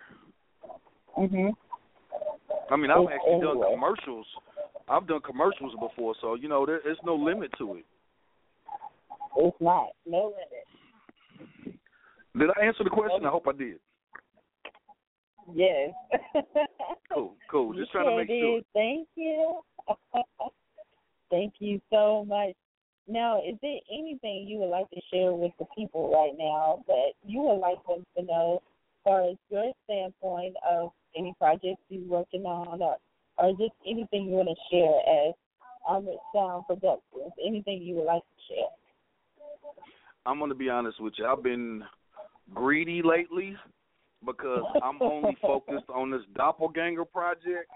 mhm. 1.18 1.52
I 2.70 2.76
mean, 2.76 2.92
I've 2.92 3.02
It's 3.04 3.12
actually 3.16 3.42
done 3.42 3.62
commercials. 3.72 4.28
I've 4.88 5.08
done 5.08 5.22
commercials 5.22 5.74
before, 5.80 6.14
so 6.22 6.36
you 6.36 6.48
know, 6.48 6.66
there, 6.66 6.80
there's 6.84 6.98
no 7.04 7.16
limit 7.16 7.52
to 7.58 7.76
it. 7.76 7.86
It's 9.38 9.58
not. 9.60 9.90
No 10.06 10.34
limit. 10.34 11.78
Did 12.38 12.50
I 12.56 12.66
answer 12.66 12.84
the 12.84 12.90
question? 12.92 13.26
I 13.26 13.30
hope 13.30 13.48
I 13.48 13.54
did. 13.54 13.80
Yes. 15.54 15.92
Cool, 17.14 17.36
cool. 17.50 17.74
You 17.76 17.82
Just 17.82 17.92
trying 17.92 18.06
to 18.06 18.12
sure 18.12 18.20
make 18.20 18.28
sure. 18.30 18.58
did. 18.58 18.66
Thank 18.74 19.08
you. 19.16 19.62
Thank 21.30 21.54
you 21.60 21.82
so 21.90 22.26
much. 22.26 22.54
Now, 23.08 23.40
is 23.40 23.56
there 23.62 23.80
anything 23.92 24.46
you 24.48 24.60
would 24.60 24.70
like 24.70 24.90
to 24.92 25.02
share 25.12 25.34
with 25.34 25.52
the 25.60 25.66
people 25.76 26.12
right 26.12 26.34
now 26.38 26.84
that 26.88 27.12
you 27.26 27.42
would 27.42 27.60
like 27.60 27.86
them 27.88 28.06
to 28.18 28.24
know 28.24 28.62
as 28.62 29.04
far 29.04 29.30
as 29.30 29.36
your 29.50 29.72
standpoint 29.86 30.56
of 30.70 30.92
any 31.18 31.34
projects 31.38 31.82
you're 31.90 32.08
working 32.08 32.46
on 32.46 32.82
or, 32.82 32.98
or 33.38 33.52
just 33.52 33.74
anything 33.88 34.26
you 34.26 34.32
want 34.32 34.50
to 34.50 34.56
share 34.70 35.28
as 35.28 35.34
Armored 35.88 36.16
Sound 36.34 36.66
Productions? 36.68 37.34
Anything 37.46 37.82
you 37.82 37.96
would 37.96 38.06
like 38.06 38.22
to 38.22 38.54
share? 38.54 39.74
I'm 40.26 40.40
gonna 40.40 40.54
be 40.54 40.70
honest 40.70 41.02
with 41.02 41.14
you. 41.18 41.26
I've 41.26 41.42
been 41.42 41.84
greedy 42.54 43.02
lately 43.02 43.56
because 44.26 44.64
I'm 44.84 45.02
only 45.02 45.38
focused 45.42 45.90
on 45.94 46.12
this 46.12 46.22
doppelganger 46.36 47.06
project, 47.06 47.70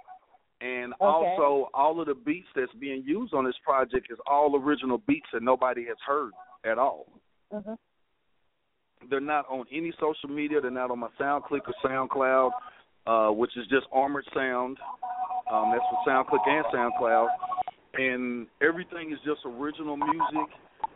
and 0.62 0.93
also 1.00 1.70
all 1.74 2.00
of 2.00 2.08
the 2.08 2.16
beats 2.16 2.48
that's 2.56 2.74
being 2.80 3.04
used 3.06 3.34
on 3.34 3.46
this 3.46 3.56
project 3.64 4.08
is 4.10 4.18
all 4.26 4.56
original 4.56 5.00
beats 5.08 5.28
that 5.34 5.43
nobody 5.43 5.86
has 5.86 5.98
heard 6.06 6.32
at 6.70 6.78
all. 6.78 7.08
Mm-hmm. 7.54 7.74
They're 9.10 9.20
not 9.20 9.46
on 9.50 9.66
any 9.72 9.93
social 10.00 10.30
media. 10.30 10.62
They're 10.62 10.72
not 10.72 10.89
on 10.89 11.00
my 11.00 11.10
SoundClick 11.20 11.62
or 11.68 11.76
SoundCloud, 11.84 12.52
uh, 13.06 13.34
which 13.34 13.52
is 13.58 13.68
just 13.68 13.86
Armored 13.91 14.26
Sound. 14.34 14.78
Um, 15.52 15.72
that's 15.72 15.84
for 15.91 16.10
SoundClick 16.10 16.48
and 16.48 16.66
SoundCloud, 16.74 17.28
and 17.96 18.48
everything 18.62 19.12
is 19.12 19.20
just 19.24 19.41
original 19.46 19.96
music. 19.96 20.50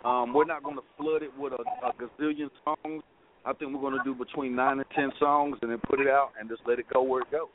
Um, 0.03 0.33
we're 0.33 0.45
not 0.45 0.63
going 0.63 0.77
to 0.77 0.83
flood 0.97 1.21
it 1.21 1.31
with 1.37 1.53
a, 1.53 1.85
a 1.85 1.93
gazillion 1.93 2.49
songs. 2.63 3.03
I 3.45 3.53
think 3.53 3.73
we're 3.73 3.81
going 3.81 3.97
to 3.97 4.03
do 4.03 4.13
between 4.13 4.55
nine 4.55 4.79
and 4.79 4.89
ten 4.95 5.11
songs, 5.19 5.57
and 5.61 5.71
then 5.71 5.79
put 5.87 5.99
it 5.99 6.07
out 6.07 6.31
and 6.39 6.49
just 6.49 6.61
let 6.67 6.79
it 6.79 6.85
go 6.91 7.01
where 7.01 7.21
it 7.21 7.31
goes. 7.31 7.47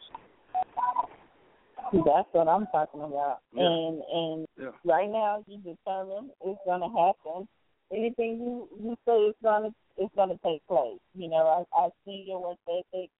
That's 1.93 2.29
what 2.33 2.49
I'm 2.49 2.67
talking 2.73 3.03
about. 3.03 3.39
Yeah. 3.53 3.67
And 3.67 4.03
and 4.13 4.47
Yeah. 4.59 4.73
right 4.85 5.09
now 5.09 5.45
you 5.47 5.59
determine 5.59 6.31
it's 6.41 6.61
gonna 6.67 6.89
happen. 6.89 7.47
Anything 7.93 8.41
you 8.41 8.69
you 8.81 8.97
say 9.07 9.17
it's 9.29 9.39
gonna 9.43 9.73
it's 9.97 10.15
gonna 10.17 10.39
take 10.45 10.67
place. 10.67 10.99
You 11.15 11.29
know, 11.29 11.47
I 11.47 11.85
I've 11.85 11.93
seen 12.05 12.27
your 12.27 12.41
work 12.41 12.59
ethic. 12.69 13.11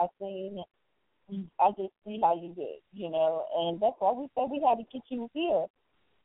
I've 0.00 0.08
seen 0.18 0.62
I 1.60 1.70
just 1.70 1.92
see 2.06 2.20
how 2.22 2.34
you 2.34 2.54
do 2.54 2.68
you 2.92 3.10
know, 3.10 3.44
and 3.56 3.80
that's 3.80 3.96
why 3.98 4.12
we 4.12 4.28
said 4.34 4.50
we 4.50 4.64
had 4.66 4.78
to 4.78 4.84
get 4.92 5.02
you 5.08 5.28
here. 5.34 5.66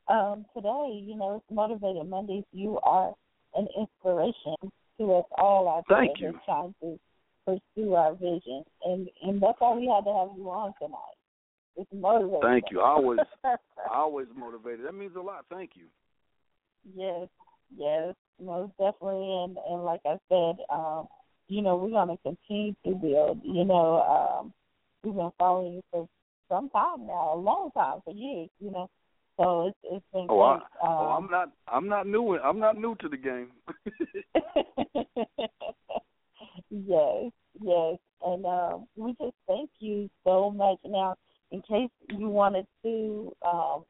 Um, 0.08 0.46
today, 0.54 1.02
you 1.04 1.16
know, 1.16 1.36
it's 1.36 1.54
Motivated 1.54 2.08
Mondays. 2.08 2.44
You 2.52 2.78
are 2.82 3.12
an 3.54 3.68
inspiration 3.76 4.56
to 4.98 5.14
us 5.14 5.24
all 5.36 5.68
out 5.68 5.84
there 5.88 5.98
Thank 5.98 6.20
you. 6.20 6.38
trying 6.44 6.74
to 6.82 6.98
pursue 7.46 7.94
our 7.94 8.14
vision. 8.14 8.64
And 8.84 9.08
and 9.22 9.40
that's 9.42 9.58
why 9.58 9.74
we 9.74 9.86
had 9.86 10.04
to 10.04 10.12
have 10.16 10.36
you 10.36 10.48
on 10.50 10.72
tonight. 10.80 11.18
It's 11.76 11.90
motivating. 11.92 12.40
Thank 12.42 12.64
you. 12.70 12.80
Always, 12.80 13.20
always 13.92 14.26
motivated. 14.36 14.84
That 14.84 14.94
means 14.94 15.12
a 15.16 15.20
lot. 15.20 15.44
Thank 15.50 15.70
you. 15.74 15.84
yes. 16.96 17.28
yes, 17.76 18.14
most 18.42 18.72
definitely. 18.78 19.44
And 19.44 19.56
and 19.70 19.84
like 19.84 20.00
I 20.04 20.18
said, 20.28 20.56
um, 20.70 21.06
you 21.48 21.62
know, 21.62 21.76
we're 21.76 21.90
gonna 21.90 22.18
continue 22.24 22.74
to 22.84 22.94
build. 22.94 23.40
You 23.44 23.64
know, 23.64 24.02
um, 24.02 24.52
we've 25.04 25.14
been 25.14 25.30
following 25.38 25.74
you 25.74 25.82
for 25.92 26.08
some 26.48 26.68
time 26.70 27.06
now, 27.06 27.34
a 27.34 27.38
long 27.38 27.70
time 27.72 28.00
for 28.04 28.12
years. 28.12 28.48
You 28.58 28.72
know, 28.72 28.90
so 29.38 29.68
it's 29.68 29.78
it's 29.84 30.04
been 30.12 30.26
oh, 30.28 30.58
great. 30.58 30.62
I, 30.82 30.86
um, 30.86 30.92
oh, 30.98 31.16
I'm 31.16 31.30
not 31.30 31.52
I'm 31.68 31.88
not 31.88 32.06
new 32.06 32.36
I'm 32.38 32.58
not 32.58 32.76
new 32.76 32.96
to 32.96 33.08
the 33.08 33.16
game. 33.16 33.48
yes, 36.70 37.30
yes, 37.60 37.98
and 38.24 38.44
um, 38.44 38.86
we 38.96 39.12
just 39.12 39.36
thank 39.46 39.70
you 39.78 40.10
so 40.24 40.50
much. 40.50 40.78
Now, 40.84 41.14
in 41.52 41.62
case 41.62 41.90
you 42.10 42.28
wanted 42.28 42.66
to 42.82 43.32
um, 43.46 43.84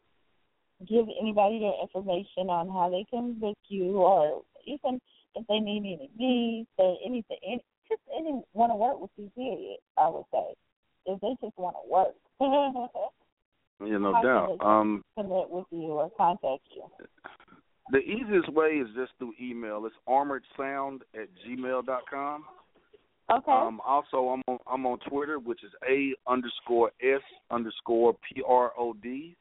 give 0.86 1.06
anybody 1.20 1.60
their 1.60 1.80
information 1.80 2.50
on 2.50 2.68
how 2.68 2.90
they 2.90 3.06
can 3.10 3.34
book 3.40 3.58
you, 3.68 3.96
or 3.96 4.42
even 4.66 5.00
if 5.34 5.46
they 5.46 5.60
need 5.60 5.78
any 5.78 6.10
needs 6.18 6.68
or 6.76 6.98
anything, 7.04 7.38
any, 7.42 7.64
just 7.88 8.02
any 8.14 8.42
want 8.52 8.70
to 8.70 8.76
work 8.76 9.00
with 9.00 9.10
you. 9.16 9.30
Period. 9.34 9.78
I 9.96 10.10
would 10.10 10.24
say 10.30 10.54
if 11.06 11.20
they 11.20 11.34
just 11.42 11.56
want 11.56 11.76
to 11.82 11.90
work. 11.90 12.14
yeah, 13.84 13.98
no 13.98 14.12
how 14.14 14.22
doubt. 14.22 14.56
Um, 14.60 15.02
connect 15.16 15.50
with 15.50 15.66
you 15.70 15.92
or 15.92 16.10
contact 16.16 16.62
you. 16.74 16.84
the 17.90 17.98
easiest 17.98 18.52
way 18.52 18.68
is 18.68 18.88
just 18.94 19.12
through 19.18 19.32
email. 19.40 19.86
It's 19.86 19.94
armoredsound 20.08 21.00
at 21.14 21.28
gmail 21.46 21.86
dot 21.86 22.02
com. 22.10 22.44
Okay. 23.30 23.52
Um, 23.52 23.80
also, 23.86 24.28
I'm 24.28 24.42
on 24.48 24.58
I'm 24.66 24.86
on 24.86 24.98
Twitter, 25.08 25.38
which 25.38 25.62
is 25.62 25.70
a 25.88 26.14
underscore 26.30 26.90
s 27.02 27.20
underscore 27.50 28.14
p 28.14 28.42
r 28.46 28.72
o 28.78 28.94
d, 29.02 29.36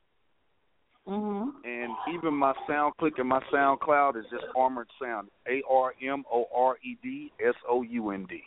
mhm. 1.08 1.52
and 1.64 1.94
even 2.14 2.34
my 2.34 2.54
SoundClick 2.70 3.18
and 3.18 3.30
my 3.30 3.42
SoundCloud 3.54 4.18
is 4.18 4.26
just 4.30 4.44
Armored 4.58 4.90
Sound, 5.02 5.30
A 5.48 5.62
R 5.70 5.94
M 6.04 6.26
O 6.32 6.46
R 6.54 6.78
E 6.84 6.98
D 7.02 7.32
S 7.46 7.56
O 7.70 7.82
U 7.82 8.10
N 8.12 8.26
D. 8.30 8.42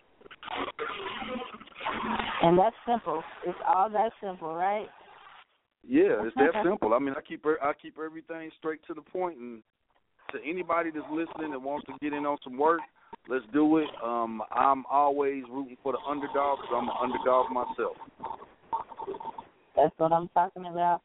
And 2.43 2.59
that's 2.59 2.77
simple. 2.87 3.23
It's 3.47 3.59
all 3.67 3.89
that 3.91 4.13
simple, 4.23 4.55
right? 4.55 4.89
Yeah, 5.87 6.25
it's 6.25 6.37
that 6.37 6.63
simple. 6.65 6.95
I 6.95 6.99
mean, 6.99 7.15
I 7.17 7.21
keep 7.21 7.45
I 7.47 7.73
keep 7.81 7.97
everything 7.99 8.51
straight 8.59 8.81
to 8.87 8.95
the 8.95 9.01
point, 9.01 9.39
and 9.39 9.63
to 10.33 10.39
anybody 10.47 10.91
that's 10.91 11.07
listening 11.11 11.51
that 11.53 11.61
wants 11.61 11.87
to 11.87 11.93
get 12.01 12.13
in 12.13 12.27
on 12.27 12.39
some 12.45 12.59
work, 12.59 12.81
let's 13.29 13.45
do 13.53 13.79
it. 13.79 13.89
Um, 14.05 14.43
I'm 14.53 14.85
always 14.91 15.45
rooting 15.51 15.77
for 15.83 15.93
the 15.93 15.99
underdog 16.09 16.59
because 16.61 16.75
I'm 16.75 16.89
an 16.89 16.95
underdog 17.01 17.51
myself. 17.51 17.97
That's 19.77 19.95
what 19.97 20.13
I'm 20.13 20.29
talking 20.29 20.67
about. 20.67 21.01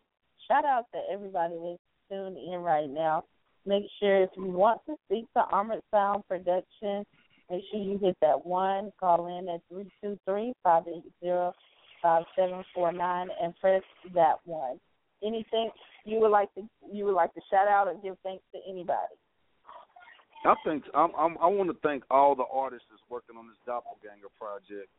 Shout 0.48 0.66
out 0.66 0.86
to 0.94 1.00
everybody 1.12 1.56
that's 1.56 1.82
tuned 2.12 2.38
in 2.38 2.60
right 2.60 2.90
now. 2.90 3.24
Make 3.66 3.84
sure 4.00 4.24
if 4.24 4.30
you 4.38 4.46
want 4.46 4.82
to 4.88 4.96
speak 5.06 5.26
to 5.36 5.44
Armored 5.52 5.82
Sound 5.90 6.24
Production, 6.28 7.04
make 7.50 7.64
sure 7.72 7.82
you 7.82 7.98
hit 7.98 8.16
that 8.22 8.46
one, 8.46 8.92
call 9.00 9.26
in 9.40 9.50
at 9.50 9.62
three 9.72 9.90
two 10.02 10.20
three 10.26 10.54
five 10.64 10.84
eight 10.88 11.12
zero 11.24 11.54
five 12.06 12.24
seven 12.36 12.64
four 12.74 12.92
nine 12.92 13.30
and 13.42 13.56
press 13.60 13.82
that 14.14 14.36
one. 14.46 14.80
Anything 15.24 15.72
you 16.04 16.20
would 16.20 16.30
like 16.30 16.54
to 16.54 16.62
you 16.92 17.06
would 17.06 17.16
like 17.16 17.34
to 17.34 17.42
shout 17.50 17.68
out 17.68 17.88
or 17.88 17.96
give 18.04 18.16
thanks 18.22 18.44
to 18.54 18.60
anybody? 18.70 19.16
I 20.46 20.54
think 20.64 20.84
I'm, 20.94 21.10
I'm 21.18 21.36
I 21.42 21.48
want 21.48 21.72
to 21.72 21.78
thank 21.82 22.04
all 22.12 22.36
the 22.36 22.46
artists 22.54 22.86
that's 22.92 23.02
working 23.10 23.36
on 23.38 23.48
this 23.48 23.58
doppelganger 23.66 24.30
project. 24.40 24.90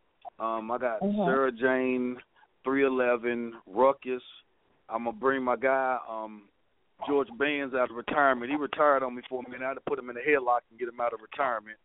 Um, 0.41 0.73
I 0.73 0.79
got 0.79 1.01
Mhm. 1.01 1.25
Sarah 1.25 1.53
Jane, 1.53 2.21
three 2.65 2.85
eleven, 2.85 3.55
Ruckus. 3.67 4.23
I'm 4.89 5.05
gonna 5.05 5.17
bring 5.17 5.45
my 5.45 5.55
guy, 5.55 6.01
um, 6.09 6.49
George 7.07 7.29
Bands 7.39 7.75
out 7.75 7.91
of 7.91 7.97
retirement. 7.97 8.51
He 8.51 8.57
retired 8.57 9.05
on 9.05 9.15
me 9.15 9.23
for 9.29 9.45
a 9.47 9.49
minute. 9.49 9.65
I 9.65 9.69
had 9.69 9.75
to 9.75 9.81
put 9.81 9.99
him 9.99 10.11
in 10.11 10.17
a 10.17 10.21
headlock 10.21 10.63
and 10.71 10.79
get 10.79 10.89
him 10.89 11.01
out 11.01 11.13
of 11.13 11.21
retirement. 11.21 11.79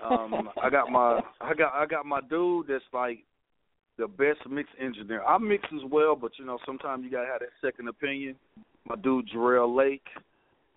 Um, 0.00 0.50
I 0.62 0.70
got 0.70 0.92
my 0.92 1.20
I 1.40 1.54
got 1.54 1.74
I 1.74 1.86
got 1.86 2.06
my 2.06 2.20
dude 2.20 2.68
that's 2.68 2.84
like 2.92 3.24
the 3.98 4.06
best 4.06 4.40
mix 4.48 4.68
engineer. 4.80 5.22
I 5.24 5.38
mix 5.38 5.64
as 5.74 5.84
well, 5.90 6.16
but 6.16 6.32
you 6.38 6.44
know 6.44 6.58
sometimes 6.66 7.04
you 7.04 7.10
gotta 7.10 7.26
have 7.28 7.40
that 7.40 7.48
second 7.60 7.88
opinion. 7.88 8.36
My 8.88 8.96
dude 8.96 9.28
Jarrell 9.34 9.74
Lake, 9.74 10.06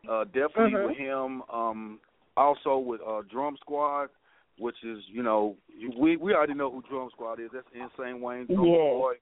uh, 0.09 0.23
definitely 0.25 0.71
Mhm. 0.73 0.87
with 0.87 0.97
him. 0.97 1.43
Um, 1.49 1.99
also 2.37 2.77
with 2.77 3.01
uh, 3.01 3.21
Drum 3.29 3.57
Squad, 3.57 4.09
which 4.57 4.81
is 4.83 5.03
you 5.09 5.23
know 5.23 5.57
we 5.97 6.15
we 6.17 6.33
already 6.33 6.53
know 6.53 6.71
who 6.71 6.81
Drum 6.89 7.09
Squad 7.11 7.39
is. 7.39 7.51
That's 7.51 7.67
Insane 7.73 8.21
Wayne, 8.21 8.45
Drum 8.45 8.63
Yeah. 8.65 8.91
Boy, 8.91 9.15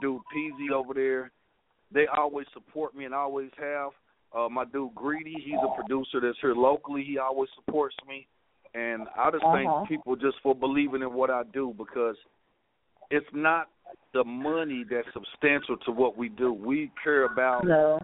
dude 0.00 0.20
Peasy 0.34 0.70
over 0.72 0.92
there. 0.94 1.30
They 1.92 2.06
always 2.08 2.46
support 2.52 2.94
me 2.96 3.04
and 3.04 3.14
always 3.14 3.50
have. 3.58 3.92
Uh, 4.34 4.48
my 4.48 4.64
dude 4.64 4.92
Greedy, 4.96 5.36
he's 5.40 5.62
a 5.62 5.68
producer 5.76 6.18
that's 6.20 6.38
here 6.40 6.54
locally. 6.54 7.04
He 7.04 7.16
always 7.18 7.48
supports 7.54 7.96
me, 8.08 8.26
and 8.74 9.06
I 9.16 9.30
just 9.30 9.44
Uh-huh. 9.44 9.54
thank 9.54 9.88
people 9.88 10.16
just 10.16 10.38
for 10.40 10.52
believing 10.54 11.02
in 11.02 11.12
what 11.14 11.30
I 11.30 11.44
do 11.44 11.72
because 11.78 12.16
it's 13.10 13.26
not 13.32 13.68
the 14.12 14.24
money 14.24 14.84
that's 14.88 15.06
substantial 15.12 15.76
to 15.78 15.92
what 15.92 16.16
we 16.16 16.28
do. 16.28 16.52
We 16.52 16.90
care 17.02 17.24
about 17.24 17.64
No. 17.64 17.98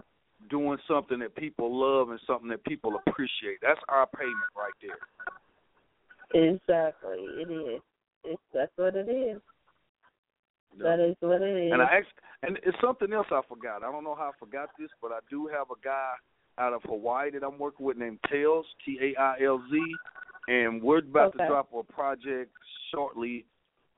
doing 0.49 0.79
something 0.87 1.19
that 1.21 1.35
people 1.35 1.75
love 1.75 2.11
and 2.11 2.21
something 2.27 2.49
that 2.49 2.65
people 2.65 3.01
appreciate. 3.07 3.59
That's 3.63 3.81
our 3.89 4.07
payment 4.07 4.39
right 4.57 4.75
there. 4.81 4.99
Exactly. 6.35 7.19
It 7.19 7.51
is. 7.51 7.81
It's 8.25 8.43
that's 8.53 8.73
what 8.77 8.95
it 8.97 9.09
is. 9.09 9.41
That 10.79 11.01
is 11.01 11.17
what 11.21 11.43
it 11.43 11.67
is. 11.67 11.73
And 11.73 11.83
I 11.83 11.97
asked, 11.97 12.09
and 12.43 12.59
it's 12.63 12.79
something 12.81 13.13
else 13.13 13.27
I 13.31 13.43
forgot. 13.49 13.83
I 13.83 13.93
don't 13.93 14.05
know 14.05 14.15
how 14.15 14.31
I 14.35 14.39
forgot 14.39 14.71
this, 14.79 14.89
but 15.01 15.13
I 15.13 15.19
do 15.29 15.47
have 15.49 15.71
a 15.71 15.81
guy 15.85 16.13
out 16.59 16.73
of 16.73 16.83
Hawaii 16.85 17.31
that 17.31 17.43
I'm 17.45 17.59
working 17.59 17.85
with 17.85 17.97
named 17.97 18.19
Tails, 18.31 18.67
T 18.85 18.99
A 19.01 19.21
I 19.21 19.37
L 19.45 19.63
Z, 19.71 19.97
and 20.49 20.83
we're 20.83 20.99
about 20.99 21.29
Okay. 21.29 21.39
to 21.45 21.47
drop 21.47 21.69
a 21.75 21.83
project 21.93 22.53
shortly. 22.91 23.45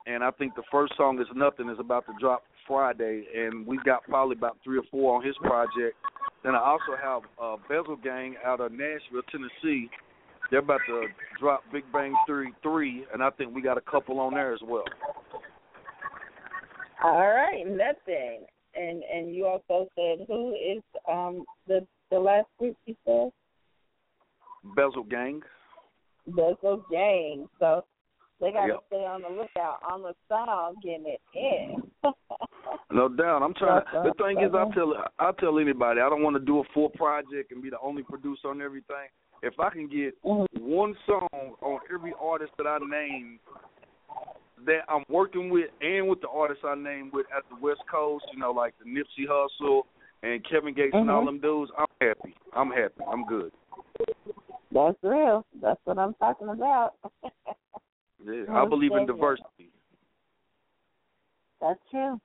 And 0.07 0.23
I 0.23 0.31
think 0.31 0.55
the 0.55 0.63
first 0.71 0.93
song 0.97 1.19
is 1.19 1.27
Nothing 1.35 1.69
is 1.69 1.79
about 1.79 2.05
to 2.05 2.13
drop 2.19 2.43
Friday, 2.67 3.25
and 3.35 3.65
we've 3.65 3.83
got 3.83 4.03
probably 4.03 4.35
about 4.37 4.57
three 4.63 4.77
or 4.77 4.83
four 4.91 5.17
on 5.17 5.25
his 5.25 5.35
project. 5.37 5.95
Then 6.43 6.53
I 6.53 6.59
also 6.59 6.95
have 7.01 7.21
uh, 7.41 7.55
Bezel 7.67 7.95
Gang 7.95 8.35
out 8.45 8.61
of 8.61 8.71
Nashville, 8.71 9.23
Tennessee. 9.31 9.89
They're 10.51 10.59
about 10.59 10.81
to 10.87 11.07
drop 11.39 11.63
Big 11.73 11.83
Bang 11.91 12.13
Theory 12.27 12.53
three, 12.61 13.05
and 13.11 13.23
I 13.23 13.31
think 13.31 13.55
we 13.55 13.63
got 13.63 13.79
a 13.79 13.81
couple 13.81 14.19
on 14.19 14.35
there 14.35 14.53
as 14.53 14.59
well. 14.63 14.83
All 17.03 17.27
right, 17.27 17.65
nothing. 17.65 18.45
And 18.75 19.03
and 19.03 19.33
you 19.33 19.47
also 19.47 19.87
said 19.95 20.25
who 20.27 20.53
is 20.53 20.83
um 21.09 21.45
the 21.67 21.85
the 22.11 22.19
last 22.19 22.47
group 22.59 22.75
you 22.85 22.95
said? 23.05 23.31
Bezel 24.75 25.03
Gang. 25.03 25.41
Bezel 26.27 26.85
Gang. 26.91 27.47
So 27.59 27.83
they 28.39 28.51
gotta 28.51 28.73
Yep. 28.73 28.83
stay 28.87 29.05
on 29.05 29.21
the 29.21 29.29
lookout 29.29 29.79
on 29.89 30.01
the 30.01 30.13
sound 30.29 30.77
getting 30.83 31.05
it 31.07 31.21
in. 31.33 31.91
No 32.91 33.09
doubt. 33.09 33.41
I'm 33.41 33.53
trying. 33.53 33.83
The 33.91 34.13
thing 34.17 34.39
is, 34.41 34.51
I 34.53 34.69
tell 34.73 34.93
I 35.19 35.31
tell 35.39 35.59
anybody 35.59 36.01
I 36.01 36.09
don't 36.09 36.23
want 36.23 36.35
to 36.35 36.39
do 36.43 36.59
a 36.59 36.63
full 36.73 36.89
project 36.89 37.51
and 37.51 37.61
be 37.61 37.69
the 37.69 37.79
only 37.79 38.03
producer 38.03 38.47
on 38.49 38.61
everything. 38.61 39.09
If 39.41 39.59
I 39.59 39.69
can 39.69 39.87
get 39.87 40.13
Mm-hmm. 40.23 40.65
one 40.65 40.95
song 41.05 41.55
on 41.61 41.79
every 41.93 42.13
artist 42.21 42.51
that 42.57 42.67
I 42.67 42.77
name 42.79 43.39
that 44.65 44.81
I'm 44.87 45.03
working 45.09 45.49
with, 45.49 45.69
and 45.81 46.07
with 46.07 46.21
the 46.21 46.29
artists 46.29 46.63
I 46.65 46.75
name 46.75 47.09
with 47.13 47.25
at 47.35 47.43
the 47.49 47.55
West 47.61 47.81
Coast, 47.91 48.25
you 48.33 48.39
know, 48.39 48.51
like 48.51 48.73
the 48.79 48.85
Nipsey 48.89 49.27
Hussle 49.29 49.81
and 50.23 50.43
Kevin 50.49 50.73
Gates 50.73 50.93
and 50.95 51.09
all 51.11 51.23
Mhm. 51.23 51.25
them 51.25 51.39
dudes, 51.39 51.71
I'm 51.77 51.87
happy. 52.01 52.35
I'm 52.53 52.71
happy. 52.71 53.03
I'm 53.11 53.25
good. 53.25 53.51
That's 54.71 54.97
real. 55.03 55.45
That's 55.61 55.79
what 55.85 55.97
I'm 55.97 56.13
talking 56.15 56.49
about. 56.49 56.93
Yeah, 58.25 58.43
I 58.49 58.65
believe 58.65 58.91
in 58.93 59.05
diversity. 59.05 59.71
That's 61.61 61.79
true. 61.91 62.19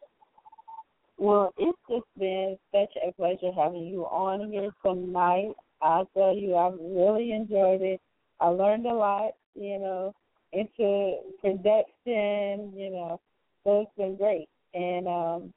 Well, 1.18 1.53
it's 1.59 1.78
just 1.88 2.07
been 2.18 2.57
such 2.72 2.90
a 3.07 3.12
pleasure 3.12 3.53
having 3.55 3.86
you 3.86 4.05
on 4.05 4.51
here 4.51 4.70
tonight. 4.84 5.53
I 5.82 6.05
tell 6.14 6.34
you, 6.34 6.57
I've 6.57 6.78
really 6.80 7.32
enjoyed 7.32 7.82
it. 7.82 8.01
I 8.40 8.48
learned 8.48 8.86
a 8.86 8.94
lot, 8.94 9.32
you 9.55 9.78
know, 9.78 10.14
into 10.53 11.16
production, 11.40 12.72
you 12.74 12.90
know, 12.90 13.20
so 13.64 13.82
it's 13.82 13.90
been 13.96 14.16
great. 14.16 14.48
And 14.74 15.07
um 15.07 15.53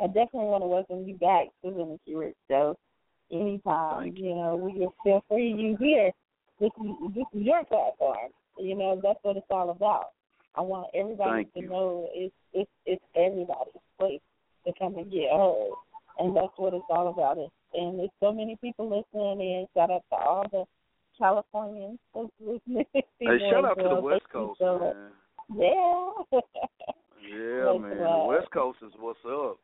I 0.00 0.06
definitely 0.08 0.48
want 0.48 0.62
to 0.62 0.68
welcome 0.68 1.08
you 1.08 1.14
back 1.14 1.46
to 1.64 1.70
the 1.70 1.98
Nikki 2.06 2.34
Show 2.48 2.76
anytime. 3.32 4.14
You 4.16 4.34
know, 4.34 4.56
we 4.56 4.72
can 4.72 4.88
feel 5.02 5.24
free 5.28 5.54
you 5.56 5.76
here. 5.80 6.10
This 6.60 6.70
is 6.84 7.14
this 7.14 7.24
is 7.34 7.42
your 7.42 7.64
platform. 7.64 8.30
You 8.58 8.76
know, 8.76 9.00
that's 9.02 9.18
what 9.22 9.36
it's 9.36 9.46
all 9.50 9.70
about. 9.70 10.10
I 10.54 10.62
want 10.62 10.88
everybody 10.94 11.44
Thank 11.44 11.54
to 11.54 11.60
you. 11.60 11.68
know 11.68 12.08
it's 12.14 12.34
it's 12.52 12.70
it's 12.86 13.04
everybody's 13.14 13.82
place 13.98 14.20
to 14.66 14.72
come 14.78 14.96
and 14.96 15.10
get 15.10 15.30
heard. 15.30 15.72
And 16.18 16.34
that's 16.34 16.52
what 16.56 16.72
it's 16.72 16.84
all 16.88 17.08
about. 17.08 17.38
It 17.38 17.50
and 17.74 17.98
there's 17.98 18.10
so 18.20 18.32
many 18.32 18.56
people 18.60 18.88
listening 18.88 19.40
in. 19.40 19.66
Shout 19.74 19.90
out 19.90 20.02
to 20.10 20.16
all 20.16 20.46
the 20.50 20.64
Californians 21.18 21.98
that's 22.14 22.28
listening. 22.40 22.86
Hey, 22.92 23.38
shout 23.50 23.64
out 23.64 23.78
to 23.78 23.88
the 23.88 24.00
West 24.00 24.24
Coast, 24.32 24.58
so 24.58 24.78
man. 24.78 25.60
Yeah. 26.32 26.40
Yeah, 27.28 27.76
man. 27.78 27.98
The 27.98 28.24
West 28.28 28.50
Coast 28.52 28.78
is 28.86 28.92
what's 29.00 29.18
up. 29.26 29.58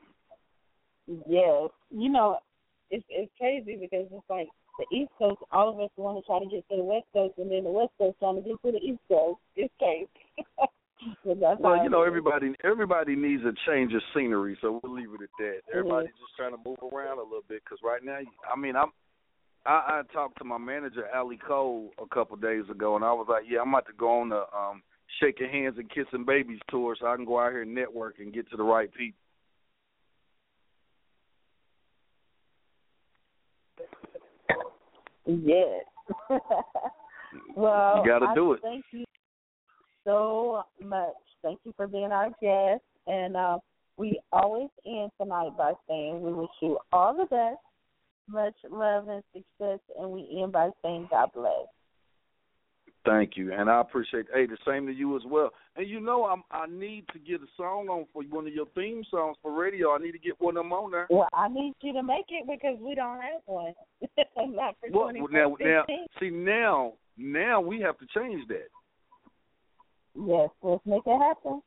Yes, 1.06 1.70
you 1.90 2.08
know, 2.08 2.38
it's 2.90 3.04
it's 3.08 3.30
crazy 3.38 3.76
because 3.80 4.06
it's 4.10 4.30
like 4.30 4.48
the 4.78 4.96
East 4.96 5.10
Coast, 5.18 5.40
all 5.52 5.70
of 5.70 5.80
us 5.80 5.90
want 5.96 6.18
to 6.18 6.26
try 6.26 6.38
to 6.38 6.46
get 6.46 6.68
to 6.70 6.76
the 6.76 6.84
West 6.84 7.06
Coast, 7.12 7.34
and 7.38 7.50
then 7.50 7.64
the 7.64 7.70
West 7.70 7.92
Coast 7.98 8.16
trying 8.18 8.36
to 8.36 8.48
get 8.48 8.56
to 8.64 8.72
the 8.72 8.78
East 8.78 9.00
Coast. 9.08 9.40
It's 9.56 9.72
crazy. 9.78 10.08
well, 11.60 11.82
you 11.82 11.90
know, 11.90 12.02
everybody 12.02 12.54
everybody 12.64 13.16
needs 13.16 13.42
a 13.44 13.52
change 13.68 13.92
of 13.92 14.00
scenery, 14.14 14.56
so 14.60 14.80
we'll 14.82 14.94
leave 14.94 15.10
it 15.10 15.22
at 15.22 15.28
that. 15.38 15.60
Everybody's 15.70 16.08
mm-hmm. 16.10 16.24
just 16.24 16.36
trying 16.36 16.52
to 16.52 16.60
move 16.64 16.78
around 16.92 17.18
a 17.18 17.22
little 17.22 17.44
bit 17.48 17.62
because 17.64 17.78
right 17.84 18.02
now, 18.02 18.18
I 18.18 18.58
mean, 18.58 18.76
I'm 18.76 18.92
I, 19.66 19.70
I 19.70 20.02
talked 20.12 20.38
to 20.38 20.44
my 20.44 20.58
manager 20.58 21.04
Ali 21.14 21.38
Cole 21.38 21.90
a 22.00 22.06
couple 22.12 22.34
of 22.34 22.42
days 22.42 22.64
ago, 22.70 22.96
and 22.96 23.04
I 23.04 23.12
was 23.12 23.26
like, 23.28 23.44
"Yeah, 23.48 23.60
I'm 23.60 23.68
about 23.68 23.86
to 23.86 23.92
go 23.92 24.20
on 24.20 24.30
the 24.30 24.44
um, 24.56 24.82
shaking 25.20 25.50
hands 25.50 25.76
and 25.78 25.90
kissing 25.90 26.24
babies 26.24 26.60
tour, 26.68 26.96
so 26.98 27.06
I 27.06 27.16
can 27.16 27.24
go 27.24 27.40
out 27.40 27.52
here 27.52 27.62
and 27.62 27.74
network 27.74 28.18
and 28.18 28.32
get 28.32 28.50
to 28.50 28.56
the 28.56 28.62
right 28.62 28.92
people." 28.92 29.18
Yes. 35.26 35.84
well, 37.56 37.96
you 37.96 38.10
got 38.10 38.20
to 38.20 38.34
do 38.34 38.52
it. 38.52 38.60
Thank 38.62 38.84
you 38.92 39.04
so 40.04 40.64
much. 40.82 41.14
Thank 41.42 41.60
you 41.64 41.72
for 41.76 41.86
being 41.86 42.12
our 42.12 42.30
guest, 42.40 42.82
and 43.06 43.36
uh, 43.36 43.58
we 43.96 44.20
always 44.32 44.68
end 44.86 45.10
tonight 45.20 45.56
by 45.56 45.72
saying 45.88 46.22
we 46.22 46.32
wish 46.32 46.50
you 46.60 46.78
all 46.92 47.14
the 47.14 47.24
best 47.26 47.58
much 48.28 48.54
love 48.70 49.08
and 49.08 49.22
success, 49.32 49.80
and 49.98 50.10
we 50.10 50.40
end 50.42 50.52
by 50.52 50.70
saying 50.82 51.08
God 51.10 51.30
bless. 51.34 51.66
Thank 53.04 53.36
you, 53.36 53.52
and 53.52 53.68
I 53.68 53.80
appreciate. 53.80 54.26
Hey, 54.32 54.46
the 54.46 54.56
same 54.66 54.86
to 54.86 54.92
you 54.92 55.16
as 55.16 55.22
well. 55.26 55.50
And 55.74 55.88
you 55.88 55.98
know, 55.98 56.24
I'm 56.24 56.44
I 56.52 56.66
need 56.66 57.04
to 57.12 57.18
get 57.18 57.40
a 57.40 57.50
song 57.56 57.88
on 57.88 58.06
for 58.12 58.22
one 58.22 58.46
of 58.46 58.54
your 58.54 58.66
theme 58.76 59.02
songs 59.10 59.36
for 59.42 59.52
radio. 59.52 59.92
I 59.92 59.98
need 59.98 60.12
to 60.12 60.20
get 60.20 60.40
one 60.40 60.56
of 60.56 60.62
them 60.62 60.72
on 60.72 60.92
there. 60.92 61.08
Well, 61.10 61.28
I 61.32 61.48
need 61.48 61.74
you 61.80 61.92
to 61.94 62.02
make 62.02 62.26
it 62.28 62.46
because 62.46 62.78
we 62.80 62.94
don't 62.94 63.20
have 63.20 63.42
one. 63.46 63.72
Not 64.36 64.76
for 64.80 64.90
well, 64.92 65.12
now, 65.32 65.56
now, 65.58 65.84
see 66.20 66.30
now, 66.30 66.92
now 67.16 67.60
we 67.60 67.80
have 67.80 67.98
to 67.98 68.06
change 68.14 68.46
that. 68.48 68.68
Yes, 70.14 70.50
let's 70.62 70.86
make 70.86 71.02
it 71.04 71.18
happen. 71.18 71.60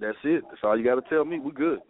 That's 0.00 0.16
it. 0.24 0.42
That's 0.48 0.60
all 0.62 0.78
you 0.78 0.84
got 0.84 0.94
to 0.94 1.08
tell 1.10 1.24
me. 1.24 1.38
We're 1.38 1.52
good. 1.52 1.80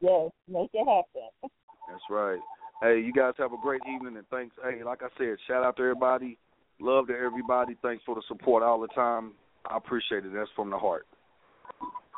Yes, 0.00 0.30
make 0.48 0.70
it 0.72 0.86
happen. 0.86 1.28
That's 1.90 2.02
right. 2.08 2.40
Hey, 2.80 3.00
you 3.00 3.12
guys 3.12 3.34
have 3.38 3.52
a 3.52 3.60
great 3.62 3.82
evening 3.92 4.16
and 4.16 4.26
thanks. 4.28 4.56
Hey, 4.62 4.82
like 4.82 5.02
I 5.02 5.08
said, 5.18 5.36
shout 5.46 5.64
out 5.64 5.76
to 5.76 5.82
everybody. 5.82 6.38
Love 6.82 7.06
to 7.06 7.14
everybody. 7.14 7.76
Thanks 7.80 8.02
for 8.04 8.16
the 8.16 8.22
support 8.26 8.64
all 8.64 8.80
the 8.80 8.88
time. 8.88 9.32
I 9.70 9.76
appreciate 9.76 10.26
it. 10.26 10.32
That's 10.34 10.50
from 10.56 10.68
the 10.68 10.78
heart. 10.78 11.06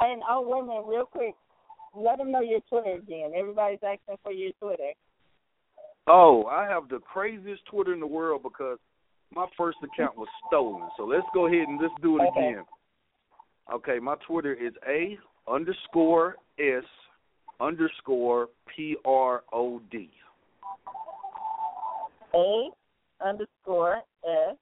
And 0.00 0.22
oh, 0.28 0.40
wait 0.40 0.62
a 0.62 0.66
minute, 0.66 0.84
real 0.88 1.04
quick. 1.04 1.34
Let 1.94 2.16
them 2.16 2.32
know 2.32 2.40
your 2.40 2.60
Twitter 2.70 2.94
again. 2.94 3.32
Everybody's 3.36 3.80
asking 3.82 4.16
for 4.22 4.32
your 4.32 4.52
Twitter. 4.58 4.92
Oh, 6.06 6.46
I 6.46 6.66
have 6.66 6.88
the 6.88 6.98
craziest 7.00 7.66
Twitter 7.66 7.92
in 7.92 8.00
the 8.00 8.06
world 8.06 8.42
because 8.42 8.78
my 9.34 9.44
first 9.54 9.76
account 9.84 10.16
was 10.16 10.28
stolen. 10.48 10.88
So 10.96 11.04
let's 11.04 11.26
go 11.34 11.46
ahead 11.46 11.68
and 11.68 11.78
let's 11.80 11.92
do 12.00 12.18
it 12.18 12.22
okay. 12.28 12.48
again. 12.48 12.64
Okay, 13.72 13.98
my 13.98 14.14
Twitter 14.26 14.54
is 14.54 14.72
A 14.88 15.18
underscore 15.46 16.36
S 16.58 16.84
underscore 17.60 18.48
P 18.74 18.96
R 19.04 19.42
O 19.52 19.82
D. 19.90 20.08
A 22.34 22.70
underscore 23.24 24.02
S 24.26 24.56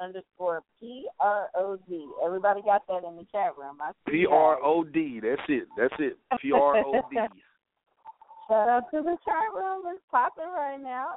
underscore 0.00 0.62
P 0.80 1.06
R 1.20 1.48
O 1.56 1.78
D. 1.88 2.08
Everybody 2.24 2.62
got 2.62 2.86
that 2.88 3.04
in 3.04 3.16
the 3.16 3.26
chat 3.32 3.56
room. 3.58 3.78
P 4.06 4.26
R 4.30 4.62
O 4.62 4.84
D. 4.84 5.20
That's 5.22 5.42
it. 5.48 5.68
That's 5.76 5.94
it. 5.98 6.18
P 6.40 6.52
R 6.52 6.76
O 6.78 6.92
D. 7.10 7.16
Shout 8.48 8.68
out 8.68 8.90
to 8.92 9.02
the 9.02 9.16
chat 9.24 9.54
room. 9.54 9.82
It's 9.88 10.02
popping 10.10 10.44
right 10.44 10.80
now. 10.80 11.08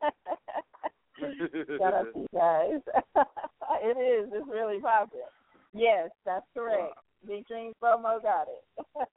Shout 1.78 1.94
out 1.94 2.06
to 2.14 2.20
you 2.20 2.28
guys. 2.32 2.80
it 3.82 3.98
is. 3.98 4.30
It's 4.32 4.48
really 4.48 4.80
popping. 4.80 5.20
Yes, 5.74 6.08
that's 6.24 6.46
correct. 6.56 6.94
Big 7.26 7.46
Dream 7.46 7.72
Promo 7.82 8.22
got 8.22 8.48
it. 8.48 9.08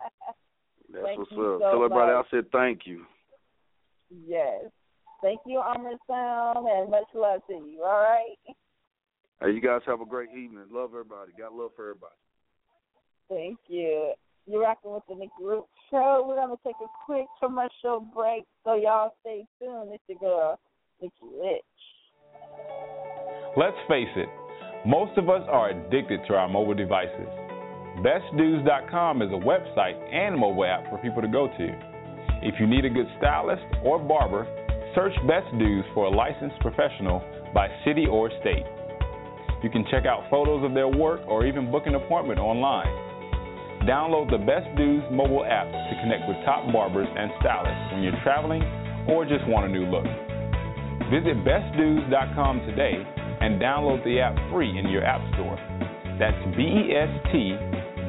That's 0.91 1.05
thank 1.05 1.19
what's 1.19 1.31
up. 1.31 1.37
So 1.37 1.59
Tell 1.59 1.75
everybody 1.75 2.11
I 2.11 2.21
said 2.29 2.51
thank 2.51 2.81
you. 2.85 3.05
Yes. 4.27 4.65
Thank 5.23 5.39
you, 5.45 5.59
Armor 5.59 5.95
Sound, 6.05 6.67
and 6.67 6.91
much 6.91 7.07
love 7.15 7.39
to 7.47 7.53
you. 7.53 7.81
All 7.81 8.01
right. 8.01 8.55
Hey, 9.41 9.51
you 9.51 9.61
guys 9.61 9.79
have 9.85 10.01
a 10.01 10.05
great 10.05 10.29
evening. 10.31 10.65
Love 10.69 10.89
everybody. 10.91 11.31
Got 11.37 11.53
love 11.53 11.71
for 11.77 11.89
everybody. 11.89 12.13
Thank 13.29 13.57
you. 13.69 14.11
You're 14.45 14.61
rocking 14.61 14.91
with 14.91 15.03
the 15.07 15.15
Nikki 15.15 15.31
Rich 15.41 15.63
Show. 15.89 16.25
We're 16.27 16.35
gonna 16.35 16.55
take 16.65 16.75
a 16.83 16.91
quick 17.05 17.25
commercial 17.41 18.05
break, 18.13 18.43
so 18.65 18.75
y'all 18.75 19.15
stay 19.21 19.45
tuned. 19.59 19.91
It's 19.93 20.03
your 20.09 20.19
girl, 20.19 20.59
Nikki 21.01 21.13
Rich. 21.41 21.63
Let's 23.55 23.77
face 23.87 24.11
it, 24.17 24.27
most 24.85 25.17
of 25.17 25.29
us 25.29 25.43
are 25.49 25.69
addicted 25.69 26.19
to 26.27 26.33
our 26.33 26.49
mobile 26.49 26.73
devices. 26.73 27.29
BestDooz.com 28.03 29.21
is 29.21 29.29
a 29.29 29.39
website 29.39 30.13
and 30.13 30.37
mobile 30.37 30.65
app 30.65 30.89
for 30.89 30.97
people 30.97 31.21
to 31.21 31.29
go 31.29 31.47
to. 31.47 31.93
If 32.41 32.59
you 32.59 32.67
need 32.67 32.83
a 32.83 32.89
good 32.89 33.07
stylist 33.19 33.63
or 33.85 33.97
barber, 33.97 34.45
search 34.95 35.13
Best 35.27 35.47
Dooz 35.55 35.83
for 35.93 36.05
a 36.05 36.09
licensed 36.09 36.59
professional 36.59 37.23
by 37.53 37.67
city 37.85 38.05
or 38.09 38.29
state. 38.41 38.65
You 39.63 39.69
can 39.69 39.85
check 39.89 40.05
out 40.05 40.29
photos 40.29 40.63
of 40.63 40.73
their 40.73 40.87
work 40.87 41.21
or 41.27 41.45
even 41.45 41.71
book 41.71 41.83
an 41.85 41.95
appointment 41.95 42.39
online. 42.39 42.91
Download 43.87 44.29
the 44.29 44.37
Best 44.37 44.67
Dooz 44.77 45.11
mobile 45.11 45.45
app 45.45 45.67
to 45.67 45.93
connect 46.01 46.27
with 46.27 46.37
top 46.45 46.71
barbers 46.71 47.07
and 47.07 47.31
stylists 47.39 47.91
when 47.91 48.03
you're 48.03 48.19
traveling 48.23 48.63
or 49.07 49.25
just 49.25 49.47
want 49.47 49.65
a 49.65 49.69
new 49.69 49.85
look. 49.85 50.05
Visit 51.11 51.43
bestdooz.com 51.43 52.59
today 52.65 52.95
and 53.41 53.59
download 53.59 54.03
the 54.05 54.19
app 54.19 54.35
free 54.51 54.77
in 54.77 54.89
your 54.89 55.03
app 55.03 55.21
store. 55.33 55.57
That's 56.19 56.37
B 56.55 56.63
E 56.63 56.95
S 56.95 57.11
T 57.31 57.55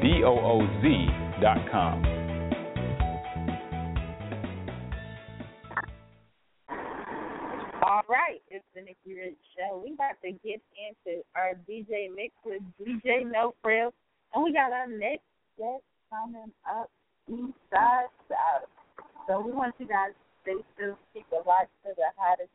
D 0.00 0.22
O 0.24 0.38
O 0.38 0.60
Z 0.82 2.13
right, 8.24 8.42
it's 8.48 8.64
the 8.74 8.80
Nikki 8.80 9.20
Rich 9.20 9.36
Show. 9.56 9.82
We 9.84 9.92
about 9.92 10.16
to 10.24 10.32
get 10.40 10.60
into 10.80 11.22
our 11.36 11.52
DJ 11.68 12.08
mix 12.14 12.32
with 12.44 12.62
DJ 12.80 13.30
No 13.30 13.54
Frills, 13.62 13.92
and 14.32 14.44
we 14.44 14.52
got 14.52 14.72
our 14.72 14.86
next 14.86 15.28
guest 15.58 15.84
coming 16.08 16.52
up 16.64 16.88
East 17.28 17.58
Side 17.70 18.08
Shawty. 18.30 18.68
So 19.28 19.40
we 19.40 19.52
want 19.52 19.74
you 19.78 19.86
guys 19.86 20.12
to 20.12 20.24
stay 20.42 20.58
still, 20.74 20.98
keep 21.12 21.28
the 21.30 21.44
lights 21.46 21.72
to 21.84 21.92
the 21.96 22.08
hottest 22.16 22.50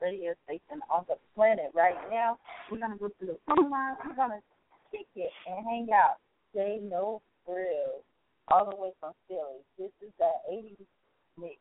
radio 0.00 0.34
station 0.44 0.80
on 0.90 1.04
the 1.08 1.16
planet 1.34 1.70
right 1.74 1.96
now. 2.10 2.38
We're 2.70 2.80
gonna 2.80 2.96
go 2.96 3.08
to 3.08 3.24
the 3.24 3.38
phone 3.46 3.70
line. 3.70 3.96
We're 4.04 4.16
gonna 4.16 4.40
kick 4.90 5.06
it 5.16 5.30
and 5.46 5.64
hang 5.64 5.88
out. 5.94 6.16
Say 6.54 6.80
No 6.82 7.22
Frills, 7.46 8.04
all 8.48 8.68
the 8.68 8.76
way 8.76 8.92
from 9.00 9.12
Philly. 9.28 9.64
This 9.78 9.92
is 10.02 10.12
the 10.18 10.32
80s 10.52 10.86
mix. 11.38 11.56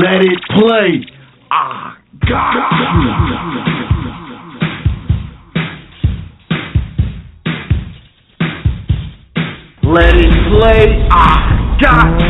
Let 0.00 0.20
it 0.24 0.40
play. 0.56 1.27
Ah, 1.50 1.96
God. 2.28 2.60
Let 9.88 10.12
it 10.16 10.28
play. 10.52 11.08
Ah, 11.08 11.78
God. 11.80 12.20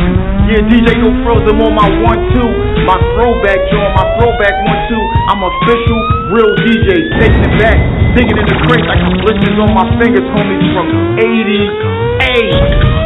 Yeah, 0.47 0.63
DJ 0.71 0.97
No 1.03 1.11
Frills, 1.21 1.43
I'm 1.45 1.59
on 1.61 1.75
my 1.75 1.85
one 2.01 2.31
two, 2.33 2.49
my 2.87 2.97
throwback 3.13 3.59
joint, 3.69 3.91
my 3.93 4.07
throwback 4.17 4.55
one 4.65 4.81
two. 4.87 5.03
I'm 5.29 5.43
official, 5.43 5.99
real 6.33 6.55
DJ, 6.63 6.89
taking 7.19 7.43
it 7.43 7.59
back. 7.59 7.77
Digging 8.15 8.39
in 8.39 8.45
the 8.47 8.57
crates 8.65 8.87
like 8.87 9.03
blisters 9.21 9.59
on 9.59 9.75
my 9.75 9.85
fingers, 9.99 10.25
homies, 10.33 10.63
from 10.73 10.87
88. 11.19 12.98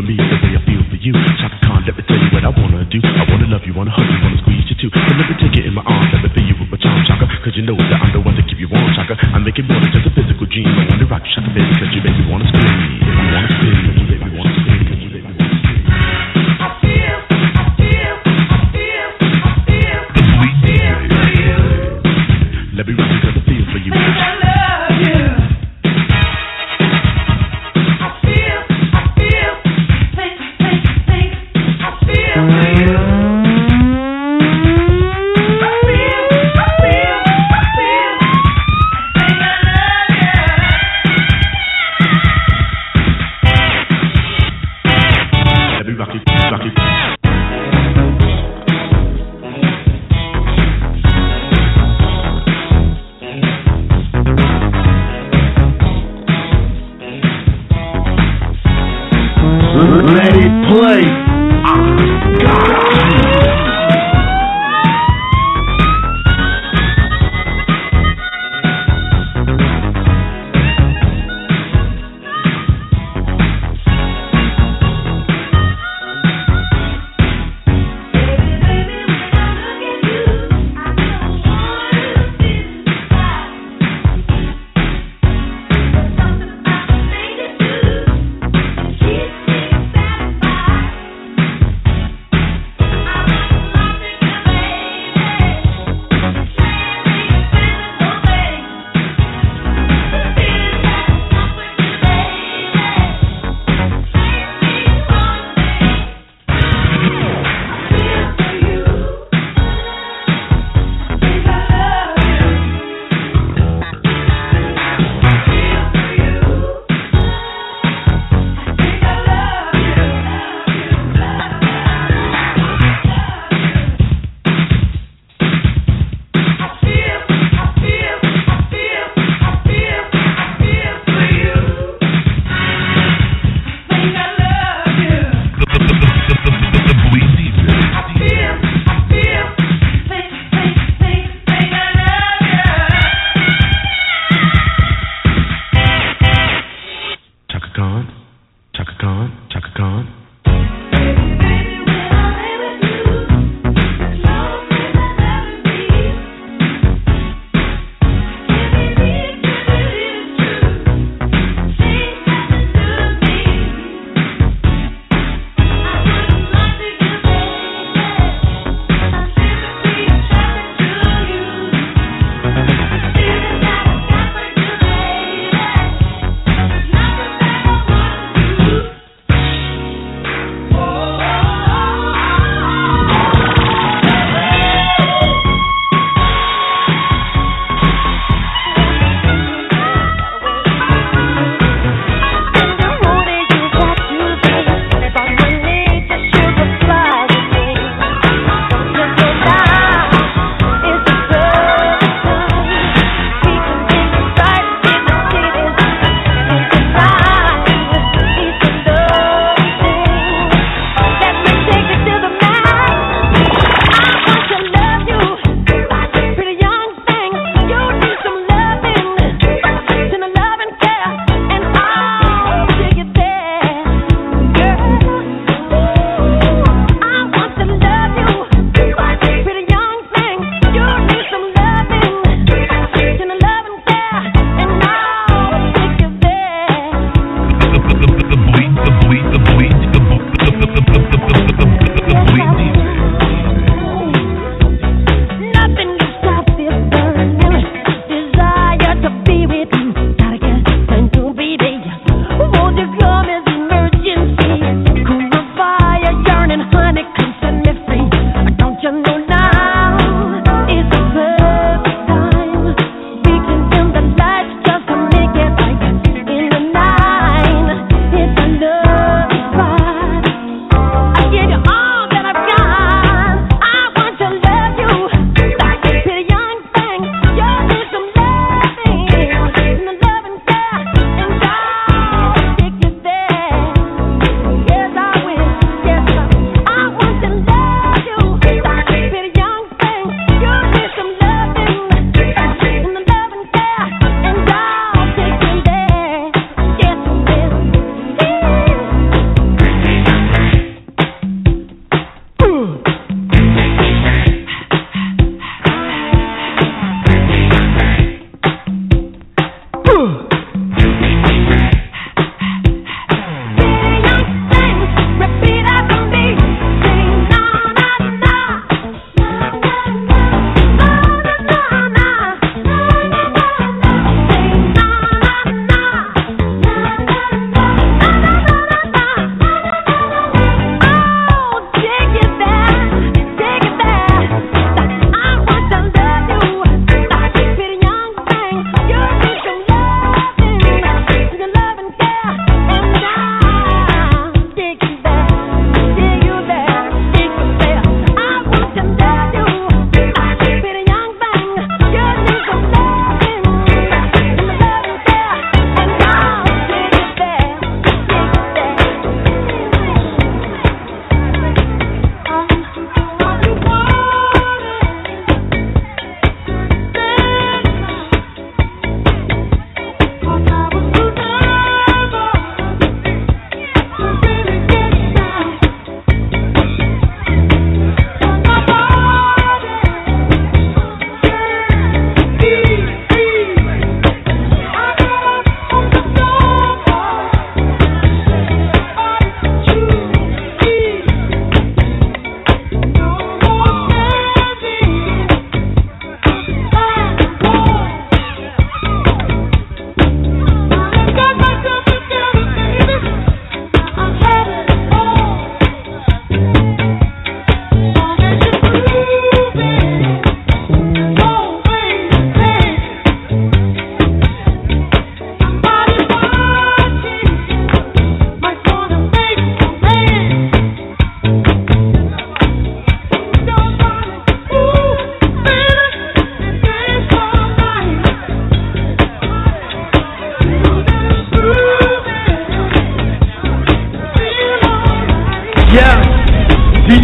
Do 0.00 0.27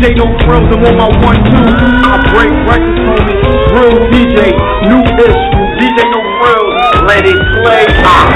DJ 0.05 0.17
No 0.17 0.27
Frills, 0.45 0.69
I'm 0.69 0.85
on 0.85 0.97
my 0.99 1.09
one 1.25 1.41
two. 1.49 1.65
I 2.05 2.21
break 2.29 2.53
records, 2.69 3.01
homie. 3.09 3.41
Real 3.73 3.97
DJ, 4.13 4.53
new 4.85 5.01
issue. 5.17 5.65
DJ 5.81 5.99
No 6.13 6.21
Frills, 6.37 6.77
let 7.09 7.25
it 7.25 7.41
play. 7.63 7.87
Ah, 8.05 8.29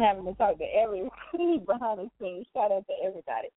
crazy 0.00 0.58
to 0.58 0.64
everybody 0.64 1.58
behind 1.66 1.98
the 2.00 2.10
scenes. 2.20 2.46
Shout 2.54 2.72
out 2.72 2.84
to 2.86 2.94
everybody. 3.06 3.48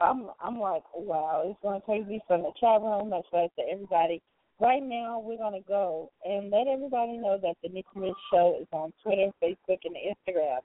I'm 0.00 0.30
I'm 0.40 0.58
like, 0.58 0.82
wow, 0.94 1.42
it's 1.44 1.58
going 1.62 1.80
to 1.80 1.86
take 1.86 2.08
me 2.08 2.20
some 2.28 2.44
travel, 2.58 2.88
I'm 2.88 3.10
like 3.10 3.24
to 3.30 3.62
everybody, 3.70 4.22
right 4.60 4.82
now, 4.82 5.20
we're 5.24 5.38
going 5.38 5.60
to 5.60 5.66
go 5.66 6.10
and 6.24 6.50
let 6.50 6.68
everybody 6.68 7.16
know 7.16 7.38
that 7.42 7.56
the 7.62 7.68
Nikki 7.68 7.88
Rich 7.96 8.14
Show 8.32 8.58
is 8.60 8.68
on 8.72 8.92
Twitter, 9.02 9.30
Facebook, 9.42 9.78
and 9.84 9.96
Instagram. 9.96 10.58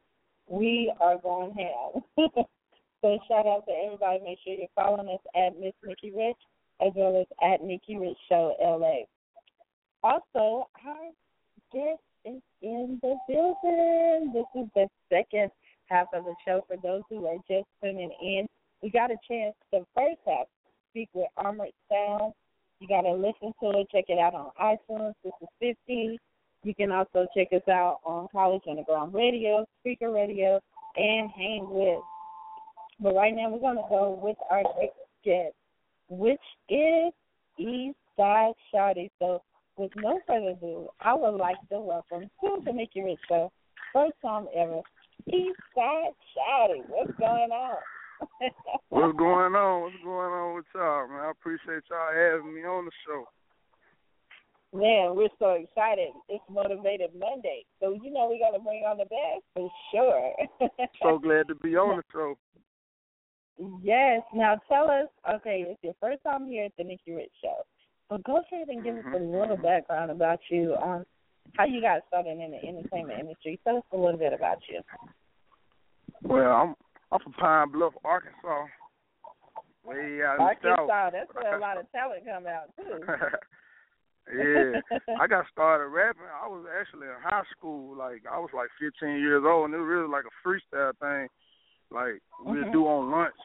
We 0.48 0.94
are 1.00 1.18
going 1.18 1.54
ham. 1.54 2.04
so 3.02 3.20
shout 3.28 3.48
out 3.48 3.64
to 3.68 3.74
everybody. 3.86 4.20
Make 4.24 4.40
sure 4.44 4.54
you're 4.54 4.68
following 4.76 5.10
us 5.10 5.22
at 5.36 5.60
Miss 5.60 5.74
Nikki 5.84 6.12
Rich 6.16 6.38
as 6.86 6.92
well 6.96 7.20
as 7.20 7.28
at 7.42 7.64
Nikki 7.64 7.98
Rich 7.98 8.18
Show 8.30 8.56
LA. 8.62 9.06
Also, 10.04 10.70
our 10.86 11.10
guest 11.74 12.02
is 12.26 12.42
in 12.62 13.00
the 13.02 13.16
building. 13.28 14.34
This 14.34 14.46
is 14.62 14.70
the 14.76 14.88
second 15.10 15.52
half 15.88 16.08
of 16.14 16.26
the 16.26 16.36
show 16.46 16.66
for 16.68 16.78
those 16.82 17.04
who 17.10 17.26
are 17.28 17.38
just 17.48 17.68
tuning 17.82 18.12
in. 18.22 18.48
We 18.82 18.90
got 18.90 19.12
a 19.12 19.18
chance. 19.28 19.56
The 19.72 19.86
first 19.96 20.20
half 20.26 20.48
Speak 20.96 21.10
with 21.14 21.28
Armored 21.36 21.74
Sound. 21.92 22.32
You 22.80 22.88
got 22.88 23.02
to 23.02 23.12
listen 23.12 23.54
to 23.62 23.78
it. 23.78 23.88
Check 23.92 24.06
it 24.08 24.18
out 24.18 24.34
on 24.34 24.52
iTunes. 24.62 25.14
This 25.26 25.34
is 25.42 25.50
50. 25.60 26.18
You 26.64 26.74
can 26.74 26.90
also 26.94 27.28
check 27.36 27.50
us 27.52 27.68
out 27.70 28.00
on 28.06 28.30
College 28.32 28.62
Underground 28.70 29.14
Radio, 29.14 29.66
Spreaker 29.86 30.16
Radio, 30.16 30.62
and 30.96 31.30
Hang 31.32 31.68
With. 31.70 32.00
But 33.02 33.14
right 33.14 33.36
now, 33.36 33.50
we're 33.50 33.60
going 33.60 33.76
to 33.76 33.84
go 33.90 34.18
with 34.24 34.38
our 34.50 34.64
next 34.80 34.96
guest, 35.26 35.54
which 36.08 36.40
is 36.70 37.12
East 37.58 37.98
Side 38.16 38.54
Shawty. 38.74 39.10
So, 39.20 39.42
with 39.78 39.92
no 39.96 40.20
further 40.28 40.50
ado, 40.50 40.90
I 41.02 41.14
would 41.14 41.36
like 41.36 41.58
to 41.70 41.80
welcome 41.80 42.30
to 42.42 42.62
the 42.64 42.72
Nikki 42.72 43.02
Rich 43.02 43.20
Show, 43.28 43.52
first 43.94 44.14
time 44.22 44.48
ever, 44.56 44.82
East 45.28 45.60
Side 45.76 46.14
Shawty. 46.36 46.84
What's 46.88 47.18
going 47.20 47.52
on? 47.52 47.78
What's 48.90 49.18
going 49.18 49.56
on? 49.56 49.82
What's 49.82 50.04
going 50.04 50.32
on 50.32 50.56
with 50.56 50.66
y'all, 50.74 51.08
man? 51.08 51.20
I 51.20 51.32
appreciate 51.32 51.84
y'all 51.90 52.14
having 52.14 52.54
me 52.54 52.64
on 52.64 52.86
the 52.86 52.92
show. 53.06 53.26
Man, 54.74 55.16
we're 55.16 55.30
so 55.40 55.52
excited. 55.52 56.10
It's 56.28 56.44
Motivated 56.50 57.12
Monday. 57.18 57.66
So, 57.80 57.94
you 57.94 58.12
know, 58.12 58.28
we 58.30 58.40
got 58.40 58.58
to 58.58 58.64
bring 58.64 58.84
on 58.84 58.98
the 58.98 59.06
best 59.06 59.44
for 59.54 59.70
sure. 59.92 60.70
so 61.02 61.18
glad 61.18 61.48
to 61.48 61.56
be 61.56 61.76
on 61.78 61.98
the 61.98 62.04
show. 62.12 62.36
Yes. 63.82 64.22
Now, 64.34 64.60
tell 64.68 64.90
us, 64.90 65.08
okay, 65.36 65.66
it's 65.68 65.82
your 65.82 65.96
first 66.02 66.24
time 66.24 66.48
here 66.48 66.66
at 66.66 66.74
the 66.78 66.84
Nikki 66.84 67.14
Rich 67.14 67.32
Show. 67.42 67.64
So 68.10 68.18
go 68.26 68.38
ahead 68.38 68.68
and 68.68 68.84
give 68.84 68.98
us 68.98 69.04
a 69.08 69.20
little 69.20 69.56
mm-hmm. 69.56 69.64
background 69.64 70.12
about 70.12 70.40
you 70.50 70.74
on 70.74 71.06
how 71.54 71.66
you 71.66 71.82
got 71.82 72.02
started 72.08 72.38
in 72.40 72.52
the 72.52 72.68
entertainment 72.68 73.20
industry. 73.20 73.60
Tell 73.64 73.78
us 73.78 73.84
a 73.94 73.98
little 73.98 74.18
bit 74.18 74.34
about 74.34 74.60
you. 74.70 74.82
Well, 76.22 76.52
I'm 76.52 76.76
I'm 77.12 77.20
from 77.20 77.34
Pine 77.34 77.72
Bluff, 77.72 77.94
Arkansas. 78.04 78.66
Way 79.86 80.22
out 80.26 80.40
Arkansas, 80.40 80.88
south. 80.88 81.14
that's 81.14 81.30
where 81.34 81.58
a 81.58 81.62
lot 81.62 81.78
of 81.78 81.92
talent 81.92 82.26
come 82.26 82.48
out 82.48 82.70
too. 82.76 83.06
yeah, 84.34 84.82
I 85.22 85.28
got 85.28 85.46
started 85.52 85.88
rapping. 85.88 86.26
I 86.26 86.48
was 86.48 86.66
actually 86.80 87.08
in 87.08 87.22
high 87.22 87.46
school. 87.56 87.96
Like 87.96 88.24
I 88.30 88.40
was 88.40 88.50
like 88.54 88.70
15 88.80 89.20
years 89.20 89.44
old, 89.46 89.66
and 89.66 89.74
it 89.74 89.78
was 89.78 89.88
really 89.88 90.10
like 90.10 90.26
a 90.26 90.36
freestyle 90.42 90.98
thing. 90.98 91.28
Like 91.92 92.22
we'd 92.46 92.66
mm-hmm. 92.66 92.72
do 92.72 92.86
on 92.86 93.12
lunch 93.12 93.38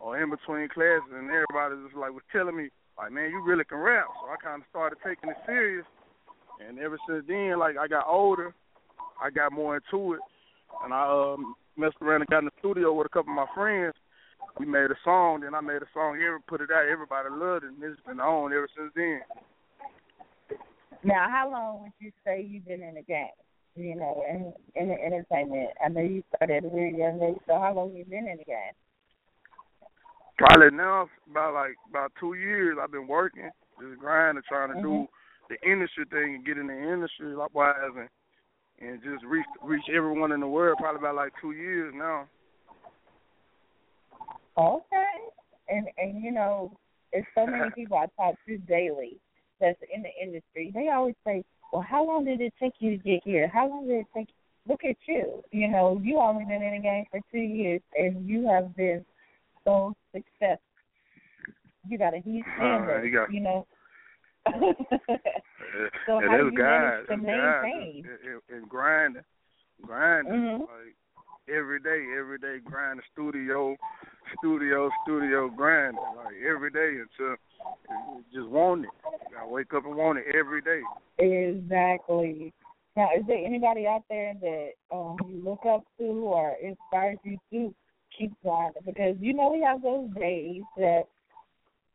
or 0.00 0.20
in 0.20 0.30
between 0.30 0.68
classes, 0.68 1.12
and 1.12 1.28
everybody 1.28 1.76
just 1.84 1.96
like 1.96 2.12
was 2.12 2.24
telling 2.32 2.56
me, 2.56 2.70
like, 2.98 3.12
man, 3.12 3.30
you 3.30 3.42
really 3.42 3.64
can 3.64 3.78
rap. 3.78 4.06
So 4.20 4.28
I 4.28 4.36
kind 4.42 4.62
of 4.62 4.68
started 4.70 4.98
taking 5.04 5.30
it 5.30 5.36
serious. 5.46 5.86
And 6.66 6.78
ever 6.78 6.98
since 7.08 7.24
then, 7.26 7.58
like 7.58 7.76
I 7.76 7.88
got 7.88 8.06
older, 8.06 8.54
I 9.22 9.30
got 9.30 9.52
more 9.52 9.76
into 9.76 10.14
it, 10.14 10.20
and 10.84 10.92
I 10.92 11.08
um 11.08 11.54
messed 11.76 11.96
around 12.00 12.22
and 12.22 12.30
got 12.30 12.40
in 12.40 12.44
the 12.46 12.58
studio 12.58 12.92
with 12.92 13.06
a 13.06 13.10
couple 13.10 13.32
of 13.32 13.36
my 13.36 13.46
friends. 13.54 13.94
We 14.58 14.66
made 14.66 14.90
a 14.90 14.98
song, 15.04 15.40
then 15.40 15.54
I 15.54 15.60
made 15.60 15.80
a 15.82 15.90
song, 15.94 16.18
put 16.46 16.60
it 16.60 16.70
out, 16.70 16.86
everybody 16.86 17.28
loved 17.30 17.64
it, 17.64 17.70
and 17.70 17.82
it's 17.82 18.00
been 18.06 18.20
on 18.20 18.52
ever 18.52 18.68
since 18.76 18.92
then. 18.94 19.22
Now, 21.04 21.26
how 21.30 21.50
long 21.50 21.82
would 21.82 21.92
you 22.00 22.12
say 22.24 22.46
you've 22.48 22.66
been 22.66 22.82
in 22.82 22.94
the 22.94 23.02
game? 23.02 23.34
You 23.74 23.96
know, 23.96 24.22
in 24.28 24.52
in 24.76 24.88
the 24.88 24.94
entertainment. 24.94 25.70
I 25.82 25.88
know 25.88 26.02
you 26.02 26.22
started 26.36 26.58
at 26.58 26.64
a 26.64 26.68
very 26.70 26.96
young 26.96 27.22
age, 27.22 27.40
so 27.46 27.58
how 27.58 27.72
long 27.74 27.94
you 27.96 28.04
been 28.04 28.28
in 28.28 28.36
the 28.36 28.44
game? 28.44 28.76
Probably 30.42 30.76
now 30.76 31.08
about 31.30 31.54
like 31.54 31.76
about 31.88 32.10
two 32.18 32.34
years. 32.34 32.76
I've 32.82 32.90
been 32.90 33.06
working, 33.06 33.48
just 33.80 34.00
grinding, 34.00 34.42
trying 34.48 34.70
to 34.70 34.74
mm-hmm. 34.74 35.04
do 35.04 35.06
the 35.48 35.70
industry 35.70 36.04
thing 36.10 36.34
and 36.34 36.44
get 36.44 36.58
in 36.58 36.66
the 36.66 36.76
industry 36.76 37.32
likewise 37.36 37.76
and 37.96 38.08
and 38.80 39.00
just 39.04 39.24
reach 39.24 39.46
reach 39.62 39.84
everyone 39.94 40.32
in 40.32 40.40
the 40.40 40.48
world 40.48 40.78
probably 40.80 40.98
about 40.98 41.14
like 41.14 41.32
two 41.40 41.52
years 41.52 41.94
now. 41.96 42.26
Okay, 44.58 45.14
and 45.68 45.86
and 45.96 46.24
you 46.24 46.32
know, 46.32 46.76
there's 47.12 47.24
so 47.36 47.46
many 47.46 47.70
people 47.76 47.96
I 47.96 48.06
talk 48.20 48.34
to 48.48 48.58
daily 48.58 49.20
that's 49.60 49.78
in 49.94 50.02
the 50.02 50.10
industry. 50.20 50.72
They 50.74 50.88
always 50.88 51.14
say, 51.24 51.44
"Well, 51.72 51.86
how 51.88 52.04
long 52.04 52.24
did 52.24 52.40
it 52.40 52.52
take 52.58 52.74
you 52.80 52.96
to 52.96 53.02
get 53.04 53.20
here? 53.22 53.46
How 53.46 53.68
long 53.68 53.86
did 53.86 54.00
it 54.00 54.06
take 54.12 54.28
you? 54.28 54.34
look 54.68 54.84
at 54.84 54.96
you. 55.06 55.42
You 55.50 55.68
know, 55.68 56.00
you 56.02 56.18
only 56.18 56.44
been 56.44 56.62
in 56.62 56.74
the 56.74 56.82
game 56.82 57.04
for 57.10 57.20
two 57.32 57.38
years, 57.38 57.80
and 57.96 58.28
you 58.28 58.48
have 58.48 58.76
been 58.76 59.04
so 59.64 59.94
successful. 60.14 60.62
You 61.88 61.98
got 61.98 62.14
a 62.14 62.20
huge 62.20 62.44
fan 62.58 62.88
Uh, 62.88 63.02
you 63.02 63.26
you 63.30 63.40
know. 63.40 63.66
so 66.06 66.18
and 66.18 66.30
how 66.30 66.36
do 66.36 66.44
you 66.44 66.58
guys, 66.58 67.04
manage 67.04 67.06
to 67.08 67.16
maintain? 67.16 68.08
and, 68.24 68.40
and, 68.48 68.68
grinding, 68.68 69.22
grinding 69.82 70.32
Mhm. 70.32 70.60
like 70.60 70.96
every 71.48 71.80
day, 71.80 72.06
every 72.18 72.38
day 72.38 72.58
grinding 72.58 73.04
studio, 73.12 73.76
studio, 74.38 74.90
studio 75.02 75.48
grinding 75.48 76.02
like 76.16 76.36
every 76.46 76.70
day 76.70 77.00
until 77.00 77.36
just 78.32 78.48
want 78.48 78.84
it. 78.84 78.90
I 79.38 79.46
wake 79.46 79.72
up 79.74 79.84
and 79.84 79.96
want 79.96 80.18
it 80.18 80.34
every 80.34 80.62
day. 80.62 80.82
Exactly. 81.18 82.52
Now, 82.96 83.08
is 83.16 83.24
there 83.26 83.44
anybody 83.44 83.86
out 83.86 84.04
there 84.08 84.34
that 84.40 84.70
um, 84.90 85.16
you 85.26 85.42
look 85.42 85.64
up 85.66 85.84
to 85.98 86.04
or 86.04 86.56
inspires 86.62 87.18
you 87.24 87.38
to 87.52 87.74
keep 88.18 88.32
grinding? 88.42 88.82
Because 88.84 89.16
you 89.20 89.34
know 89.34 89.50
we 89.52 89.62
have 89.62 89.82
those 89.82 90.08
days 90.18 90.62
that 90.76 91.04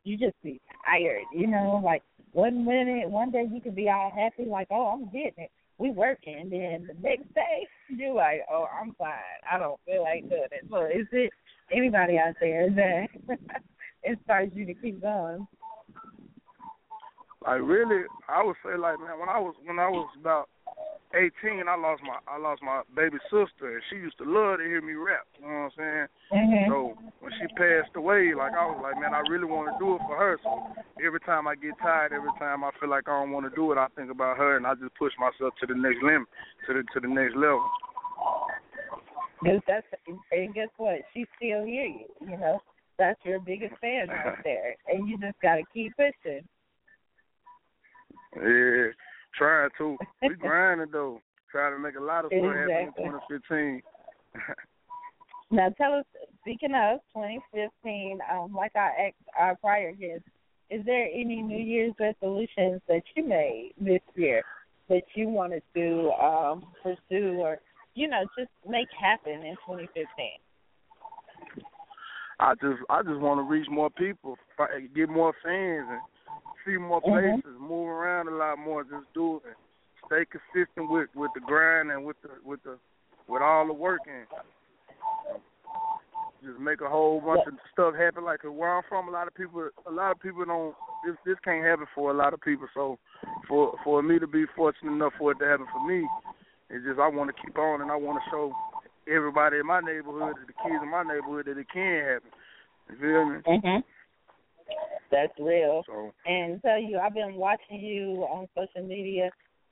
you 0.04 0.18
just 0.18 0.36
be 0.44 0.62
tired. 0.86 1.24
You 1.34 1.48
know, 1.48 1.82
like 1.84 2.04
one 2.32 2.66
minute, 2.66 3.10
one 3.10 3.32
day 3.32 3.46
you 3.52 3.62
could 3.62 3.76
be 3.76 3.90
all 3.90 4.12
happy, 4.16 4.46
like, 4.50 4.68
oh, 4.72 4.88
I'm 4.88 5.06
getting 5.06 5.46
it. 5.46 5.52
We 5.78 5.92
working. 5.92 6.50
Then 6.50 6.88
the 6.88 7.08
next 7.08 7.34
day 7.36 7.68
you're 7.90 8.14
like, 8.16 8.42
oh, 8.52 8.66
I'm 8.82 8.94
fine. 8.98 9.18
I 9.50 9.60
don't 9.60 9.80
feel 9.86 10.04
like 10.04 10.28
doing 10.30 10.48
it. 10.52 10.66
So, 10.70 10.86
is 10.86 11.08
it 11.12 11.32
anybody 11.72 12.18
out 12.18 12.36
there 12.40 12.70
that 12.70 13.08
inspires 14.04 14.52
you 14.56 14.66
to 14.66 14.74
keep 14.74 15.02
going? 15.02 15.48
Like 17.46 17.62
really, 17.64 18.04
I 18.28 18.44
would 18.44 18.56
say 18.66 18.78
like 18.78 19.00
man, 19.00 19.20
when 19.20 19.30
I 19.30 19.40
was 19.40 19.56
when 19.64 19.80
I 19.80 19.88
was 19.88 20.10
about 20.20 20.50
eighteen, 21.14 21.68
I 21.68 21.76
lost 21.76 22.02
my 22.04 22.20
I 22.28 22.38
lost 22.38 22.62
my 22.62 22.82
baby 22.96 23.18
sister, 23.30 23.76
and 23.76 23.84
she 23.90 23.96
used 23.96 24.18
to 24.20 24.26
love 24.26 24.60
to 24.60 24.66
hear 24.66 24.82
me 24.82 24.94
rap. 24.94 25.28
You 25.40 25.48
know 25.48 25.70
what 25.70 25.74
I'm 25.78 25.78
saying? 25.78 26.08
Mhm. 26.34 26.68
So 26.68 26.98
when 27.20 27.32
she 27.40 27.48
passed 27.56 27.96
away, 27.96 28.34
like 28.36 28.54
I 28.54 28.66
was 28.66 28.80
like, 28.82 29.00
man, 29.00 29.14
I 29.14 29.22
really 29.30 29.46
want 29.46 29.72
to 29.72 29.78
do 29.80 29.96
it 29.96 30.02
for 30.08 30.18
her. 30.18 30.38
So 30.44 30.68
every 31.04 31.20
time 31.22 31.48
I 31.48 31.56
get 31.56 31.78
tired, 31.80 32.12
every 32.14 32.32
time 32.40 32.64
I 32.64 32.72
feel 32.80 32.90
like 32.90 33.08
I 33.08 33.20
don't 33.20 33.32
want 33.32 33.48
to 33.50 33.56
do 33.56 33.72
it, 33.72 33.78
I 33.78 33.88
think 33.96 34.12
about 34.12 34.38
her, 34.38 34.58
and 34.58 34.68
I 34.68 34.76
just 34.76 34.96
push 34.96 35.14
myself 35.20 35.54
to 35.60 35.66
the 35.66 35.76
next 35.76 36.04
limit, 36.04 36.28
to 36.68 36.74
the 36.74 36.84
to 36.94 37.00
the 37.00 37.08
next 37.08 37.36
level. 37.36 37.64
That's 39.68 39.86
and 40.32 40.54
guess 40.54 40.70
what? 40.78 41.00
She 41.14 41.26
still 41.38 41.64
hear 41.64 41.86
you. 41.86 42.06
You 42.22 42.38
know, 42.38 42.60
that's 42.98 43.20
your 43.24 43.40
biggest 43.40 43.76
fan 43.80 44.10
right 44.10 44.38
there, 44.44 44.76
and 44.88 45.08
you 45.08 45.18
just 45.18 45.40
gotta 45.42 45.64
keep 45.74 45.96
pushing. 45.96 46.44
Yeah, 48.36 48.92
trying 49.38 49.70
to. 49.78 49.98
We 50.22 50.36
grinding 50.40 50.92
though, 50.92 51.22
trying 51.52 51.74
to 51.74 51.80
make 51.80 51.96
a 51.96 52.04
lot 52.04 52.26
of 52.26 52.32
stuff 52.32 52.56
happen 52.56 52.92
in 52.98 53.12
2015. 53.12 53.82
Now, 55.50 55.70
tell 55.78 55.94
us. 55.94 56.06
Speaking 56.42 56.76
of 56.76 57.00
2015, 57.14 58.20
um, 58.32 58.54
like 58.54 58.74
I 58.76 59.08
asked 59.08 59.16
our 59.38 59.56
prior 59.56 59.92
guest, 59.92 60.24
is 60.70 60.86
there 60.86 61.08
any 61.14 61.42
New 61.42 61.62
Year's 61.62 61.94
resolutions 62.00 62.82
that 62.88 63.02
you 63.16 63.28
made 63.28 63.74
this 63.80 64.00
year 64.16 64.44
that 64.88 65.04
you 65.16 65.28
wanted 65.28 65.62
to 65.76 66.12
um, 66.22 66.66
pursue 66.82 67.40
or 67.40 67.60
you 67.96 68.08
know 68.08 68.24
just 68.38 68.50
make 68.68 68.88
happen 68.98 69.46
in 69.46 69.56
2015? 69.66 70.08
I 72.40 72.54
just 72.56 72.80
I 72.90 73.02
just 73.04 73.20
want 73.20 73.40
to 73.40 73.44
reach 73.44 73.68
more 73.70 73.90
people, 73.90 74.38
get 74.96 75.10
more 75.10 75.34
fans, 75.44 75.88
and 75.90 76.02
see 76.68 76.78
more 76.78 77.02
Mhm. 77.02 77.42
places, 77.42 77.60
move 77.60 77.88
around 77.88 78.28
a 78.28 78.32
lot 78.32 78.60
more. 78.60 78.84
Just 78.84 79.12
do 79.14 79.38
it, 79.38 79.46
and 79.46 79.56
stay 80.06 80.26
consistent 80.26 80.90
with 80.90 81.14
with 81.16 81.34
the 81.34 81.40
grind 81.40 81.92
and 81.92 82.06
with 82.06 82.22
the 82.22 82.30
with 82.44 82.62
the 82.64 82.78
with 83.28 83.42
all 83.42 83.66
the 83.66 83.74
work 83.74 84.02
and 84.08 84.28
just 86.44 86.60
make 86.60 86.82
a 86.82 86.90
whole 86.90 87.20
bunch 87.20 87.48
of 87.48 87.54
stuff 87.72 87.96
happen. 87.96 88.24
Like 88.24 88.44
where 88.44 88.78
I'm 88.78 88.84
from, 88.84 89.08
a 89.08 89.12
lot 89.12 89.28
of 89.28 89.34
people 89.34 89.70
a 89.86 89.92
lot 89.92 90.12
of 90.12 90.20
people 90.20 90.46
don't 90.46 90.76
this 91.06 91.16
this 91.26 91.40
can't 91.40 91.66
happen 91.66 91.88
for 91.96 92.12
a 92.12 92.14
lot 92.14 92.34
of 92.34 92.42
people. 92.42 92.68
So 92.74 93.00
for 93.48 93.78
for 93.84 94.04
me 94.04 94.20
to 94.20 94.28
be 94.28 94.46
fortunate 94.56 94.92
enough 94.92 95.14
for 95.18 95.32
it 95.32 95.40
to 95.40 95.48
happen 95.48 95.68
for 95.72 95.86
me, 95.88 96.08
it's 96.70 96.86
just 96.86 97.00
I 97.00 97.08
want 97.08 97.34
to 97.34 97.42
keep 97.42 97.58
on 97.58 97.82
and 97.82 97.92
I 97.92 97.96
want 97.96 98.22
to 98.24 98.30
show 98.30 98.54
everybody 99.08 99.58
in 99.58 99.66
my 99.66 99.80
neighborhood, 99.80 100.36
the 100.46 100.54
kids 100.54 100.84
in 100.84 100.90
my 100.90 101.04
neighborhood, 101.04 101.46
that 101.46 101.58
it 101.58 101.70
can 101.72 102.04
happen. 102.06 102.32
You 102.90 102.96
feel 102.98 103.26
me? 103.26 103.40
Mhm. 103.48 103.84
That's 105.12 105.34
real. 105.40 105.84
So 105.86 106.14
And 106.26 106.62
tell 106.62 106.80
you, 106.80 107.00
I've 107.00 107.14
been 107.14 107.36
watching 107.36 107.80
you 107.80 108.24
on 108.30 108.48
social 108.56 108.86
media. 108.88 109.30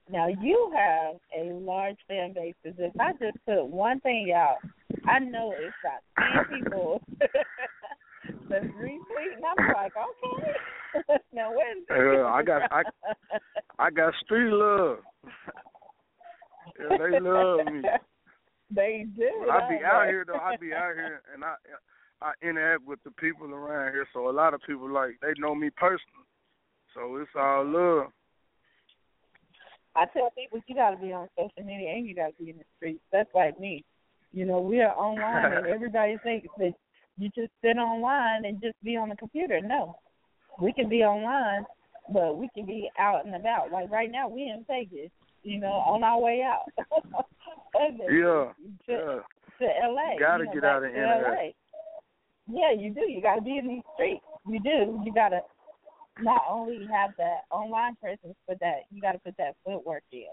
Now 0.09 0.27
you 0.27 0.71
have 0.75 1.15
a 1.35 1.51
large 1.53 1.97
fan 2.07 2.33
base. 2.33 2.53
'cause 2.63 2.75
if 2.77 2.93
I 2.99 3.13
just 3.13 3.37
put 3.45 3.65
one 3.65 3.99
thing 4.01 4.31
out, 4.31 4.59
I 5.05 5.19
know 5.19 5.55
it's 5.57 5.75
got 5.83 6.01
ten 6.17 6.45
people 6.45 7.01
that's 8.49 8.65
retweeting. 8.65 9.41
I'm 9.43 9.73
like, 9.73 9.93
okay. 9.97 11.19
now 11.33 11.51
where's 11.53 11.83
Yeah, 11.89 12.25
I 12.27 12.43
got 12.43 12.71
I 12.71 12.83
I 13.79 13.89
got 13.89 14.13
street 14.23 14.51
love. 14.51 14.99
yeah, 16.79 16.97
they 16.97 17.19
love 17.19 17.65
me. 17.65 17.81
They 18.71 19.05
do. 19.15 19.29
But 19.41 19.49
I 19.51 19.69
be 19.69 19.85
out 19.85 20.07
here 20.07 20.25
though. 20.25 20.39
I'd 20.39 20.59
be 20.59 20.73
out 20.73 20.95
here 20.95 21.21
and 21.33 21.43
I 21.43 21.53
I 22.21 22.31
interact 22.41 22.85
with 22.85 22.99
the 23.03 23.11
people 23.11 23.53
around 23.53 23.91
here. 23.93 24.07
So 24.13 24.29
a 24.29 24.31
lot 24.31 24.53
of 24.53 24.61
people 24.65 24.89
like 24.89 25.17
they 25.21 25.33
know 25.37 25.53
me 25.53 25.69
personally. 25.69 26.25
So 26.93 27.17
it's 27.17 27.29
all 27.35 27.65
love. 27.65 28.11
I 29.95 30.05
tell 30.05 30.31
people 30.37 30.59
you 30.67 30.75
got 30.75 30.91
to 30.91 30.97
be 30.97 31.13
on 31.13 31.27
social 31.37 31.63
media 31.65 31.91
and 31.91 32.07
you 32.07 32.15
got 32.15 32.37
to 32.37 32.43
be 32.43 32.49
in 32.49 32.57
the 32.57 32.63
streets. 32.77 33.01
That's 33.11 33.29
like 33.33 33.59
me. 33.59 33.83
You 34.33 34.45
know, 34.45 34.59
we 34.59 34.81
are 34.81 34.93
online 34.93 35.53
and 35.53 35.67
everybody 35.73 36.17
thinks 36.23 36.47
that 36.57 36.73
you 37.17 37.29
just 37.35 37.51
sit 37.61 37.77
online 37.77 38.45
and 38.45 38.61
just 38.61 38.75
be 38.83 38.97
on 38.97 39.09
the 39.09 39.15
computer. 39.15 39.61
No, 39.61 39.97
we 40.61 40.73
can 40.73 40.89
be 40.89 41.03
online, 41.03 41.65
but 42.11 42.37
we 42.37 42.49
can 42.53 42.65
be 42.65 42.89
out 42.99 43.25
and 43.25 43.35
about. 43.35 43.71
Like 43.71 43.89
right 43.89 44.11
now, 44.11 44.27
we 44.27 44.43
in 44.43 44.65
Vegas. 44.67 45.11
You 45.43 45.59
know, 45.59 45.67
on 45.67 46.03
our 46.03 46.19
way 46.19 46.41
out. 46.43 46.65
Yeah, 47.77 47.91
to, 47.99 48.53
yeah. 48.87 48.95
to 49.59 49.65
LA. 49.91 50.13
You 50.13 50.19
gotta 50.19 50.45
know, 50.45 50.53
get 50.53 50.63
out 50.63 50.83
and 50.83 50.95
interact. 50.95 51.55
Yeah, 52.47 52.71
you 52.77 52.91
do. 52.93 53.01
You 53.01 53.21
got 53.21 53.35
to 53.35 53.41
be 53.41 53.57
in 53.57 53.67
these 53.67 53.83
streets. 53.95 54.23
You 54.47 54.59
do. 54.59 55.01
You 55.03 55.13
got 55.13 55.29
to 55.29 55.41
not 56.21 56.41
only 56.49 56.87
have 56.91 57.11
that 57.17 57.41
online 57.51 57.95
presence, 57.95 58.35
but 58.47 58.59
that 58.59 58.81
you 58.91 59.01
got 59.01 59.13
to 59.13 59.19
put 59.19 59.35
that 59.37 59.55
footwork 59.65 60.03
in. 60.11 60.25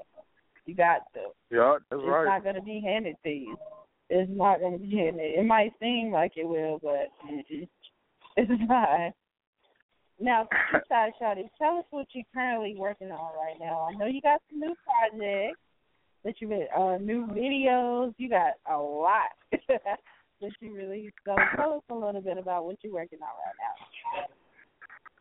You 0.66 0.74
got 0.74 1.02
to. 1.14 1.20
Yeah, 1.50 1.78
that's 1.90 2.00
it's 2.02 2.08
right. 2.08 2.22
It's 2.22 2.28
not 2.28 2.42
going 2.44 2.54
to 2.56 2.62
be 2.62 2.80
handed 2.84 3.16
to 3.24 3.30
you. 3.30 3.56
It's 4.10 4.30
not 4.32 4.60
going 4.60 4.74
to 4.74 4.78
be 4.78 4.96
handed. 4.96 5.38
It 5.38 5.44
might 5.46 5.72
seem 5.80 6.12
like 6.12 6.32
it 6.36 6.46
will, 6.46 6.78
but 6.82 7.08
it- 7.28 7.68
it's 8.36 8.50
not. 8.68 9.12
Now, 10.20 10.46
Eastside 10.74 11.10
Shawty, 11.20 11.48
tell 11.58 11.78
us 11.78 11.84
what 11.90 12.06
you're 12.12 12.24
currently 12.32 12.76
working 12.78 13.10
on 13.10 13.34
right 13.34 13.56
now. 13.58 13.88
I 13.90 13.96
know 13.96 14.06
you 14.06 14.20
got 14.20 14.40
some 14.50 14.60
new 14.60 14.74
projects 14.84 15.58
that 16.24 16.34
you 16.40 16.46
made, 16.46 16.68
uh, 16.76 16.98
new 16.98 17.26
videos. 17.26 18.14
You 18.18 18.28
got 18.28 18.52
a 18.70 18.76
lot 18.78 19.30
that 20.42 20.52
you 20.60 20.74
released. 20.74 21.14
So 21.24 21.34
tell 21.56 21.74
us 21.74 21.82
a 21.90 21.94
little 21.94 22.20
bit 22.20 22.38
about 22.38 22.66
what 22.66 22.76
you're 22.82 22.92
working 22.92 23.18
on 23.22 23.28
right 23.28 23.56
now. 23.58 24.26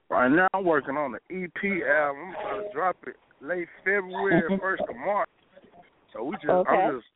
Right 0.10 0.32
now 0.32 0.48
I'm 0.54 0.66
working 0.66 0.98
on 0.98 1.14
the 1.14 1.20
EP 1.32 1.62
album. 1.88 2.28
I'm 2.28 2.44
trying 2.44 2.64
to 2.64 2.74
drop 2.74 2.98
it 3.08 3.16
late 3.40 3.68
February, 3.86 4.42
mm-hmm. 4.44 4.60
first 4.60 4.84
of 4.90 4.96
March. 4.96 5.30
So 6.14 6.24
we 6.24 6.36
just 6.36 6.50
Okay. 6.50 6.76
I'm 6.76 6.98
just 6.98 7.08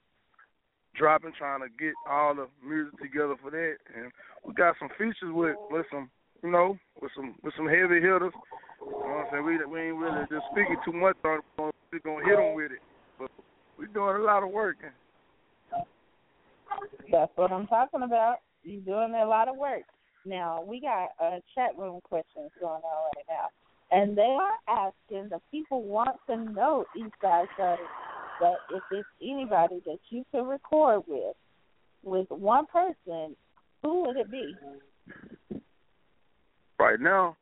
dropping, 0.96 1.34
trying 1.38 1.62
to 1.62 1.70
get 1.78 1.94
all 2.10 2.34
the 2.34 2.48
music 2.66 2.98
together 3.02 3.36
for 3.42 3.52
that, 3.52 3.76
and 3.96 4.12
we 4.46 4.54
got 4.54 4.76
some 4.80 4.90
features 4.98 5.34
with 5.34 5.56
with 5.70 5.86
some 5.92 6.10
you 6.44 6.52
know 6.52 6.78
with 7.02 7.12
some 7.16 7.36
with 7.44 7.54
some 7.58 7.68
heavy 7.68 8.00
hitters. 8.00 8.34
You 8.80 8.92
know 8.92 8.98
what 8.98 9.28
I'm 9.28 9.44
saying? 9.44 9.46
We 9.46 9.60
we 9.66 9.80
ain't 9.92 9.98
really 9.98 10.24
just 10.32 10.46
speaking 10.52 10.78
too 10.86 10.94
much 10.94 11.18
on 11.26 11.40
it. 11.40 11.76
We 11.92 12.00
gonna 12.00 12.26
hit 12.26 12.38
them 12.38 12.56
with 12.56 12.72
it, 12.72 12.84
but 13.20 13.30
we're 13.78 13.88
doing 13.88 14.16
a 14.16 14.26
lot 14.26 14.44
of 14.44 14.52
work. 14.52 14.78
That's 17.12 17.32
what 17.36 17.52
I'm 17.52 17.68
talking 17.68 18.04
about. 18.04 18.38
You're 18.64 18.82
doing 18.82 19.14
a 19.14 19.26
lot 19.26 19.48
of 19.48 19.58
work. 19.58 19.84
Now, 20.26 20.64
we 20.66 20.82
got 20.82 21.10
uh, 21.24 21.40
chat 21.54 21.78
room 21.78 22.00
questions 22.04 22.52
going 22.60 22.82
on 22.82 23.10
right 23.16 23.26
now. 23.30 23.50
And 23.92 24.18
they 24.18 24.36
are 24.40 24.58
asking, 24.68 25.30
the 25.30 25.40
people 25.52 25.84
want 25.84 26.18
to 26.28 26.38
know, 26.38 26.86
Eastside 26.98 27.46
Shawty, 27.58 27.78
that 28.42 28.56
if 28.72 28.82
there's 28.90 29.06
anybody 29.22 29.82
that 29.86 30.00
you 30.10 30.24
could 30.32 30.48
record 30.48 31.04
with, 31.08 31.36
with 32.04 32.30
one 32.30 32.66
person, 32.66 33.36
who 33.84 34.04
would 34.06 34.18
it 34.18 34.32
be? 34.32 34.56
Right 36.80 37.00
now, 37.00 37.38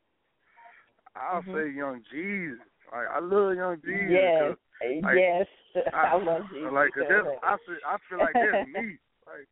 I'll 1.16 1.42
Mhm. 1.44 1.54
say 1.54 1.70
Young 1.70 2.02
Jeezy. 2.12 2.60
Like 2.92 3.08
I 3.08 3.20
love 3.20 3.56
Young 3.56 3.78
Jeezy. 3.78 4.12
Yes, 4.12 4.58
like, 5.02 5.16
yes. 5.16 5.48
I, 5.94 6.08
I 6.08 6.16
love 6.16 6.44
Jeezy 6.54 6.72
Like. 6.72 6.92
I 6.98 7.58
feel 7.66 7.78
I 7.86 7.98
feel 8.10 8.18
like 8.20 8.34
that's 8.34 8.68
me. 8.68 8.98
Like 9.26 9.48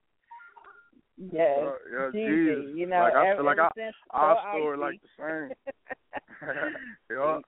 Yes, 1.32 1.60
uh, 1.60 1.74
yeah. 1.92 2.10
Jeezy. 2.14 2.76
You 2.76 2.88
know, 2.88 3.00
like 3.00 3.14
I 3.14 3.36
feel 3.36 3.46
like 3.46 3.60
I, 3.60 3.70
our 4.12 4.38
story 4.50 4.78
like 4.78 5.00
the 5.02 5.52
same. 5.52 5.52
yeah. 7.12 7.40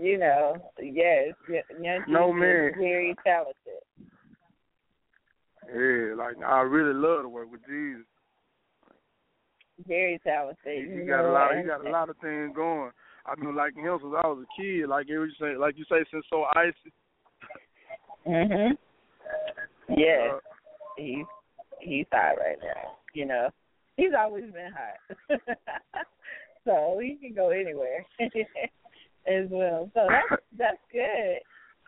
you 0.00 0.18
know, 0.18 0.56
yes, 0.80 1.34
y- 1.48 1.62
young 1.80 2.04
No, 2.06 2.28
Jeezy 2.28 2.38
man. 2.38 2.72
very 2.78 3.16
talented. 3.24 3.56
Yeah, 5.68 6.14
like 6.16 6.36
I 6.46 6.60
really 6.60 6.94
love 6.94 7.22
to 7.22 7.28
work 7.28 7.50
with 7.50 7.62
Jeezy. 7.68 8.02
Very 9.86 10.20
talented. 10.24 10.58
He, 10.64 10.94
you 10.94 11.06
got 11.06 11.24
a 11.24 11.32
lot. 11.32 11.52
and, 11.52 11.60
he 11.60 11.66
got 11.66 11.84
a 11.84 11.90
lot 11.90 12.08
of 12.08 12.16
things 12.18 12.52
going. 12.54 12.92
I've 13.26 13.38
been 13.38 13.56
liking 13.56 13.84
him 13.84 13.98
since 14.00 14.14
I 14.22 14.26
was 14.28 14.44
a 14.44 14.60
kid. 14.60 14.88
Like 14.88 15.08
you 15.08 15.28
say, 15.40 15.56
like 15.56 15.76
you 15.76 15.84
say, 15.88 16.04
since 16.10 16.24
so 16.30 16.44
icy. 16.54 16.92
Mhm. 18.26 18.76
Yeah, 19.88 20.34
Uh, 20.34 20.38
he's 21.02 21.26
he's 21.80 22.06
hot 22.12 22.36
right 22.38 22.58
now. 22.62 22.96
You 23.14 23.26
know, 23.26 23.50
he's 23.96 24.12
always 24.18 24.44
been 24.44 24.72
hot, 24.72 25.40
so 26.64 26.98
he 27.02 27.16
can 27.16 27.34
go 27.34 27.50
anywhere 27.50 28.06
as 29.26 29.46
well. 29.50 29.90
So 29.94 30.06
that's 30.08 30.42
that's 30.56 30.82
good. 30.92 31.38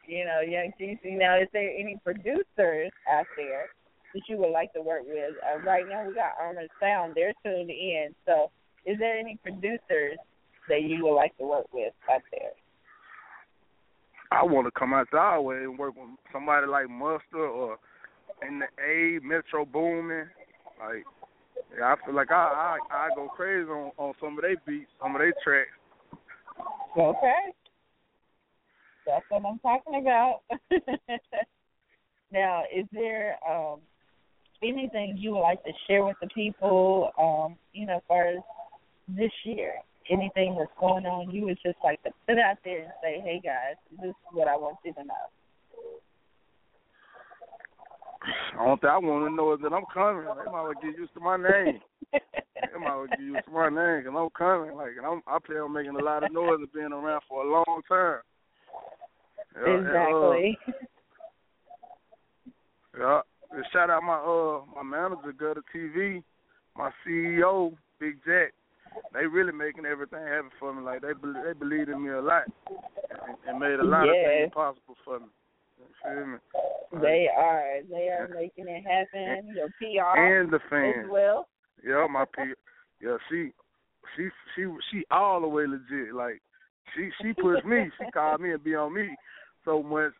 You 0.07 0.25
know, 0.27 0.41
Young 0.41 0.73
Jeezy. 0.81 1.19
Now, 1.19 1.41
is 1.41 1.49
there 1.53 1.71
any 1.71 1.99
producers 2.05 2.93
out 3.11 3.27
there 3.37 3.71
that 4.13 4.23
you 4.29 4.37
would 4.37 4.53
like 4.53 4.73
to 4.75 4.83
work 4.83 5.03
with? 5.07 5.35
Uh, 5.43 5.61
right 5.61 5.85
now, 5.89 6.07
we 6.07 6.15
got 6.15 6.33
Armored 6.39 6.69
Sound. 6.79 7.15
They're 7.15 7.33
tuned 7.43 7.71
in. 7.71 8.15
So, 8.27 8.51
is 8.85 8.99
there 8.99 9.17
any 9.17 9.39
producers 9.43 10.19
that 10.69 10.83
you 10.83 11.05
would 11.05 11.15
like 11.15 11.37
to 11.39 11.47
work 11.47 11.67
with 11.73 11.95
out 12.13 12.21
there? 12.31 12.53
I 14.31 14.43
want 14.43 14.67
to 14.67 14.79
come 14.79 14.93
out 14.93 15.13
our 15.15 15.41
way 15.41 15.59
and 15.59 15.79
work 15.79 15.95
with 15.97 16.09
somebody 16.33 16.67
like 16.67 16.91
Mustard 16.91 17.23
or 17.35 17.79
in 18.47 18.61
the 18.61 18.67
A 18.83 19.21
Metro 19.25 19.65
Boomin. 19.65 20.29
Like, 20.79 21.05
I 21.83 21.95
feel 22.05 22.15
like 22.15 22.31
I 22.31 22.79
I 22.91 22.97
I 22.97 23.09
go 23.15 23.29
crazy 23.29 23.69
on 23.69 23.93
on 23.97 24.15
some 24.21 24.39
of 24.39 24.43
their 24.43 24.57
beats, 24.67 24.91
some 25.01 25.15
of 25.15 25.21
their 25.21 25.35
tracks. 25.43 25.71
Okay. 26.97 27.53
That's 29.07 29.25
what 29.29 29.45
I'm 29.45 29.59
talking 29.59 30.01
about. 30.01 30.41
now, 32.33 32.63
is 32.75 32.87
there 32.93 33.39
um 33.49 33.81
anything 34.63 35.17
you 35.19 35.33
would 35.33 35.41
like 35.41 35.63
to 35.65 35.73
share 35.87 36.05
with 36.05 36.17
the 36.21 36.29
people, 36.29 37.11
um, 37.19 37.57
you 37.73 37.87
know, 37.87 37.97
as 37.97 38.03
far 38.09 38.29
as 38.29 38.39
this 39.09 39.33
year? 39.45 39.75
Anything 40.11 40.55
that's 40.59 40.71
going 40.79 41.07
on, 41.07 41.31
you 41.31 41.45
would 41.47 41.59
just 41.65 41.79
like 41.83 42.03
to 42.03 42.11
put 42.29 42.39
out 42.39 42.59
there 42.65 42.83
and 42.83 42.93
say, 43.03 43.21
Hey 43.25 43.41
guys, 43.43 43.77
this 44.01 44.11
is 44.11 44.15
what 44.33 44.49
I 44.49 44.57
want 44.57 44.77
you 44.85 44.93
to 44.95 45.05
know. 45.05 45.15
The 48.25 48.61
only 48.61 48.77
thing 48.81 48.91
I 48.91 48.99
want 48.99 49.29
to 49.29 49.35
know 49.35 49.53
is 49.53 49.61
that 49.63 49.73
I'm 49.73 49.85
coming. 49.93 50.25
They 50.25 50.51
might 50.51 50.63
well 50.63 50.73
get 50.81 50.97
used 50.97 51.15
to 51.15 51.21
my 51.21 51.37
name. 51.37 51.81
they 52.13 52.79
might 52.79 52.97
well 52.97 53.07
get 53.07 53.21
used 53.21 53.45
to 53.45 53.51
my 53.51 53.69
name 53.69 54.05
because 54.05 54.17
I'm 54.17 54.31
coming. 54.37 54.77
Like, 54.77 54.97
and 54.97 55.07
I'm, 55.07 55.23
I 55.27 55.39
plan 55.45 55.61
on 55.61 55.73
making 55.73 55.97
a 55.97 56.05
lot 56.05 56.25
of 56.25 56.33
noise 56.33 56.59
and 56.61 56.73
being 56.73 56.93
around 56.93 57.23
for 57.29 57.45
a 57.45 57.51
long 57.51 57.83
time. 57.89 58.21
Yeah, 59.57 59.79
exactly. 59.79 60.59
And, 60.67 60.75
uh, 60.75 60.79
yeah. 62.99 63.21
And 63.51 63.65
shout 63.73 63.91
out 63.91 64.03
my 64.03 64.19
uh 64.19 64.63
my 64.75 64.83
manager, 64.83 65.33
Gutter 65.33 65.63
TV, 65.75 66.23
my 66.77 66.91
CEO, 67.07 67.75
Big 68.01 68.19
Jack. 68.25 68.53
They 69.13 69.27
really 69.27 69.53
making 69.53 69.87
everything 69.87 70.21
happen 70.21 70.51
for 70.59 70.73
me. 70.75 70.83
Like 70.83 71.03
they 71.03 71.13
be- 71.13 71.41
they 71.45 71.53
believe 71.53 71.89
in 71.89 72.03
me 72.03 72.11
a 72.11 72.21
lot 72.21 72.45
and, 73.11 73.37
and 73.47 73.59
made 73.59 73.81
a 73.81 73.85
lot 73.85 74.09
of 74.09 74.15
things 74.15 74.53
possible 74.55 74.97
for 75.05 75.21
me. 75.21 75.27
You 75.79 75.87
feel 76.03 76.27
me? 76.27 76.39
They 77.03 77.29
are. 77.37 77.81
They 77.91 78.09
are 78.09 78.29
making 78.35 78.67
it 78.69 78.85
happen. 78.85 79.55
Your 79.55 79.69
PR 79.79 80.19
and 80.19 80.53
the 80.53 80.61
fans 80.71 81.05
as 81.05 81.11
well. 81.11 81.49
Yeah, 81.85 82.07
my 82.11 82.25
P. 82.25 82.53
Yeah, 83.01 83.17
she, 83.29 83.51
she, 84.17 84.29
she, 84.55 84.67
she 84.91 85.05
all 85.11 85.41
the 85.41 85.49
way 85.49 85.67
legit. 85.67 86.15
Like 86.15 86.41
she, 86.95 87.11
she 87.21 87.33
pushed 87.33 87.65
me. 87.65 87.91
She 87.99 88.11
called 88.15 88.41
me 88.41 88.53
and 88.53 88.63
be 88.63 88.75
on 88.75 88.95
me 88.95 89.17
so 89.65 89.83
much. 89.83 90.13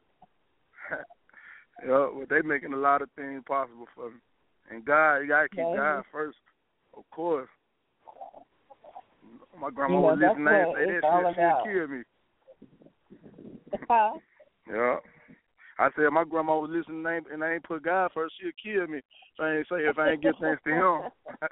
yeah, 1.87 2.09
well, 2.13 2.25
they 2.29 2.43
making 2.43 2.73
a 2.73 2.79
lot 2.79 3.03
of 3.03 3.09
things 3.17 3.43
possible 3.47 3.87
for 3.95 4.11
me. 4.11 4.17
And 4.71 4.85
God, 4.85 5.19
you 5.19 5.29
gotta 5.29 5.49
keep 5.49 5.59
Yeah. 5.59 5.77
God 5.77 6.05
first, 6.11 6.39
of 6.97 7.05
course. 7.11 7.49
My 9.59 9.71
grandma 9.71 9.97
You 9.97 10.03
was 10.03 10.19
know, 10.19 10.29
listening 10.29 10.45
that's 10.45 10.69
and 10.69 10.77
say 10.77 11.01
that 11.01 11.35
shit, 11.35 11.65
she'll 11.65 11.73
kill 11.73 11.89
me. 11.89 12.03
Yeah. 14.67 14.97
I 15.79 15.89
said 15.97 16.11
my 16.13 16.25
grandma 16.25 16.59
was 16.59 16.71
listening 16.71 16.99
and 16.99 17.09
I 17.09 17.15
ain't, 17.17 17.27
and 17.33 17.45
I 17.45 17.55
ain't 17.55 17.65
put 17.65 17.83
God 17.83 18.11
first, 18.15 18.35
she'll 18.41 18.53
kill 18.63 18.87
me. 18.87 18.99
If 18.99 19.41
I 19.41 19.57
ain't 19.57 19.67
say 19.69 19.89
if 19.89 19.99
I 19.99 20.11
ain't 20.11 20.23
give 20.23 20.35
thanks 20.41 20.63
to 20.65 20.71
him. 20.71 21.01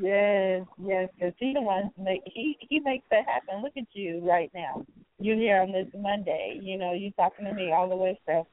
Yes, 0.00 0.64
yes, 0.82 1.08
because 1.14 1.34
he 1.38 1.52
the 1.52 1.60
one 1.60 1.90
make 1.98 2.22
he 2.24 2.56
he 2.60 2.80
makes 2.80 3.04
that 3.10 3.26
happen. 3.26 3.62
Look 3.62 3.76
at 3.76 3.84
you 3.92 4.20
right 4.26 4.50
now. 4.54 4.86
You're 5.18 5.36
here 5.36 5.60
on 5.60 5.72
this 5.72 5.88
Monday. 5.94 6.58
You 6.62 6.78
know, 6.78 6.92
you 6.92 7.10
talking 7.12 7.44
to 7.44 7.52
me 7.52 7.72
all 7.72 7.88
the 7.88 7.96
way 7.96 8.18
from 8.24 8.44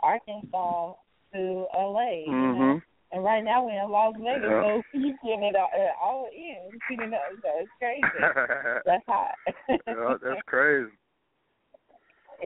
Arkansas 0.00 0.92
to 1.34 1.66
LA. 1.74 2.22
You 2.26 2.32
know? 2.32 2.80
And 3.10 3.24
right 3.24 3.42
now 3.42 3.64
we're 3.64 3.82
in 3.82 3.90
Las 3.90 4.14
Vegas, 4.18 4.42
Yeah. 4.44 4.62
so 4.62 4.82
you 4.92 5.16
getting 5.24 5.44
it 5.44 5.56
all, 5.56 5.70
uh, 5.74 6.04
all 6.04 6.28
in. 6.32 6.78
You 6.90 7.06
know, 7.08 7.18
so 7.42 7.48
it's 7.60 7.70
crazy. 7.78 8.02
That's 8.84 9.04
hot. 9.08 9.34
yeah, 9.68 10.14
that's 10.22 10.42
crazy. 10.46 10.90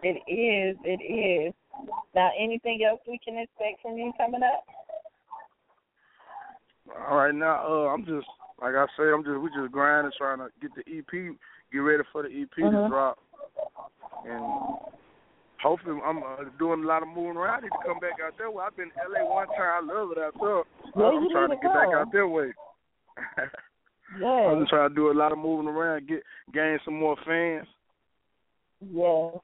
It 0.03 0.23
is. 0.29 0.77
It 0.85 1.03
is. 1.03 1.55
Now, 2.15 2.31
anything 2.39 2.81
else 2.89 3.01
we 3.07 3.19
can 3.25 3.39
expect 3.39 3.83
from 3.83 3.97
you 3.97 4.13
coming 4.17 4.43
up? 4.43 4.65
All 7.09 7.17
right 7.17 7.35
now, 7.35 7.65
uh, 7.67 7.89
I'm 7.93 8.05
just 8.05 8.27
like 8.61 8.75
I 8.75 8.87
say, 8.97 9.05
I'm 9.13 9.25
just 9.25 9.39
we 9.41 9.49
just 9.51 9.73
grinding, 9.73 10.13
trying 10.17 10.39
to 10.39 10.49
get 10.61 10.71
the 10.75 10.83
EP, 10.87 11.35
get 11.73 11.79
ready 11.79 12.03
for 12.13 12.23
the 12.23 12.29
EP 12.29 12.51
to 12.57 12.63
Mhm. 12.63 12.89
drop, 12.89 13.19
and 14.27 14.45
hopefully 15.63 16.01
I'm 16.05 16.23
uh, 16.23 16.45
doing 16.59 16.85
a 16.85 16.87
lot 16.87 17.03
of 17.03 17.09
moving 17.09 17.37
around. 17.37 17.59
I 17.59 17.61
need 17.63 17.71
to 17.71 17.87
come 17.87 17.99
back 17.99 18.21
out 18.25 18.37
there. 18.37 18.51
Well, 18.51 18.67
I've 18.67 18.77
been 18.77 18.91
to 18.91 19.09
LA 19.09 19.25
one 19.25 19.47
time. 19.49 19.59
I 19.59 19.81
love 19.81 20.13
it 20.13 20.19
out 20.19 20.35
there. 20.41 20.63
Yeah, 20.97 21.09
I'm 21.09 21.23
you 21.25 21.31
trying 21.31 21.51
to, 21.51 21.57
to 21.57 21.63
get 21.63 21.73
back 21.73 21.89
out 21.95 22.13
there 22.13 22.29
way. 22.29 22.53
Yes. 24.21 24.47
I'm 24.47 24.61
just 24.61 24.69
trying 24.69 24.91
to 24.91 24.95
do 24.95 25.11
a 25.11 25.15
lot 25.15 25.33
of 25.33 25.39
moving 25.39 25.69
around, 25.69 26.07
get 26.07 26.23
gain 26.53 26.79
some 26.85 26.99
more 27.01 27.17
fans. 27.25 27.67
Yes. 28.81 29.39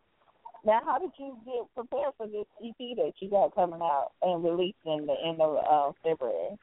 Now, 0.64 0.80
how 0.84 0.98
did 0.98 1.10
you 1.18 1.36
get 1.44 1.72
prepared 1.74 2.12
for 2.16 2.26
this 2.26 2.46
EP 2.64 2.96
that 2.96 3.12
you 3.20 3.30
got 3.30 3.54
coming 3.54 3.80
out 3.80 4.10
and 4.22 4.42
released 4.42 4.78
in 4.84 5.06
the 5.06 5.14
end 5.24 5.40
of 5.40 5.56
uh, 5.56 5.92
February? 6.02 6.56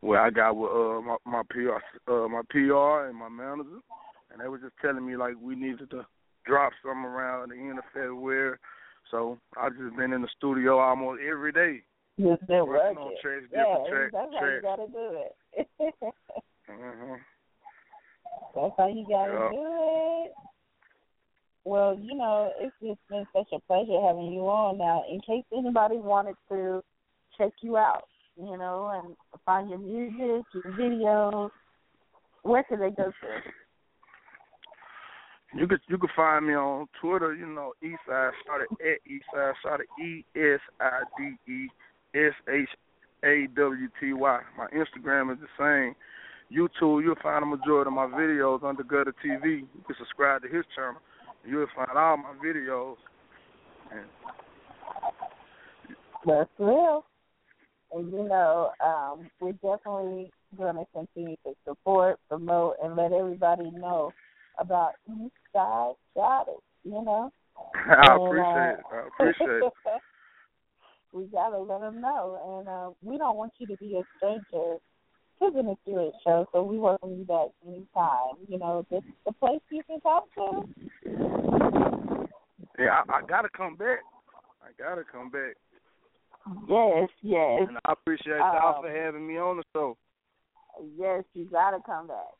Well, 0.00 0.20
I 0.20 0.30
got 0.30 0.56
with 0.56 0.70
uh 0.70 1.00
my 1.00 1.16
my 1.24 1.42
PR 1.48 2.10
uh 2.10 2.26
my 2.28 2.42
PR 2.50 3.06
and 3.08 3.16
my 3.16 3.28
manager, 3.28 3.78
and 4.32 4.40
they 4.40 4.48
were 4.48 4.58
just 4.58 4.74
telling 4.82 5.06
me 5.06 5.16
like 5.16 5.34
we 5.40 5.54
needed 5.54 5.90
to 5.90 6.04
drop 6.44 6.72
something 6.82 7.04
around 7.04 7.50
the 7.50 7.56
end 7.56 7.78
of 7.78 7.84
February. 7.94 8.58
So 9.10 9.38
I've 9.56 9.76
just 9.76 9.96
been 9.96 10.12
in 10.12 10.22
the 10.22 10.28
studio 10.36 10.78
almost 10.78 11.20
every 11.22 11.52
day. 11.52 11.82
Just 12.18 12.46
been 12.48 12.66
Working 12.66 12.96
working. 12.96 12.98
on 12.98 13.12
tracks, 13.22 13.44
yeah, 13.52 13.64
different 13.64 13.88
track- 13.88 14.12
that's 14.12 14.32
how 14.40 14.46
you 14.48 14.62
got 14.62 14.76
to 14.76 14.86
do 14.88 15.22
it. 15.22 15.94
hmm 16.68 17.14
that's 18.54 18.74
how 18.76 18.88
you 18.88 19.06
got 19.08 19.26
to 19.26 19.32
Yeah. 19.32 19.50
do 19.50 19.66
it. 20.26 20.32
Well, 21.64 21.96
you 22.00 22.16
know, 22.16 22.50
it's 22.60 22.74
just 22.82 22.98
been 23.08 23.26
such 23.32 23.48
a 23.52 23.60
pleasure 23.60 24.00
having 24.06 24.32
you 24.32 24.42
on. 24.48 24.78
Now, 24.78 25.04
in 25.10 25.20
case 25.20 25.44
anybody 25.56 25.96
wanted 25.96 26.34
to 26.48 26.82
check 27.38 27.52
you 27.60 27.76
out, 27.76 28.04
you 28.36 28.56
know, 28.56 28.90
and 28.92 29.16
find 29.44 29.70
your 29.70 29.78
music, 29.78 30.44
your 30.52 30.64
videos, 30.78 31.50
where 32.42 32.64
could 32.64 32.80
they 32.80 32.90
go 32.90 33.04
to? 33.04 33.12
You 35.54 35.68
could 35.68 35.80
you 35.86 35.98
could 35.98 36.10
find 36.16 36.46
me 36.46 36.54
on 36.54 36.86
Twitter. 37.00 37.34
You 37.34 37.46
know, 37.46 37.74
Eastside 37.84 38.30
Shawty 38.42 38.72
at 38.80 38.98
Eastside 39.06 39.52
Shawty 39.64 40.02
E 40.02 40.24
S 40.34 40.60
I 40.80 41.02
D 41.18 41.52
E 41.52 41.68
S 42.14 42.32
H 42.48 42.68
A 43.22 43.46
W 43.54 43.88
T 44.00 44.12
Y. 44.14 44.40
My 44.56 44.66
Instagram 44.68 45.32
is 45.32 45.38
the 45.40 45.48
same. 45.58 45.94
YouTube, 46.50 47.02
you'll 47.02 47.14
find 47.22 47.42
the 47.42 47.46
majority 47.46 47.88
of 47.88 47.94
my 47.94 48.06
videos 48.06 48.62
under 48.62 48.82
Gutter 48.82 49.14
TV. 49.24 49.60
You 49.60 49.82
can 49.86 49.96
subscribe 49.98 50.42
to 50.42 50.48
his 50.48 50.64
channel. 50.76 51.00
You'll 51.44 51.66
find 51.74 51.90
all 51.96 52.16
my 52.16 52.34
videos. 52.44 52.96
And 53.90 54.06
That's 56.26 56.50
real. 56.58 57.04
And 57.92 58.10
you 58.12 58.28
know, 58.28 58.70
um, 58.84 59.28
we're 59.40 59.52
definitely 59.52 60.30
going 60.56 60.76
to 60.76 60.84
continue 60.94 61.36
to 61.44 61.54
support, 61.66 62.18
promote, 62.28 62.76
and 62.82 62.96
let 62.96 63.12
everybody 63.12 63.70
know 63.70 64.12
about 64.58 64.92
East 65.08 65.34
Side 65.52 65.94
Got 66.14 66.48
It. 66.48 66.60
You 66.84 67.04
know. 67.04 67.32
I 67.74 68.14
And, 68.14 68.22
appreciate 68.22 68.56
uh, 68.56 68.72
it. 68.72 68.80
I 68.92 69.06
appreciate 69.08 69.62
it. 69.62 69.72
we 71.12 71.24
gotta 71.26 71.58
let 71.58 71.80
them 71.80 72.00
know, 72.00 72.60
and 72.60 72.68
uh, 72.68 72.90
we 73.02 73.18
don't 73.18 73.36
want 73.36 73.52
you 73.58 73.66
to 73.66 73.76
be 73.76 73.96
a 73.96 74.02
stranger 74.16 74.76
the 75.50 75.62
Mysterious 75.62 76.14
Show. 76.24 76.46
So 76.52 76.62
we 76.62 76.78
welcome 76.78 77.18
you 77.18 77.24
back 77.24 77.48
anytime. 77.66 78.36
You 78.48 78.58
know, 78.58 78.86
this 78.90 79.02
is 79.04 79.14
the 79.26 79.32
place 79.32 79.60
you 79.70 79.82
can 79.86 80.00
talk 80.00 80.26
to. 80.34 80.62
Yeah, 82.78 83.02
I, 83.08 83.18
I 83.18 83.20
gotta 83.28 83.48
come 83.56 83.76
back. 83.76 83.98
I 84.62 84.70
gotta 84.78 85.02
come 85.10 85.30
back. 85.30 85.56
Yes, 86.68 87.08
yes. 87.22 87.68
And 87.68 87.78
I 87.84 87.92
appreciate 87.92 88.38
y'all 88.38 88.76
Um, 88.76 88.82
for 88.82 88.90
having 88.90 89.26
me 89.26 89.38
on 89.38 89.58
the 89.58 89.64
show. 89.72 89.96
Yes, 90.96 91.24
you 91.34 91.44
gotta 91.44 91.78
come 91.84 92.08
back. 92.08 92.32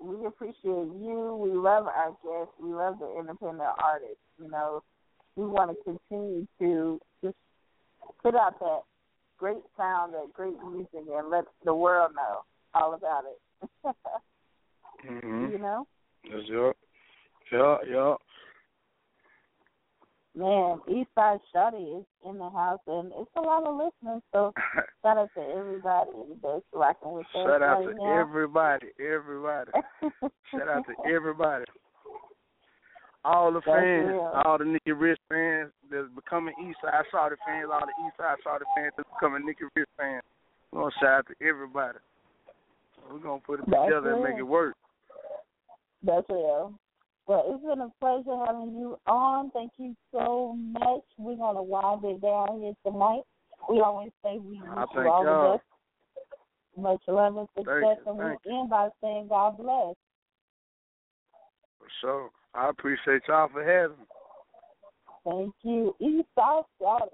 We 0.00 0.26
appreciate 0.26 0.62
you. 0.64 1.38
We 1.40 1.50
love 1.50 1.86
our 1.86 2.10
guests. 2.22 2.54
We 2.60 2.72
love 2.72 2.98
the 2.98 3.18
independent 3.18 3.62
artists. 3.82 4.22
You 4.38 4.50
know, 4.50 4.82
we 5.36 5.46
want 5.46 5.70
to 5.70 5.84
continue 5.84 6.46
to 6.60 7.00
just 7.24 7.36
put 8.22 8.34
out 8.34 8.58
that 8.60 8.80
great 9.38 9.62
sound, 9.76 10.14
that 10.14 10.32
great 10.32 10.54
music, 10.70 10.88
and 10.94 11.30
let 11.30 11.44
the 11.64 11.74
world 11.74 12.12
know 12.14 12.40
all 12.74 12.94
about 12.94 13.24
it. 13.24 13.40
mm-hmm. 15.08 15.52
You 15.52 15.58
know. 15.58 15.86
Yes, 16.24 16.42
yeah, 16.48 16.72
yeah, 17.52 17.76
yeah. 17.88 18.14
Man, 20.36 20.80
Eastside 20.86 21.40
Shawty 21.54 22.00
is 22.00 22.04
in 22.28 22.36
the 22.36 22.50
house, 22.50 22.80
and 22.86 23.10
it's 23.18 23.30
a 23.36 23.40
lot 23.40 23.64
of 23.64 23.76
listeners. 23.76 24.22
So 24.32 24.52
shout 25.02 25.16
out 25.16 25.30
to 25.34 25.40
everybody 25.40 26.10
that's 26.42 26.62
rocking 26.74 27.12
with 27.12 27.26
us. 27.34 27.42
Shout 27.46 27.62
out 27.62 27.78
right 27.78 27.88
to 27.88 27.94
now. 27.94 28.20
everybody, 28.20 28.88
everybody. 29.00 29.70
shout 30.50 30.68
out 30.68 30.84
to 30.84 31.10
everybody. 31.10 31.64
All 33.26 33.50
the 33.52 33.60
fans, 33.62 34.14
all 34.44 34.56
the 34.56 34.64
Nikki 34.64 34.92
Rich 34.92 35.18
fans 35.28 35.72
that's 35.90 36.06
becoming 36.14 36.54
Eastside 36.62 37.02
Shawty 37.12 37.34
fans, 37.44 37.68
all 37.72 37.82
the 37.82 37.92
Eastside 38.06 38.36
Shawty 38.46 38.62
fans 38.76 38.92
that's 38.96 39.08
becoming 39.18 39.44
Nikki 39.44 39.64
Rich 39.74 39.88
fans. 39.98 40.22
We're 40.70 40.82
gonna 40.82 40.94
shout 41.00 41.18
out 41.18 41.26
to 41.26 41.34
everybody. 41.44 41.98
We're 43.10 43.18
gonna 43.18 43.40
put 43.44 43.58
it 43.58 43.66
That's 43.66 43.82
together 43.82 44.14
and 44.14 44.22
make 44.22 44.38
it 44.38 44.44
work. 44.44 44.76
That's 46.04 46.24
real. 46.30 46.78
Well, 47.26 47.44
it's 47.48 47.64
been 47.64 47.80
a 47.80 47.90
pleasure 47.98 48.44
having 48.46 48.76
you 48.78 48.96
on. 49.08 49.50
Thank 49.50 49.72
you 49.78 49.96
so 50.12 50.54
much. 50.54 51.02
We're 51.18 51.34
gonna 51.34 51.64
wind 51.64 52.04
it 52.04 52.20
down 52.20 52.60
here 52.60 52.74
tonight. 52.86 53.22
We 53.68 53.80
always 53.80 54.12
say 54.22 54.38
we 54.38 54.60
wish 54.60 54.62
you 54.62 55.10
all 55.10 55.24
y'all. 55.24 55.52
the 55.52 55.58
best. 55.58 55.66
Much 56.78 57.02
love 57.08 57.36
and 57.38 57.48
success, 57.56 57.98
and 58.06 58.18
we'll 58.18 58.60
end 58.60 58.70
by 58.70 58.88
saying 59.02 59.26
God 59.28 59.56
bless. 59.56 59.96
For 61.80 61.88
sure. 62.00 62.30
I 62.56 62.70
appreciate 62.70 63.22
y'all 63.28 63.48
for 63.52 63.62
having 63.62 63.98
me. 63.98 64.04
Thank 65.24 65.54
you. 65.62 65.94
Eastside 66.00 66.64
Shawty. 66.80 67.08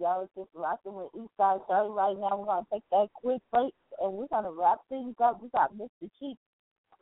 Y'all 0.00 0.22
are 0.22 0.28
just 0.36 0.50
rocking 0.54 0.94
with 0.94 1.08
Eastside 1.14 1.60
Shawty 1.68 1.94
right 1.94 2.16
now. 2.18 2.36
We're 2.36 2.46
gonna 2.46 2.66
take 2.72 2.82
that 2.90 3.08
quick 3.14 3.40
break 3.52 3.74
and 4.00 4.12
we're 4.12 4.26
gonna 4.28 4.50
wrap 4.50 4.78
things 4.88 5.14
up. 5.22 5.40
We 5.42 5.48
got 5.50 5.72
Mr. 5.74 6.08
Cheek, 6.18 6.36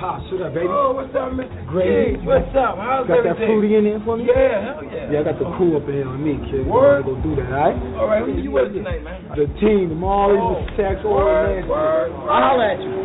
Pop, 0.00 0.24
shoot 0.32 0.40
up, 0.40 0.54
baby. 0.56 0.64
Oh, 0.64 0.96
what's 0.96 1.12
up, 1.12 1.28
Mr. 1.36 1.52
Great. 1.68 2.16
King? 2.16 2.24
What's 2.24 2.48
up? 2.56 2.80
How's 2.80 3.04
Got 3.04 3.20
that 3.20 3.36
everything? 3.36 3.60
fruity 3.60 3.76
in 3.76 3.84
there 3.84 4.00
for 4.00 4.16
me? 4.16 4.24
Yeah, 4.24 4.72
hell 4.72 4.80
yeah. 4.88 5.12
Yeah, 5.12 5.20
I 5.20 5.24
got 5.28 5.36
the 5.36 5.44
crew 5.60 5.76
up 5.76 5.84
in 5.84 5.92
here 5.92 6.08
with 6.08 6.24
me, 6.24 6.40
kid. 6.48 6.64
Word. 6.64 7.04
We're 7.04 7.20
gonna 7.20 7.20
go 7.20 7.36
do 7.36 7.36
that, 7.36 7.52
alright? 7.52 7.76
All 8.00 8.08
right, 8.08 8.24
who 8.24 8.32
you 8.40 8.48
with 8.50 8.72
tonight, 8.72 9.04
man? 9.04 9.28
The 9.36 9.44
team, 9.60 9.92
the 9.92 9.98
Marlies, 10.00 10.40
Oh. 10.40 10.56
the 10.56 10.72
Sax, 10.80 11.04
all 11.04 11.20
Word, 11.20 11.64
the 11.64 11.68
word, 11.68 12.08
I'll 12.32 12.56
holler 12.56 12.64
at 12.64 12.80
you. 12.80 12.96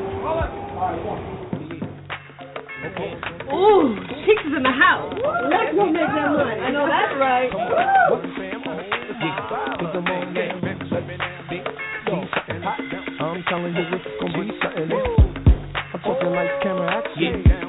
Ooh, 3.52 3.92
chicks 4.24 4.48
in 4.56 4.64
the 4.64 4.72
house. 4.72 5.12
Let's 5.52 5.76
go 5.76 5.92
make 5.92 6.00
that 6.00 6.32
money. 6.32 6.64
I 6.64 6.72
know 6.72 6.88
that's 6.88 7.12
right. 7.20 7.52
I'm 13.20 13.44
telling 13.50 13.76
you 13.76 13.84
it's 13.92 14.06
gonna 14.22 14.44
be 14.46 14.52
something. 14.64 15.15
Like 16.36 16.62
camera 16.62 16.92
action. 16.92 17.44
One 17.46 17.65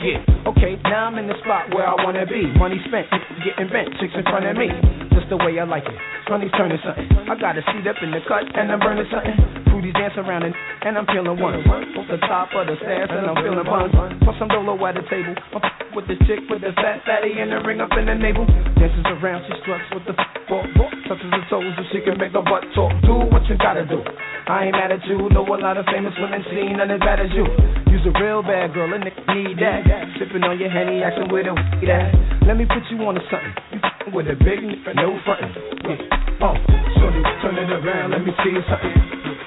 Okay, 0.00 0.80
now 0.88 1.12
I'm 1.12 1.20
in 1.20 1.28
the 1.28 1.36
spot 1.44 1.68
where 1.76 1.84
I 1.84 1.92
wanna 2.00 2.24
be. 2.24 2.48
Money 2.56 2.80
spent, 2.88 3.04
getting 3.44 3.68
bent, 3.68 3.92
chicks 4.00 4.16
in 4.16 4.24
front 4.24 4.48
of 4.48 4.56
me. 4.56 4.72
Just 5.12 5.28
the 5.28 5.36
way 5.36 5.60
I 5.60 5.68
like 5.68 5.84
it. 5.84 5.98
Money's 6.32 6.48
turning 6.56 6.80
something. 6.80 7.04
I 7.28 7.36
got 7.36 7.60
a 7.60 7.62
seat 7.68 7.84
up 7.84 8.00
in 8.00 8.08
the 8.08 8.24
cut 8.24 8.48
and 8.56 8.72
I'm 8.72 8.80
burning 8.80 9.04
something. 9.12 9.36
Fruities 9.68 9.92
dance 9.92 10.16
around 10.16 10.48
and, 10.48 10.56
and 10.56 10.96
I'm 10.96 11.04
feeling 11.04 11.36
one. 11.36 11.60
Off 11.68 12.08
the 12.08 12.16
top 12.24 12.48
of 12.56 12.64
the 12.64 12.80
stairs 12.80 13.12
and 13.12 13.28
I'm 13.28 13.36
feeling 13.44 13.60
buns. 13.60 13.92
Plus 14.24 14.36
some 14.40 14.48
dolo 14.48 14.72
at 14.88 14.96
the 14.96 15.04
table. 15.12 15.36
I'm 15.52 15.60
with 15.92 16.08
the 16.08 16.16
chick 16.24 16.48
with 16.48 16.64
the 16.64 16.72
fat 16.80 17.04
fatty 17.04 17.36
and 17.36 17.52
the 17.52 17.60
ring 17.60 17.84
up 17.84 17.92
in 17.92 18.08
the 18.08 18.16
navel. 18.16 18.48
Dances 18.80 19.04
around, 19.20 19.44
she 19.52 19.54
struts 19.60 19.84
with 19.92 20.08
the 20.08 20.16
fork, 20.48 20.64
fork. 20.80 20.96
Touches 21.12 21.28
her 21.28 21.44
toes 21.52 21.76
so 21.76 21.82
she 21.92 22.00
can 22.00 22.16
make 22.16 22.32
her 22.32 22.40
butt 22.40 22.64
talk. 22.72 22.88
Do 23.04 23.28
what 23.28 23.44
you 23.52 23.60
gotta 23.60 23.84
do. 23.84 24.00
I 24.48 24.72
ain't 24.72 24.78
mad 24.80 24.96
at 24.96 25.04
you. 25.04 25.28
Know 25.28 25.44
a 25.44 25.60
lot 25.60 25.76
of 25.76 25.84
famous 25.92 26.16
women 26.16 26.40
seen 26.48 26.80
none 26.80 26.88
as 26.88 27.04
bad 27.04 27.20
as 27.20 27.28
you. 27.36 27.44
You's 27.90 28.06
a 28.06 28.14
real 28.22 28.38
bad 28.40 28.70
girl 28.70 28.86
and 28.94 29.02
nigga 29.02 29.18
need 29.34 29.58
that. 29.58 29.82
Sipping 30.14 30.46
on 30.46 30.62
your 30.62 30.70
henny, 30.70 31.02
asking 31.02 31.26
with 31.26 31.50
a 31.50 31.54
weed 31.58 31.90
at. 31.90 32.14
Let 32.46 32.54
me 32.54 32.62
put 32.62 32.86
you 32.86 33.02
on 33.02 33.18
to 33.18 33.22
something. 33.26 33.50
You 33.74 34.14
with 34.14 34.30
a 34.30 34.38
big 34.38 34.62
nigga, 34.62 34.94
no 34.94 35.18
frontin'. 35.26 35.50
Yeah. 35.82 35.98
Oh, 36.38 36.54
shorty, 36.96 37.20
turn 37.42 37.58
it 37.58 37.66
around, 37.66 38.14
let 38.14 38.22
me 38.22 38.30
see 38.46 38.54
something. 38.70 38.94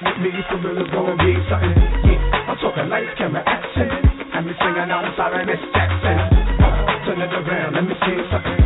With 0.04 0.18
me, 0.20 0.32
for 0.52 0.60
real, 0.60 0.76
it's 0.76 0.92
gonna 0.92 1.16
be 1.16 1.40
something. 1.48 1.72
Yeah, 2.04 2.52
I'm 2.52 2.60
talking 2.60 2.92
lights, 2.92 3.16
camera, 3.16 3.48
action. 3.48 3.88
And 4.36 4.44
me 4.44 4.54
singing, 4.60 4.92
I'm 4.92 5.08
sorry, 5.16 5.48
Miss 5.48 5.64
Jackson. 5.72 6.20
Oh, 6.60 7.08
turn 7.08 7.24
it 7.24 7.32
around, 7.32 7.80
let 7.80 7.88
me 7.88 7.96
see 7.96 8.20
something. 8.28 8.60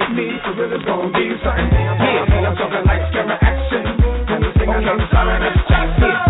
With 0.00 0.12
me, 0.16 0.26
for 0.40 0.56
real, 0.56 0.72
it's 0.72 0.88
gonna 0.88 1.12
be 1.12 1.36
something. 1.44 1.68
Yeah, 2.00 2.48
I'm 2.48 2.56
talking 2.56 2.80
lights, 2.88 3.12
camera, 3.12 3.36
action. 3.44 3.84
And 4.24 4.40
me 4.40 4.48
singing, 4.56 4.88
I'm 4.88 5.04
sorry, 5.12 5.36
Miss 5.36 5.60
Jackson. 5.68 6.27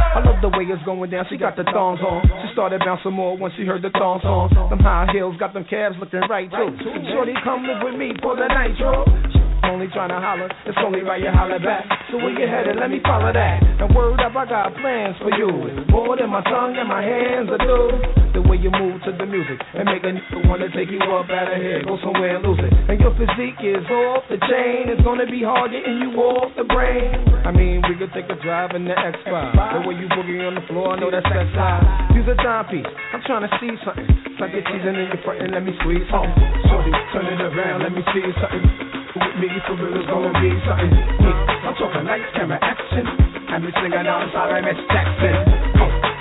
I 0.58 0.62
love 0.62 0.66
the 0.66 0.74
way 0.74 0.74
it's 0.74 0.84
going 0.84 1.10
down. 1.10 1.24
She 1.30 1.36
got 1.36 1.54
the 1.54 1.62
thongs 1.70 2.00
on. 2.02 2.26
She 2.42 2.52
started 2.52 2.82
bouncing 2.84 3.12
more 3.12 3.38
when 3.38 3.52
she 3.56 3.62
heard 3.62 3.82
the 3.82 3.90
thong 3.94 4.18
song. 4.22 4.50
Them 4.70 4.80
high 4.80 5.06
heels 5.12 5.36
got 5.38 5.54
them 5.54 5.64
calves 5.68 5.96
looking 6.00 6.20
right 6.28 6.50
too. 6.50 6.74
Shorty, 7.14 7.34
come 7.44 7.62
live 7.62 7.82
with 7.84 7.94
me 7.94 8.10
for 8.22 8.34
the 8.34 8.48
night. 8.48 8.74
I'm 9.62 9.74
only 9.74 9.86
trying 9.94 10.10
to 10.10 10.18
holler, 10.18 10.50
it's 10.66 10.78
only 10.82 11.02
right 11.02 11.20
you 11.20 11.30
holler 11.30 11.58
back. 11.58 11.84
So 12.10 12.16
where 12.18 12.34
you 12.34 12.46
headed? 12.48 12.76
Let 12.80 12.90
me 12.90 12.98
follow 13.04 13.32
that. 13.32 13.62
And 13.62 13.94
word 13.94 14.18
up, 14.18 14.34
I 14.34 14.46
got 14.46 14.74
plans 14.74 15.14
for 15.22 15.30
you. 15.38 15.86
More 15.90 16.16
than 16.16 16.30
my 16.30 16.42
tongue 16.42 16.74
and 16.74 16.88
my 16.88 17.02
hands 17.02 17.50
are 17.50 17.62
do. 17.62 18.27
Way 18.48 18.56
you 18.64 18.72
move 18.72 19.04
to 19.04 19.12
the 19.12 19.28
music 19.28 19.60
and 19.76 19.84
make 19.84 20.00
a 20.00 20.08
nigga 20.08 20.48
wanna 20.48 20.72
take 20.72 20.88
you 20.88 20.96
up 21.04 21.28
out 21.28 21.52
of 21.52 21.60
here, 21.60 21.84
go 21.84 22.00
somewhere 22.00 22.40
and 22.40 22.42
lose 22.48 22.56
it. 22.64 22.72
And 22.88 22.96
your 22.96 23.12
physique 23.12 23.60
is 23.60 23.84
off 23.92 24.24
the 24.32 24.40
chain. 24.40 24.88
It's 24.88 25.04
gonna 25.04 25.28
be 25.28 25.44
hard 25.44 25.68
getting 25.68 26.00
you 26.00 26.16
off 26.16 26.56
the 26.56 26.64
brain. 26.64 27.12
I 27.44 27.52
mean, 27.52 27.84
we 27.84 27.92
could 28.00 28.08
take 28.16 28.24
a 28.32 28.40
drive 28.40 28.72
in 28.72 28.88
the 28.88 28.96
X5. 28.96 29.52
The 29.52 29.80
way 29.84 30.00
you 30.00 30.08
boogie 30.16 30.40
on 30.48 30.56
the 30.56 30.64
floor, 30.64 30.96
I 30.96 31.00
know 31.00 31.12
that's 31.12 31.28
sex 31.28 31.44
high. 31.52 31.84
Use 32.16 32.24
a 32.24 32.40
timepiece. 32.40 32.88
I'm 33.12 33.20
trying 33.28 33.44
to 33.44 33.52
see 33.60 33.68
something. 33.84 34.08
Like 34.40 34.56
you're 34.56 34.64
teasing 34.64 34.96
in 34.96 35.12
your 35.12 35.20
front 35.28 35.44
and 35.44 35.52
let 35.52 35.60
me 35.60 35.76
squeeze 35.84 36.08
something. 36.08 36.32
Shorty, 36.72 36.92
turn 37.12 37.28
it 37.28 37.44
around, 37.44 37.84
let 37.84 37.92
me 37.92 38.00
see 38.16 38.24
something. 38.32 38.64
With 39.12 39.36
me, 39.44 39.48
for 39.68 39.76
real, 39.76 39.92
it's 39.92 40.08
gonna 40.08 40.32
be 40.40 40.56
something. 40.64 40.92
I'm 41.68 41.76
talking 41.76 42.04
lights, 42.08 42.32
camera, 42.32 42.56
action. 42.64 43.04
And 43.52 43.60
me 43.60 43.76
singing 43.76 44.08
out, 44.08 44.24
sorry, 44.32 44.64
Miss 44.64 44.80
Jackson. 44.88 45.36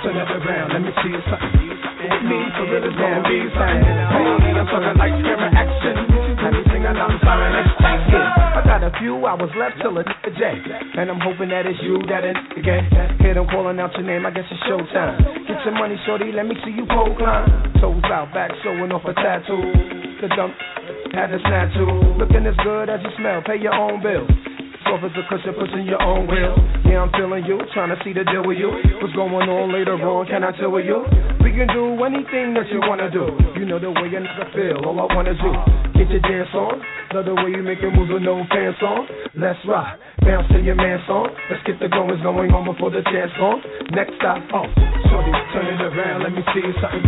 Turn 0.04 0.12
it 0.12 0.28
around, 0.28 0.76
let 0.76 0.82
me 0.84 0.92
see 1.00 1.16
something. 1.24 1.67
Me, 2.08 2.40
real, 2.40 2.88
it's 2.88 2.96
gonna 2.96 3.20
be. 3.28 3.36
Hey, 3.52 4.56
I'm 4.56 4.64
talking 4.64 4.96
lights, 4.96 5.20
camera, 5.20 5.52
action. 5.52 5.96
And 6.40 6.52
me 6.56 6.62
singing 6.72 6.96
out, 6.96 7.12
sorry, 7.20 7.52
Miss 7.52 7.68
Jackson. 7.76 8.24
I 8.24 8.60
got 8.64 8.80
a 8.80 8.92
few 8.96 9.20
hours 9.28 9.52
left 9.60 9.76
till 9.84 9.92
a 9.92 10.04
nigga 10.08 10.96
And 10.96 11.12
I'm 11.12 11.20
hoping 11.20 11.52
that 11.52 11.68
it's 11.68 11.76
you 11.84 12.00
that 12.08 12.24
it 12.24 12.36
again. 12.56 12.88
Hear 13.20 13.34
them 13.36 13.44
calling 13.52 13.76
out 13.76 13.92
your 13.92 14.08
name, 14.08 14.24
I 14.24 14.32
guess 14.32 14.48
it's 14.48 14.62
showtime. 14.64 15.20
Get 15.44 15.60
your 15.68 15.76
money, 15.76 16.00
shorty, 16.08 16.32
let 16.32 16.48
me 16.48 16.56
see 16.64 16.72
you 16.72 16.88
pole 16.88 17.12
climb. 17.12 17.76
Toes 17.76 18.00
out, 18.08 18.32
back 18.32 18.56
showing 18.64 18.88
off 18.88 19.04
a 19.04 19.12
tattoo. 19.12 19.60
The 20.24 20.28
dump 20.32 20.56
had 21.12 21.28
a 21.28 21.38
snatch 21.44 21.76
Looking 22.16 22.48
as 22.48 22.56
good 22.64 22.88
as 22.88 23.00
you 23.04 23.12
smell, 23.20 23.42
pay 23.44 23.60
your 23.60 23.74
own 23.74 24.00
bill. 24.00 24.24
As 24.88 25.04
a 25.04 25.22
cushion, 25.28 25.52
pushing 25.52 25.84
your 25.84 26.00
own 26.02 26.26
will. 26.26 26.56
Yeah, 26.88 27.04
I'm 27.04 27.12
feeling 27.12 27.44
you, 27.44 27.60
trying 27.76 27.92
to 27.92 27.98
see 28.02 28.16
the 28.16 28.24
deal 28.24 28.42
with 28.42 28.56
you. 28.56 28.72
What's 28.98 29.14
going 29.14 29.46
on 29.46 29.70
later 29.70 29.94
on? 29.94 30.26
Can 30.26 30.42
I 30.42 30.50
chill 30.56 30.72
with 30.72 30.88
you? 30.88 31.04
We 31.44 31.52
can 31.52 31.68
do 31.70 31.96
anything 32.02 32.56
that 32.58 32.66
you 32.72 32.80
wanna 32.82 33.06
do. 33.06 33.30
You 33.54 33.68
know 33.68 33.78
the 33.78 33.94
way 33.94 34.10
a 34.10 34.20
nigga 34.20 34.48
feel. 34.56 34.82
All 34.88 34.98
I 34.98 35.06
wanna 35.14 35.38
do, 35.38 35.50
get 35.94 36.10
your 36.10 36.24
dance 36.24 36.50
on. 36.50 36.82
Love 37.14 37.24
the 37.30 37.36
way 37.36 37.52
you 37.54 37.62
make 37.62 37.78
it 37.78 37.92
moves 37.94 38.10
with 38.10 38.26
no 38.26 38.42
pants 38.50 38.82
on. 38.82 39.06
Let's 39.38 39.60
rock, 39.70 40.02
bounce 40.24 40.48
to 40.50 40.58
your 40.58 40.74
man 40.74 40.98
song. 41.06 41.30
Let's 41.46 41.62
get 41.62 41.78
the 41.78 41.88
goings 41.92 42.20
going 42.24 42.50
on 42.50 42.66
before 42.66 42.90
the 42.90 43.04
chance 43.06 43.30
gone. 43.38 43.62
Next 43.94 44.18
stop, 44.18 44.42
oh, 44.50 44.66
shorty, 45.12 45.32
turn 45.54 45.68
it 45.68 45.84
around, 45.84 46.26
let 46.26 46.32
me 46.34 46.42
see 46.50 46.64
you 46.64 46.74
something. 46.82 47.06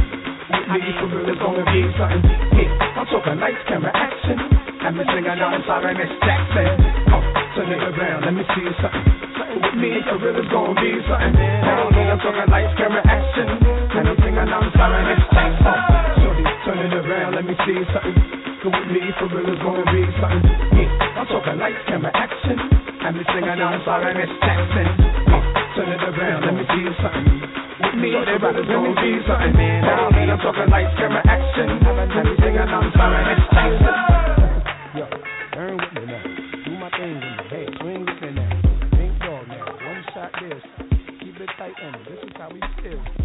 Me, 0.71 0.79
for 1.01 1.11
real, 1.11 1.27
it's 1.27 1.43
gonna 1.43 1.67
be 1.67 1.81
something. 1.99 2.23
Yeah, 2.55 3.01
I'm 3.03 3.07
talking 3.11 3.41
lights, 3.41 3.65
camera, 3.67 3.91
action. 3.91 4.39
And 4.85 4.95
me 4.97 5.05
singing, 5.11 5.33
I'm 5.33 5.65
sorry, 5.67 5.93
Miss 5.99 6.13
Jackson. 6.23 6.77
Oh, 7.13 7.40
turn 7.61 7.77
it 7.77 7.85
around, 7.93 8.25
let 8.25 8.33
me 8.33 8.45
see 8.57 8.69
something. 8.81 9.05
Something 9.37 9.61
with 9.61 9.77
me, 9.77 9.93
for 10.09 10.17
real, 10.17 10.41
it's 10.41 10.49
gonna 10.49 10.73
be 10.81 10.97
something. 11.05 11.37
Hey, 11.37 12.09
I'm 12.09 12.17
talking 12.25 12.49
lights, 12.49 12.73
camera, 12.81 13.05
action. 13.05 13.49
And 13.61 14.05
me 14.09 14.15
singing, 14.25 14.49
I'm 14.49 14.69
sorry, 14.73 15.01
Jackson. 15.29 15.69
Oh, 15.69 15.77
shorty, 16.25 16.45
turn 16.65 16.81
it 16.89 16.95
around, 16.97 17.37
let 17.37 17.45
me 17.45 17.53
see 17.69 17.81
something. 17.93 18.17
Come 18.65 18.73
with 18.73 18.89
me, 18.89 19.03
for 19.21 19.29
real, 19.29 19.53
it's 19.53 19.61
gonna 19.61 19.85
be 19.93 20.01
something. 20.17 20.57
Yeah, 20.73 21.21
I'm 21.21 21.27
talking 21.29 21.59
lights, 21.61 21.85
camera, 21.85 22.13
action. 22.17 22.57
And 23.05 23.13
me 23.21 23.25
singing, 23.29 23.61
I'm 23.61 23.81
sorry, 23.85 24.09
Miss 24.17 24.33
Jackson. 24.41 24.89
Oh, 25.29 25.43
turn 25.77 25.89
it 25.93 26.01
around, 26.01 26.41
let 26.49 26.55
me 26.57 26.65
see 26.65 26.87
something. 26.97 27.45
With 27.81 27.97
me, 28.01 28.09
so 28.17 28.25
they 28.25 28.37
rather 28.41 28.65
let 28.65 28.81
me 28.89 28.93
see 29.05 29.17
something. 29.29 29.53
Now 29.85 30.09
me, 30.17 30.33
I'm 30.33 30.41
talking 30.41 30.69
lights, 30.73 30.97
camera, 30.97 31.21
action. 31.29 31.69
And 31.77 32.25
me 32.25 32.35
singing, 32.41 32.73
I'm 32.73 32.89
sorry, 32.97 33.21
Miss 33.29 33.45
Jackson. 33.53 34.30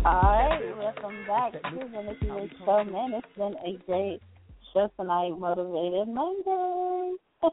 All 0.06 0.22
right, 0.22 0.61
welcome 0.77 1.26
back. 1.26 1.53
To 1.53 1.90
the 1.91 2.02
Nikki 2.03 2.30
Rich 2.30 2.52
Show. 2.64 2.84
Man, 2.84 3.14
it's 3.14 3.27
been 3.36 3.56
a 3.65 3.84
great 3.88 4.22
show 4.72 4.88
tonight, 4.99 5.32
Motivated 5.32 6.07
Monday. 6.10 7.14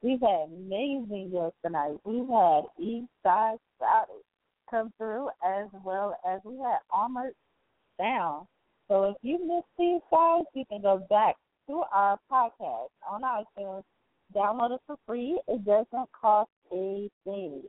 We've 0.00 0.20
had 0.20 0.46
amazing 0.54 1.32
guests 1.32 1.56
tonight. 1.66 1.96
We've 2.04 2.28
had 2.28 2.62
East 2.78 3.08
Side 3.24 3.56
Shawty 3.80 4.22
come 4.70 4.92
through 4.96 5.30
as 5.44 5.66
well 5.84 6.16
as 6.24 6.38
we 6.44 6.56
had 6.58 6.78
Armored 6.92 7.34
Sound. 7.98 8.46
So 8.86 9.06
if 9.06 9.16
you 9.22 9.44
missed 9.44 9.66
these 9.76 10.02
guys, 10.08 10.44
you 10.54 10.64
can 10.70 10.82
go 10.82 11.04
back 11.10 11.34
to 11.66 11.82
our 11.92 12.16
podcast 12.30 12.90
on 13.10 13.22
iTunes. 13.22 13.82
Download 14.32 14.76
it 14.76 14.80
for 14.86 14.94
free. 15.04 15.36
It 15.48 15.64
doesn't 15.64 16.12
cost 16.12 16.50
a 16.72 17.10
thing. 17.24 17.62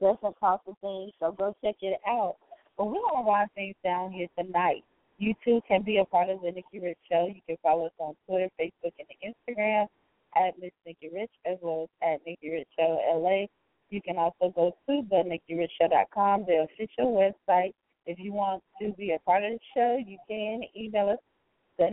Doesn't 0.00 0.40
cost 0.40 0.64
a 0.66 0.74
thing. 0.80 1.12
So 1.20 1.30
go 1.38 1.54
check 1.62 1.76
it 1.82 2.00
out. 2.04 2.34
But 2.80 2.86
we 2.86 3.00
have 3.12 3.26
a 3.26 3.28
lot 3.28 3.44
of 3.44 3.50
things 3.52 3.74
down 3.84 4.10
here 4.10 4.26
tonight. 4.38 4.84
You 5.18 5.34
too 5.44 5.60
can 5.68 5.82
be 5.82 5.98
a 5.98 6.04
part 6.06 6.30
of 6.30 6.40
the 6.40 6.50
Nikki 6.50 6.80
Rich 6.80 6.96
Show. 7.12 7.26
You 7.26 7.42
can 7.46 7.58
follow 7.62 7.84
us 7.84 7.92
on 7.98 8.14
Twitter, 8.26 8.48
Facebook, 8.58 8.92
and 8.98 9.06
Instagram 9.22 9.86
at 10.34 10.58
Miss 10.58 10.70
Nikki 10.86 11.10
Rich 11.14 11.30
as 11.44 11.58
well 11.60 11.90
as 12.02 12.14
at 12.14 12.20
Nikki 12.26 12.48
Rich 12.48 12.68
Show 12.78 12.98
LA. 13.14 13.48
You 13.90 14.00
can 14.00 14.16
also 14.16 14.50
go 14.56 14.74
to 14.88 15.02
the 15.10 15.16
NikkiRichShow.com, 15.16 16.46
the 16.46 16.66
official 16.72 17.12
website. 17.12 17.74
If 18.06 18.18
you 18.18 18.32
want 18.32 18.62
to 18.80 18.92
be 18.92 19.12
a 19.12 19.18
part 19.26 19.44
of 19.44 19.50
the 19.50 19.58
show, 19.76 19.98
you 20.02 20.16
can 20.26 20.62
email 20.74 21.10
us 21.10 21.18
the 21.78 21.84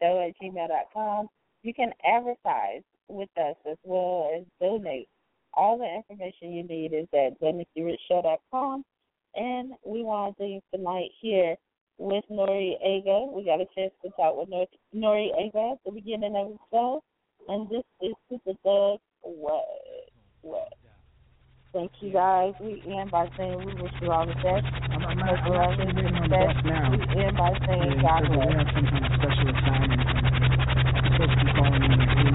Show 0.00 0.24
at 0.24 0.34
gmail.com. 0.40 1.26
You 1.64 1.74
can 1.74 1.90
advertise 2.06 2.82
with 3.08 3.30
us 3.36 3.56
as 3.68 3.78
well 3.82 4.30
as 4.38 4.44
donate. 4.60 5.08
All 5.54 5.76
the 5.76 5.92
information 5.92 6.52
you 6.52 6.62
need 6.62 6.92
is 6.92 7.08
at 7.14 7.40
theNikkiRichShow.com. 7.40 8.84
And 9.34 9.72
we 9.84 10.02
want 10.02 10.36
to 10.38 10.46
do 10.46 10.60
tonight 10.74 11.10
here 11.20 11.56
with 11.98 12.24
Noreaga. 12.30 13.32
We 13.32 13.44
got 13.44 13.60
a 13.60 13.66
chance 13.76 13.92
to 14.04 14.10
talk 14.16 14.36
with 14.36 14.48
Nori, 14.50 14.66
Nori 14.94 15.28
at 15.72 15.78
the 15.84 15.92
beginning 15.92 16.34
of 16.36 16.48
the 16.48 16.58
show. 16.72 17.02
And 17.48 17.68
this 17.70 17.84
is 18.02 18.14
Super 18.28 18.52
Thug 18.64 18.98
What? 19.22 19.64
What? 20.42 20.72
Thank 21.72 21.92
you 22.00 22.12
guys. 22.12 22.54
We 22.60 22.82
end 22.98 23.10
by 23.12 23.28
saying 23.36 23.58
we 23.58 23.74
wish 23.82 23.92
you 24.02 24.10
all 24.10 24.26
the 24.26 24.34
best. 24.34 24.66
I'm, 24.90 25.04
I'm, 25.06 25.16
Make 25.18 25.38
I'm 25.38 25.54
actually 25.54 26.02
and 26.02 26.16
on 26.16 26.22
the 26.22 26.28
bus 26.28 26.56
now. 26.64 26.90
We 26.90 27.22
end 27.22 27.36
by 27.36 27.52
saying 27.66 28.02
Yeah, 28.02 28.02
God 28.02 28.26
bless. 28.26 28.48
we 28.48 28.54
have 28.58 28.68
some 28.74 28.86
kind 28.90 29.06
of 29.06 29.12
special 29.20 29.48
assignment. 29.54 30.02
I'm 30.02 31.04
supposed 31.14 31.30
to 31.30 31.44
be 31.46 31.52
calling 31.54 31.82
in 31.84 32.29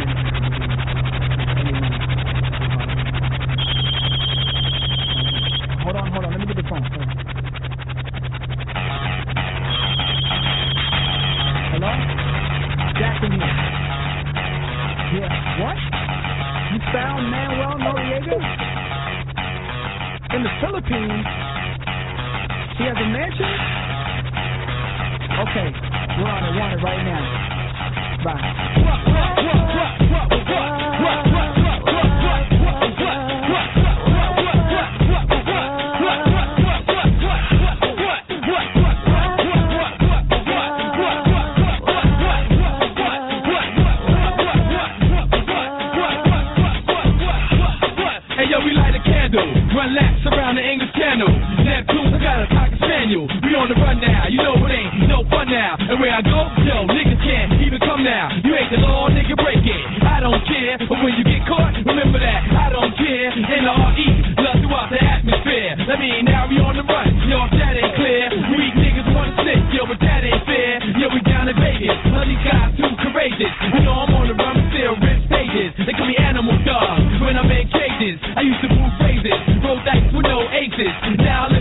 aces. 80.80 81.18
Now 81.20 81.55